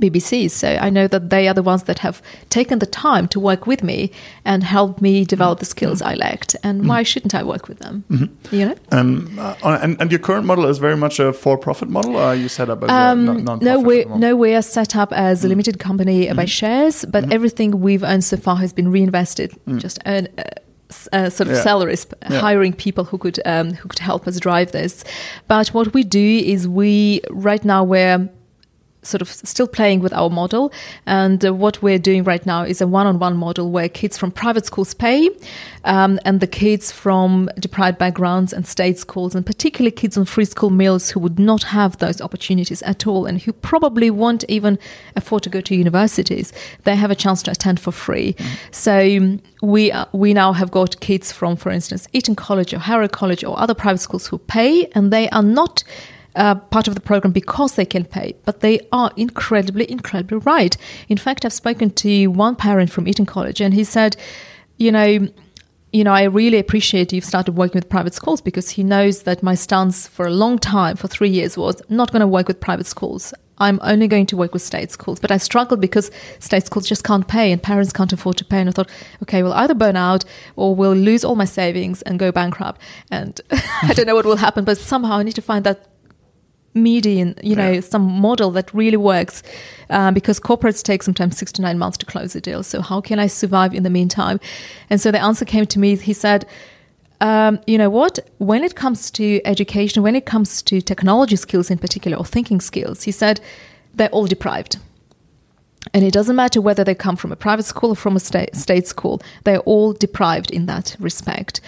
BBC. 0.00 0.50
So 0.50 0.68
I 0.80 0.90
know 0.90 1.06
that 1.08 1.30
they 1.30 1.48
are 1.48 1.54
the 1.54 1.62
ones 1.62 1.84
that 1.84 1.98
have 2.00 2.22
taken 2.50 2.78
the 2.78 2.86
time 2.86 3.28
to 3.28 3.40
work 3.40 3.66
with 3.66 3.82
me 3.82 4.10
and 4.44 4.62
help 4.62 5.00
me 5.00 5.24
develop 5.24 5.58
the 5.58 5.64
skills 5.64 6.00
I 6.02 6.14
lacked. 6.14 6.56
And 6.62 6.88
why 6.88 7.02
shouldn't 7.02 7.34
I 7.34 7.42
work 7.42 7.68
with 7.68 7.78
them? 7.80 8.04
You 8.50 8.66
know. 8.66 8.74
Um, 8.92 9.38
uh, 9.38 9.54
and, 9.82 10.00
and 10.00 10.10
your 10.10 10.20
current 10.20 10.46
model 10.46 10.66
is 10.66 10.78
very 10.78 10.96
much 10.96 11.18
a 11.20 11.32
for-profit 11.32 11.88
model, 11.88 12.16
or 12.16 12.22
are 12.22 12.34
you 12.36 12.48
set 12.48 12.68
up 12.70 12.82
as 12.82 12.90
a 12.90 12.94
Um, 12.94 13.24
non- 13.24 13.44
non-profit? 13.44 13.62
no, 13.64 13.80
we 13.80 14.00
at 14.00 14.02
the 14.04 14.08
moment? 14.10 14.20
no, 14.20 14.36
we 14.36 14.54
are 14.54 14.62
set 14.62 14.96
up 14.96 15.12
as 15.12 15.44
a 15.44 15.48
limited 15.48 15.78
company 15.78 16.32
by 16.32 16.44
shares, 16.46 17.04
but 17.04 17.32
everything 17.32 17.80
we've 17.80 18.02
earned 18.02 18.24
so 18.24 18.36
far 18.36 18.56
has 18.56 18.72
been 18.72 18.90
reinvested. 18.90 19.52
Just 19.78 19.98
earn. 20.06 20.28
Uh, 20.38 20.42
uh, 21.12 21.28
sort 21.28 21.48
of 21.50 21.56
Yeah. 21.56 21.62
salaries, 21.62 22.06
Yeah. 22.30 22.40
hiring 22.40 22.72
people 22.72 23.04
who 23.04 23.18
could 23.18 23.38
um, 23.44 23.74
who 23.74 23.88
could 23.90 23.98
help 23.98 24.26
us 24.26 24.40
drive 24.40 24.72
this. 24.72 25.04
But 25.46 25.68
what 25.74 25.92
we 25.92 26.02
do 26.02 26.18
is 26.46 26.66
we 26.66 27.20
right 27.30 27.62
now 27.62 27.84
we're 27.84 28.26
sort 29.02 29.22
of 29.22 29.28
still 29.28 29.66
playing 29.66 30.00
with 30.00 30.12
our 30.12 30.30
model. 30.30 30.72
And 31.06 31.44
uh, 31.44 31.54
what 31.54 31.82
we're 31.82 31.98
doing 31.98 32.24
right 32.24 32.44
now 32.44 32.62
is 32.62 32.80
a 32.80 32.86
one 32.86 33.06
on 33.06 33.18
one 33.18 33.36
model 33.36 33.70
where 33.70 33.88
kids 33.88 34.18
from 34.18 34.30
private 34.30 34.66
schools 34.66 34.94
pay 34.94 35.30
um, 35.84 36.18
and 36.24 36.40
the 36.40 36.46
kids 36.46 36.90
from 36.90 37.48
deprived 37.58 37.98
backgrounds 37.98 38.52
and 38.52 38.66
state 38.66 38.98
schools, 38.98 39.34
and 39.34 39.46
particularly 39.46 39.90
kids 39.90 40.18
on 40.18 40.24
free 40.24 40.44
school 40.44 40.70
meals 40.70 41.10
who 41.10 41.20
would 41.20 41.38
not 41.38 41.62
have 41.64 41.98
those 41.98 42.20
opportunities 42.20 42.82
at 42.82 43.06
all 43.06 43.26
and 43.26 43.42
who 43.42 43.52
probably 43.52 44.10
won't 44.10 44.44
even 44.48 44.78
afford 45.16 45.42
to 45.44 45.50
go 45.50 45.60
to 45.60 45.74
universities, 45.74 46.52
they 46.84 46.96
have 46.96 47.10
a 47.10 47.14
chance 47.14 47.42
to 47.42 47.50
attend 47.50 47.80
for 47.80 47.92
free. 47.92 48.34
So 48.70 49.16
um, 49.16 49.40
we, 49.62 49.92
uh, 49.92 50.06
we 50.12 50.34
now 50.34 50.52
have 50.52 50.70
got 50.70 51.00
kids 51.00 51.32
from, 51.32 51.56
for 51.56 51.70
instance, 51.70 52.08
Eton 52.12 52.36
College 52.36 52.74
or 52.74 52.78
Harrow 52.78 53.08
College 53.08 53.44
or 53.44 53.58
other 53.58 53.74
private 53.74 53.98
schools 53.98 54.26
who 54.26 54.38
pay, 54.38 54.86
and 54.94 55.12
they 55.12 55.28
are 55.30 55.42
not 55.42 55.84
uh, 56.34 56.54
part 56.54 56.88
of 56.88 56.94
the 56.94 57.00
program 57.00 57.32
because 57.32 57.74
they 57.74 57.84
can 57.84 58.04
pay, 58.04 58.34
but 58.44 58.60
they 58.60 58.80
are 58.92 59.10
incredibly, 59.16 59.90
incredibly 59.90 60.38
right. 60.38 60.76
In 61.08 61.18
fact, 61.18 61.44
I've 61.44 61.52
spoken 61.52 61.90
to 61.90 62.26
one 62.28 62.56
parent 62.56 62.90
from 62.90 63.08
Eton 63.08 63.26
College, 63.26 63.60
and 63.60 63.74
he 63.74 63.84
said, 63.84 64.16
you 64.76 64.92
know, 64.92 65.28
you 65.92 66.04
know, 66.04 66.12
I 66.12 66.24
really 66.24 66.58
appreciate 66.58 67.12
you've 67.12 67.24
started 67.24 67.52
working 67.52 67.78
with 67.78 67.88
private 67.88 68.14
schools 68.14 68.40
because 68.40 68.70
he 68.70 68.82
knows 68.82 69.22
that 69.22 69.42
my 69.42 69.54
stance 69.54 70.06
for 70.06 70.26
a 70.26 70.30
long 70.30 70.58
time, 70.58 70.96
for 70.96 71.08
three 71.08 71.30
years, 71.30 71.56
was 71.56 71.80
not 71.88 72.12
going 72.12 72.20
to 72.20 72.26
work 72.26 72.46
with 72.46 72.60
private 72.60 72.86
schools. 72.86 73.32
I'm 73.58 73.80
only 73.82 74.06
going 74.06 74.26
to 74.26 74.36
work 74.36 74.52
with 74.52 74.62
state 74.62 74.90
schools. 74.90 75.18
But 75.18 75.30
I 75.30 75.36
struggled 75.38 75.80
because 75.80 76.10
state 76.38 76.66
schools 76.66 76.88
just 76.88 77.04
can't 77.04 77.26
pay 77.26 77.50
and 77.52 77.62
parents 77.62 77.92
can't 77.92 78.12
afford 78.12 78.36
to 78.38 78.44
pay. 78.44 78.60
And 78.60 78.68
I 78.68 78.72
thought, 78.72 78.90
okay, 79.22 79.42
we'll 79.42 79.52
either 79.54 79.74
burn 79.74 79.96
out 79.96 80.24
or 80.56 80.74
we'll 80.74 80.94
lose 80.94 81.24
all 81.24 81.34
my 81.34 81.44
savings 81.44 82.02
and 82.02 82.18
go 82.18 82.30
bankrupt. 82.30 82.80
And 83.10 83.40
I 83.50 83.92
don't 83.94 84.06
know 84.06 84.14
what 84.14 84.26
will 84.26 84.36
happen, 84.36 84.64
but 84.64 84.78
somehow 84.78 85.18
I 85.18 85.22
need 85.22 85.34
to 85.34 85.42
find 85.42 85.64
that 85.64 85.88
median, 86.74 87.34
you 87.42 87.56
know, 87.56 87.72
Yeah. 87.72 87.80
some 87.80 88.02
model 88.02 88.50
that 88.52 88.72
really 88.72 88.96
works, 88.96 89.42
um, 89.90 90.14
because 90.14 90.38
corporates 90.38 90.82
take 90.82 91.02
sometimes 91.02 91.36
six 91.36 91.50
to 91.52 91.62
nine 91.62 91.78
months 91.78 91.98
to 91.98 92.06
close 92.06 92.36
a 92.36 92.40
deal. 92.40 92.62
So 92.62 92.82
how 92.82 93.00
can 93.00 93.18
I 93.18 93.26
survive 93.26 93.74
in 93.74 93.82
the 93.82 93.90
meantime? 93.90 94.38
And 94.90 95.00
so 95.00 95.10
the 95.10 95.20
answer 95.20 95.44
came 95.44 95.66
to 95.66 95.78
me. 95.78 95.96
He 95.96 96.12
said, 96.12 96.46
um, 97.20 97.58
"You 97.66 97.78
know 97.78 97.90
what? 97.90 98.20
When 98.38 98.62
it 98.62 98.74
comes 98.76 99.10
to 99.12 99.40
education, 99.44 100.02
when 100.02 100.14
it 100.14 100.24
comes 100.26 100.62
to 100.62 100.80
technology 100.80 101.36
skills 101.36 101.70
in 101.70 101.78
particular 101.78 102.16
or 102.16 102.24
thinking 102.24 102.60
skills, 102.60 103.04
he 103.04 103.12
said 103.12 103.40
they're 103.94 104.10
all 104.10 104.26
deprived." 104.26 104.76
And 105.94 106.04
it 106.04 106.12
doesn't 106.12 106.36
matter 106.36 106.60
whether 106.60 106.84
they 106.84 106.94
come 106.94 107.16
from 107.16 107.32
a 107.32 107.36
private 107.36 107.64
school 107.64 107.90
or 107.90 107.96
from 107.96 108.14
a 108.14 108.20
state, 108.20 108.54
state 108.54 108.86
school, 108.86 109.22
they're 109.44 109.60
all 109.60 109.94
deprived 109.94 110.50
in 110.50 110.66
that 110.66 110.96
respect. 111.00 111.60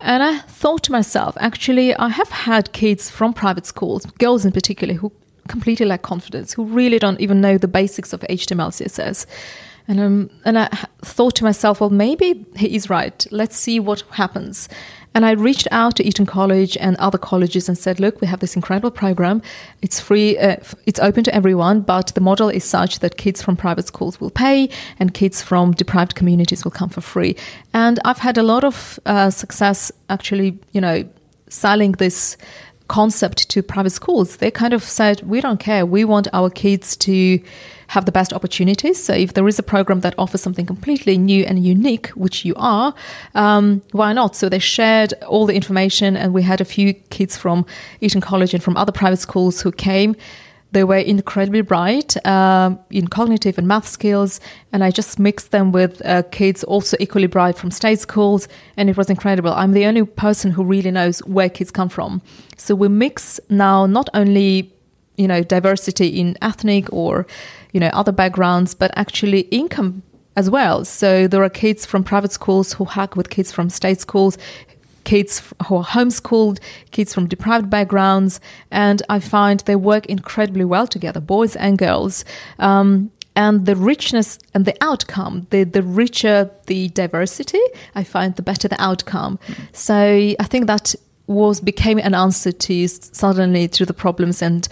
And 0.00 0.22
I 0.22 0.38
thought 0.38 0.84
to 0.84 0.92
myself, 0.92 1.36
actually, 1.40 1.94
I 1.94 2.08
have 2.08 2.28
had 2.28 2.72
kids 2.72 3.10
from 3.10 3.32
private 3.32 3.66
schools, 3.66 4.06
girls 4.18 4.44
in 4.44 4.52
particular, 4.52 4.94
who 4.94 5.12
completely 5.48 5.86
lack 5.86 6.02
confidence, 6.02 6.52
who 6.52 6.64
really 6.64 6.98
don't 6.98 7.20
even 7.20 7.40
know 7.40 7.58
the 7.58 7.68
basics 7.68 8.12
of 8.12 8.20
HTML, 8.20 8.70
CSS. 8.70 9.26
And, 9.88 10.00
um, 10.00 10.30
and 10.44 10.58
I 10.58 10.68
thought 11.02 11.34
to 11.36 11.44
myself, 11.44 11.80
well, 11.80 11.90
maybe 11.90 12.44
he 12.56 12.76
is 12.76 12.90
right. 12.90 13.26
Let's 13.30 13.56
see 13.56 13.80
what 13.80 14.02
happens. 14.10 14.68
And 15.14 15.24
I 15.26 15.32
reached 15.32 15.66
out 15.70 15.96
to 15.96 16.06
Eton 16.06 16.26
College 16.26 16.76
and 16.76 16.96
other 16.96 17.18
colleges 17.18 17.68
and 17.68 17.76
said, 17.76 17.98
look, 17.98 18.20
we 18.20 18.26
have 18.26 18.40
this 18.40 18.56
incredible 18.56 18.90
program. 18.90 19.42
It's 19.82 20.00
free, 20.00 20.38
uh, 20.38 20.56
it's 20.86 21.00
open 21.00 21.24
to 21.24 21.34
everyone, 21.34 21.80
but 21.80 22.08
the 22.14 22.20
model 22.20 22.48
is 22.48 22.64
such 22.64 23.00
that 23.00 23.16
kids 23.16 23.42
from 23.42 23.56
private 23.56 23.86
schools 23.86 24.20
will 24.20 24.30
pay 24.30 24.68
and 24.98 25.14
kids 25.14 25.42
from 25.42 25.72
deprived 25.72 26.14
communities 26.14 26.64
will 26.64 26.70
come 26.70 26.88
for 26.88 27.00
free. 27.00 27.36
And 27.72 27.98
I've 28.04 28.18
had 28.18 28.38
a 28.38 28.42
lot 28.42 28.64
of 28.64 29.00
uh, 29.06 29.30
success 29.30 29.90
actually, 30.08 30.58
you 30.72 30.80
know, 30.80 31.08
selling 31.48 31.92
this 31.92 32.36
concept 32.88 33.48
to 33.50 33.62
private 33.62 33.90
schools. 33.90 34.36
They 34.36 34.50
kind 34.50 34.72
of 34.72 34.82
said, 34.82 35.22
we 35.22 35.40
don't 35.40 35.60
care. 35.60 35.86
We 35.86 36.04
want 36.04 36.26
our 36.32 36.50
kids 36.50 36.96
to 36.98 37.40
have 37.88 38.04
the 38.04 38.12
best 38.12 38.32
opportunities. 38.32 39.02
So 39.02 39.14
if 39.14 39.32
there 39.32 39.48
is 39.48 39.58
a 39.58 39.62
program 39.62 40.00
that 40.00 40.14
offers 40.18 40.42
something 40.42 40.66
completely 40.66 41.16
new 41.16 41.44
and 41.44 41.64
unique, 41.64 42.08
which 42.08 42.44
you 42.44 42.54
are, 42.56 42.94
um, 43.34 43.82
why 43.92 44.12
not? 44.12 44.36
So 44.36 44.48
they 44.48 44.58
shared 44.58 45.14
all 45.26 45.46
the 45.46 45.54
information, 45.54 46.16
and 46.16 46.34
we 46.34 46.42
had 46.42 46.60
a 46.60 46.66
few 46.66 46.94
kids 47.10 47.36
from 47.36 47.64
Eton 48.00 48.20
College 48.20 48.52
and 48.52 48.62
from 48.62 48.76
other 48.76 48.92
private 48.92 49.18
schools 49.18 49.62
who 49.62 49.72
came. 49.72 50.16
They 50.72 50.84
were 50.84 50.96
incredibly 50.96 51.62
bright 51.62 52.14
um, 52.26 52.78
in 52.90 53.08
cognitive 53.08 53.56
and 53.56 53.66
math 53.66 53.88
skills, 53.88 54.38
and 54.72 54.84
I 54.84 54.90
just 54.90 55.18
mixed 55.18 55.50
them 55.50 55.72
with 55.72 56.04
uh, 56.04 56.22
kids 56.30 56.62
also 56.62 56.96
equally 57.00 57.26
bright 57.26 57.56
from 57.56 57.70
state 57.70 58.00
schools, 58.00 58.48
and 58.76 58.90
it 58.90 58.96
was 58.96 59.08
incredible. 59.08 59.52
I'm 59.52 59.72
the 59.72 59.86
only 59.86 60.04
person 60.04 60.50
who 60.50 60.62
really 60.62 60.90
knows 60.90 61.20
where 61.20 61.48
kids 61.48 61.70
come 61.70 61.88
from. 61.88 62.20
So 62.56 62.74
we 62.74 62.88
mix 62.88 63.40
now 63.48 63.86
not 63.86 64.08
only 64.12 64.72
you 65.16 65.26
know 65.26 65.42
diversity 65.42 66.20
in 66.20 66.36
ethnic 66.42 66.92
or 66.92 67.26
you 67.72 67.80
know 67.80 67.88
other 67.88 68.12
backgrounds, 68.12 68.74
but 68.74 68.90
actually 68.94 69.40
income 69.50 70.02
as 70.36 70.48
well. 70.48 70.84
So 70.84 71.26
there 71.26 71.42
are 71.42 71.50
kids 71.50 71.84
from 71.84 72.04
private 72.04 72.30
schools 72.30 72.74
who 72.74 72.84
hack 72.84 73.16
with 73.16 73.28
kids 73.28 73.50
from 73.50 73.68
state 73.68 74.00
schools 74.00 74.38
kids 75.08 75.42
who 75.66 75.76
are 75.76 75.84
homeschooled, 75.84 76.58
kids 76.90 77.14
from 77.14 77.26
deprived 77.26 77.70
backgrounds, 77.70 78.40
and 78.70 79.02
I 79.08 79.20
find 79.20 79.60
they 79.60 79.74
work 79.74 80.04
incredibly 80.06 80.66
well 80.66 80.86
together, 80.86 81.20
boys 81.20 81.56
and 81.56 81.78
girls. 81.78 82.26
Um, 82.58 83.10
and 83.34 83.64
the 83.64 83.74
richness 83.74 84.38
and 84.52 84.66
the 84.66 84.76
outcome, 84.82 85.46
the, 85.48 85.64
the 85.64 85.82
richer 85.82 86.50
the 86.66 86.88
diversity, 86.90 87.64
I 87.94 88.04
find 88.04 88.36
the 88.36 88.42
better 88.42 88.68
the 88.68 88.80
outcome. 88.82 89.38
So 89.72 89.94
I 89.94 90.46
think 90.50 90.66
that 90.66 90.94
was 91.26 91.60
became 91.60 91.98
an 91.98 92.14
answer 92.14 92.52
to 92.52 92.88
suddenly 92.88 93.68
to 93.68 93.86
the 93.86 93.94
problems 93.94 94.42
and 94.42 94.68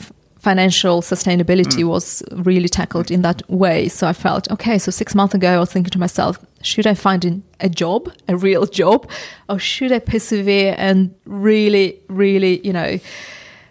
f- 0.00 0.12
financial 0.38 1.02
sustainability 1.02 1.84
was 1.84 2.22
really 2.32 2.68
tackled 2.68 3.10
in 3.10 3.22
that 3.22 3.48
way. 3.48 3.88
So 3.88 4.08
I 4.08 4.12
felt, 4.12 4.50
okay, 4.50 4.78
so 4.78 4.90
six 4.90 5.14
months 5.14 5.34
ago, 5.34 5.50
I 5.54 5.58
was 5.58 5.70
thinking 5.72 5.90
to 5.90 5.98
myself, 5.98 6.38
should 6.62 6.86
I 6.86 6.94
find 6.94 7.42
a 7.60 7.68
job, 7.68 8.12
a 8.28 8.36
real 8.36 8.66
job, 8.80 9.10
or 9.48 9.58
should 9.58 9.92
I 9.92 9.98
persevere 9.98 10.74
and 10.78 11.14
really, 11.24 12.00
really, 12.08 12.60
you 12.66 12.72
know, 12.72 12.98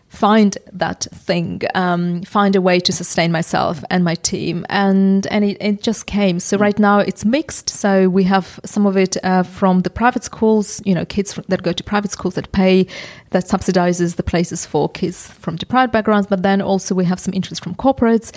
find 0.09 0.57
that 0.73 1.05
thing, 1.13 1.61
um, 1.75 2.23
find 2.23 2.55
a 2.55 2.61
way 2.61 2.79
to 2.79 2.91
sustain 2.91 3.31
myself 3.31 3.83
and 3.89 4.03
my 4.03 4.15
team, 4.15 4.65
and 4.69 5.27
and 5.27 5.45
it, 5.45 5.57
it 5.61 5.83
just 5.83 6.05
came. 6.05 6.39
So 6.39 6.57
right 6.57 6.79
now 6.79 6.99
it's 6.99 7.23
mixed. 7.25 7.69
So 7.69 8.09
we 8.09 8.23
have 8.23 8.59
some 8.65 8.85
of 8.85 8.97
it 8.97 9.17
uh, 9.23 9.43
from 9.43 9.81
the 9.81 9.89
private 9.89 10.23
schools, 10.23 10.81
you 10.85 10.95
know, 10.95 11.05
kids 11.05 11.39
that 11.47 11.61
go 11.61 11.73
to 11.73 11.83
private 11.83 12.11
schools 12.11 12.35
that 12.35 12.51
pay, 12.51 12.87
that 13.31 13.45
subsidizes 13.45 14.15
the 14.15 14.23
places 14.23 14.65
for 14.65 14.89
kids 14.89 15.27
from 15.27 15.55
deprived 15.55 15.91
backgrounds. 15.91 16.27
But 16.27 16.41
then 16.41 16.61
also 16.61 16.95
we 16.95 17.05
have 17.05 17.19
some 17.19 17.33
interest 17.33 17.63
from 17.63 17.75
corporates. 17.75 18.31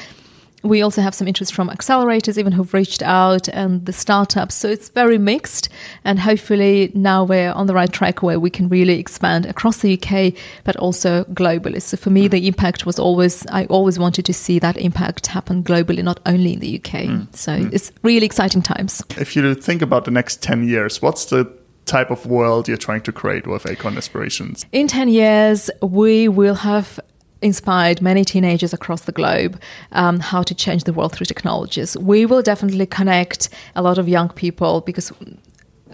We 0.62 0.82
also 0.82 1.00
have 1.02 1.14
some 1.14 1.26
interest 1.26 1.54
from 1.54 1.68
accelerators, 1.68 2.38
even 2.38 2.52
who've 2.52 2.72
reached 2.74 3.02
out, 3.02 3.48
and 3.48 3.84
the 3.86 3.92
startups. 3.92 4.54
So 4.54 4.68
it's 4.68 4.88
very 4.90 5.18
mixed, 5.18 5.68
and 6.04 6.18
hopefully 6.18 6.90
now 6.94 7.24
we're 7.24 7.52
on 7.52 7.66
the 7.66 7.74
right 7.74 7.92
track 7.92 8.22
where 8.22 8.38
we 8.38 8.50
can 8.50 8.68
really 8.68 8.98
expand 8.98 9.46
across 9.46 9.78
the 9.78 9.94
UK, 9.94 10.34
but 10.64 10.76
also 10.76 11.24
globally. 11.24 11.80
So 11.80 11.96
for 11.96 12.10
me, 12.10 12.28
mm. 12.28 12.30
the 12.30 12.46
impact 12.46 12.86
was 12.86 12.98
always 12.98 13.46
I 13.46 13.66
always 13.66 13.98
wanted 13.98 14.24
to 14.26 14.34
see 14.34 14.58
that 14.58 14.76
impact 14.76 15.26
happen 15.28 15.62
globally, 15.62 16.02
not 16.02 16.20
only 16.26 16.54
in 16.54 16.60
the 16.60 16.76
UK. 16.76 16.92
Mm. 17.04 17.36
So 17.36 17.52
mm. 17.52 17.72
it's 17.72 17.92
really 18.02 18.26
exciting 18.26 18.62
times. 18.62 19.02
If 19.16 19.36
you 19.36 19.54
think 19.54 19.82
about 19.82 20.04
the 20.04 20.10
next 20.10 20.42
10 20.42 20.68
years, 20.68 21.00
what's 21.00 21.26
the 21.26 21.50
type 21.86 22.10
of 22.10 22.26
world 22.26 22.68
you're 22.68 22.76
trying 22.76 23.02
to 23.02 23.12
create 23.12 23.46
with 23.46 23.66
Acorn 23.66 23.96
Aspirations? 23.96 24.64
In 24.72 24.86
10 24.86 25.08
years, 25.08 25.70
we 25.82 26.28
will 26.28 26.54
have 26.54 27.00
inspired 27.42 28.02
many 28.02 28.24
teenagers 28.24 28.72
across 28.72 29.02
the 29.02 29.12
globe 29.12 29.60
um, 29.92 30.20
how 30.20 30.42
to 30.42 30.54
change 30.54 30.84
the 30.84 30.92
world 30.92 31.12
through 31.12 31.26
technologies. 31.26 31.96
We 31.96 32.26
will 32.26 32.42
definitely 32.42 32.86
connect 32.86 33.48
a 33.74 33.82
lot 33.82 33.98
of 33.98 34.08
young 34.08 34.28
people 34.28 34.80
because 34.82 35.12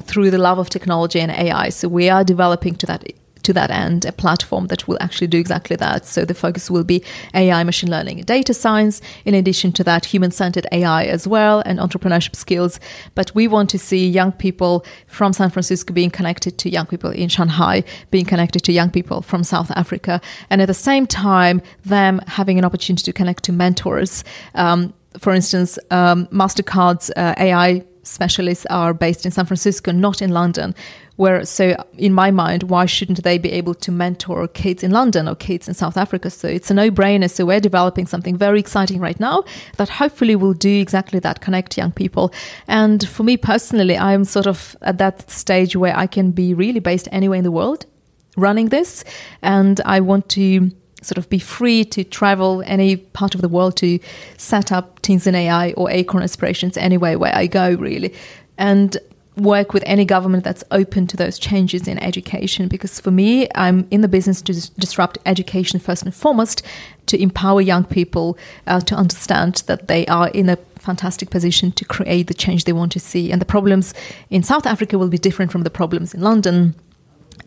through 0.03 0.31
the 0.31 0.39
love 0.39 0.59
of 0.59 0.69
technology 0.69 1.21
and 1.21 1.31
AI. 1.31 1.71
So 1.71 1.89
we 1.89 2.09
are 2.09 2.25
developing 2.25 2.75
to 2.77 2.87
that 2.87 3.05
to 3.47 3.53
that 3.55 3.71
end 3.71 4.05
a 4.05 4.13
platform 4.13 4.67
that 4.67 4.87
will 4.87 4.99
actually 5.01 5.29
do 5.29 5.39
exactly 5.39 5.77
that. 5.77 6.05
So 6.05 6.25
the 6.25 6.35
focus 6.35 6.71
will 6.71 6.85
be 6.85 7.03
AI, 7.35 7.63
machine 7.65 7.91
learning, 7.91 8.23
data 8.23 8.53
science. 8.53 9.01
In 9.25 9.35
addition 9.35 9.73
to 9.73 9.85
that, 9.85 10.05
human 10.05 10.31
centered 10.31 10.67
AI 10.73 11.05
as 11.05 11.27
well 11.27 11.63
and 11.65 11.79
entrepreneurship 11.79 12.37
skills. 12.37 12.79
But 13.15 13.35
we 13.35 13.49
want 13.49 13.71
to 13.71 13.79
see 13.79 14.07
young 14.09 14.33
people 14.33 14.85
from 15.07 15.33
San 15.33 15.51
Francisco 15.51 15.95
being 15.95 16.11
connected 16.11 16.59
to 16.59 16.71
young 16.71 16.87
people 16.87 17.11
in 17.11 17.29
Shanghai, 17.29 17.85
being 18.11 18.27
connected 18.27 18.63
to 18.65 18.73
young 18.73 18.91
people 18.91 19.23
from 19.23 19.45
South 19.45 19.71
Africa, 19.73 20.21
and 20.51 20.61
at 20.61 20.67
the 20.67 20.75
same 20.75 21.07
time, 21.07 21.63
them 21.85 22.21
having 22.27 22.59
an 22.59 22.65
opportunity 22.65 23.05
to 23.05 23.13
connect 23.13 23.45
to 23.45 23.53
mentors. 23.53 24.25
Um, 24.55 24.93
for 25.19 25.33
instance, 25.33 25.79
um, 25.91 26.27
MasterCard's 26.27 27.11
uh, 27.17 27.35
AI 27.39 27.85
specialists 28.03 28.67
are 28.67 28.95
based 28.95 29.27
in 29.27 29.33
San 29.33 29.47
Francisco, 29.47 29.93
not 29.93 30.23
in 30.23 30.31
London. 30.31 30.75
Where 31.17 31.45
so 31.47 31.83
in 31.97 32.13
my 32.13 32.31
mind, 32.31 32.65
why 32.65 32.87
shouldn't 32.87 33.23
they 33.23 33.39
be 33.39 33.51
able 33.53 33.75
to 33.75 33.91
mentor 33.91 34.47
kids 34.49 34.83
in 34.83 34.91
London 34.91 35.27
or 35.29 35.35
kids 35.35 35.67
in 35.67 35.75
South 35.75 35.97
Africa? 35.97 36.31
So 36.31 36.47
it's 36.47 36.71
a 36.71 36.75
no-brainer. 36.75 37.31
So 37.31 37.47
we're 37.47 37.61
developing 37.61 38.07
something 38.07 38.37
very 38.37 38.61
exciting 38.61 39.01
right 39.01 39.19
now 39.19 39.45
that 39.79 39.89
hopefully 39.89 40.37
will 40.37 40.53
do 40.53 40.81
exactly 40.81 41.19
that, 41.21 41.41
connect 41.41 41.79
young 41.79 41.93
people. 41.93 42.33
And 42.69 43.09
for 43.09 43.23
me 43.23 43.37
personally, 43.37 43.97
I'm 43.97 44.25
sort 44.25 44.47
of 44.47 44.77
at 44.83 44.99
that 44.99 45.31
stage 45.31 45.75
where 45.75 45.97
I 45.97 46.07
can 46.07 46.33
be 46.33 46.53
really 46.53 46.81
based 46.81 47.09
anywhere 47.13 47.39
in 47.39 47.45
the 47.45 47.51
world 47.51 47.87
running 48.37 48.69
this, 48.69 49.03
and 49.41 49.81
I 49.87 50.01
want 50.01 50.29
to 50.31 50.71
sort 51.03 51.17
of 51.19 51.31
be 51.31 51.39
free 51.39 51.85
to 51.85 52.05
travel 52.05 52.63
any 52.67 52.97
part 52.97 53.35
of 53.35 53.41
the 53.41 53.49
world 53.49 53.77
to 53.79 53.99
set 54.37 54.73
up 54.73 55.01
Teens 55.01 55.27
in 55.27 55.35
AI 55.35 55.73
or 55.73 55.91
Acorn 55.91 56.23
Aspirations 56.23 56.77
anywhere 56.77 57.19
where 57.19 57.35
I 57.35 57.47
go, 57.47 57.75
really. 57.75 58.13
And 58.59 58.97
work 59.37 59.73
with 59.75 59.83
any 59.87 60.05
government 60.05 60.45
that's 60.45 60.65
open 60.71 61.07
to 61.07 61.17
those 61.17 61.39
changes 61.39 61.87
in 61.87 61.99
education 62.03 62.69
because 62.69 62.99
for 62.99 63.11
me 63.11 63.47
i'm 63.55 63.87
in 63.91 64.01
the 64.01 64.09
business 64.09 64.41
to 64.41 64.53
dis- 64.53 64.71
disrupt 64.71 65.19
education 65.27 65.79
first 65.79 66.03
and 66.03 66.15
foremost 66.15 66.63
to 67.05 67.21
empower 67.21 67.61
young 67.61 67.85
people 67.85 68.37
uh, 68.67 68.81
to 68.81 68.95
understand 68.95 69.63
that 69.67 69.89
they 69.89 70.07
are 70.07 70.29
in 70.29 70.49
a 70.49 70.57
fantastic 70.77 71.31
position 71.31 71.71
to 71.73 71.85
create 71.85 72.27
the 72.27 72.35
change 72.35 72.65
they 72.65 72.73
want 72.73 72.93
to 72.93 73.01
see. 73.01 73.33
And 73.33 73.41
the 73.41 73.47
problems 73.47 73.93
in 74.31 74.43
south 74.43 74.67
africa 74.67 74.99
will 74.99 75.09
be 75.09 75.19
different 75.19 75.53
from 75.53 75.63
the 75.63 75.71
problems 75.71 76.15
in 76.15 76.21
london 76.21 76.75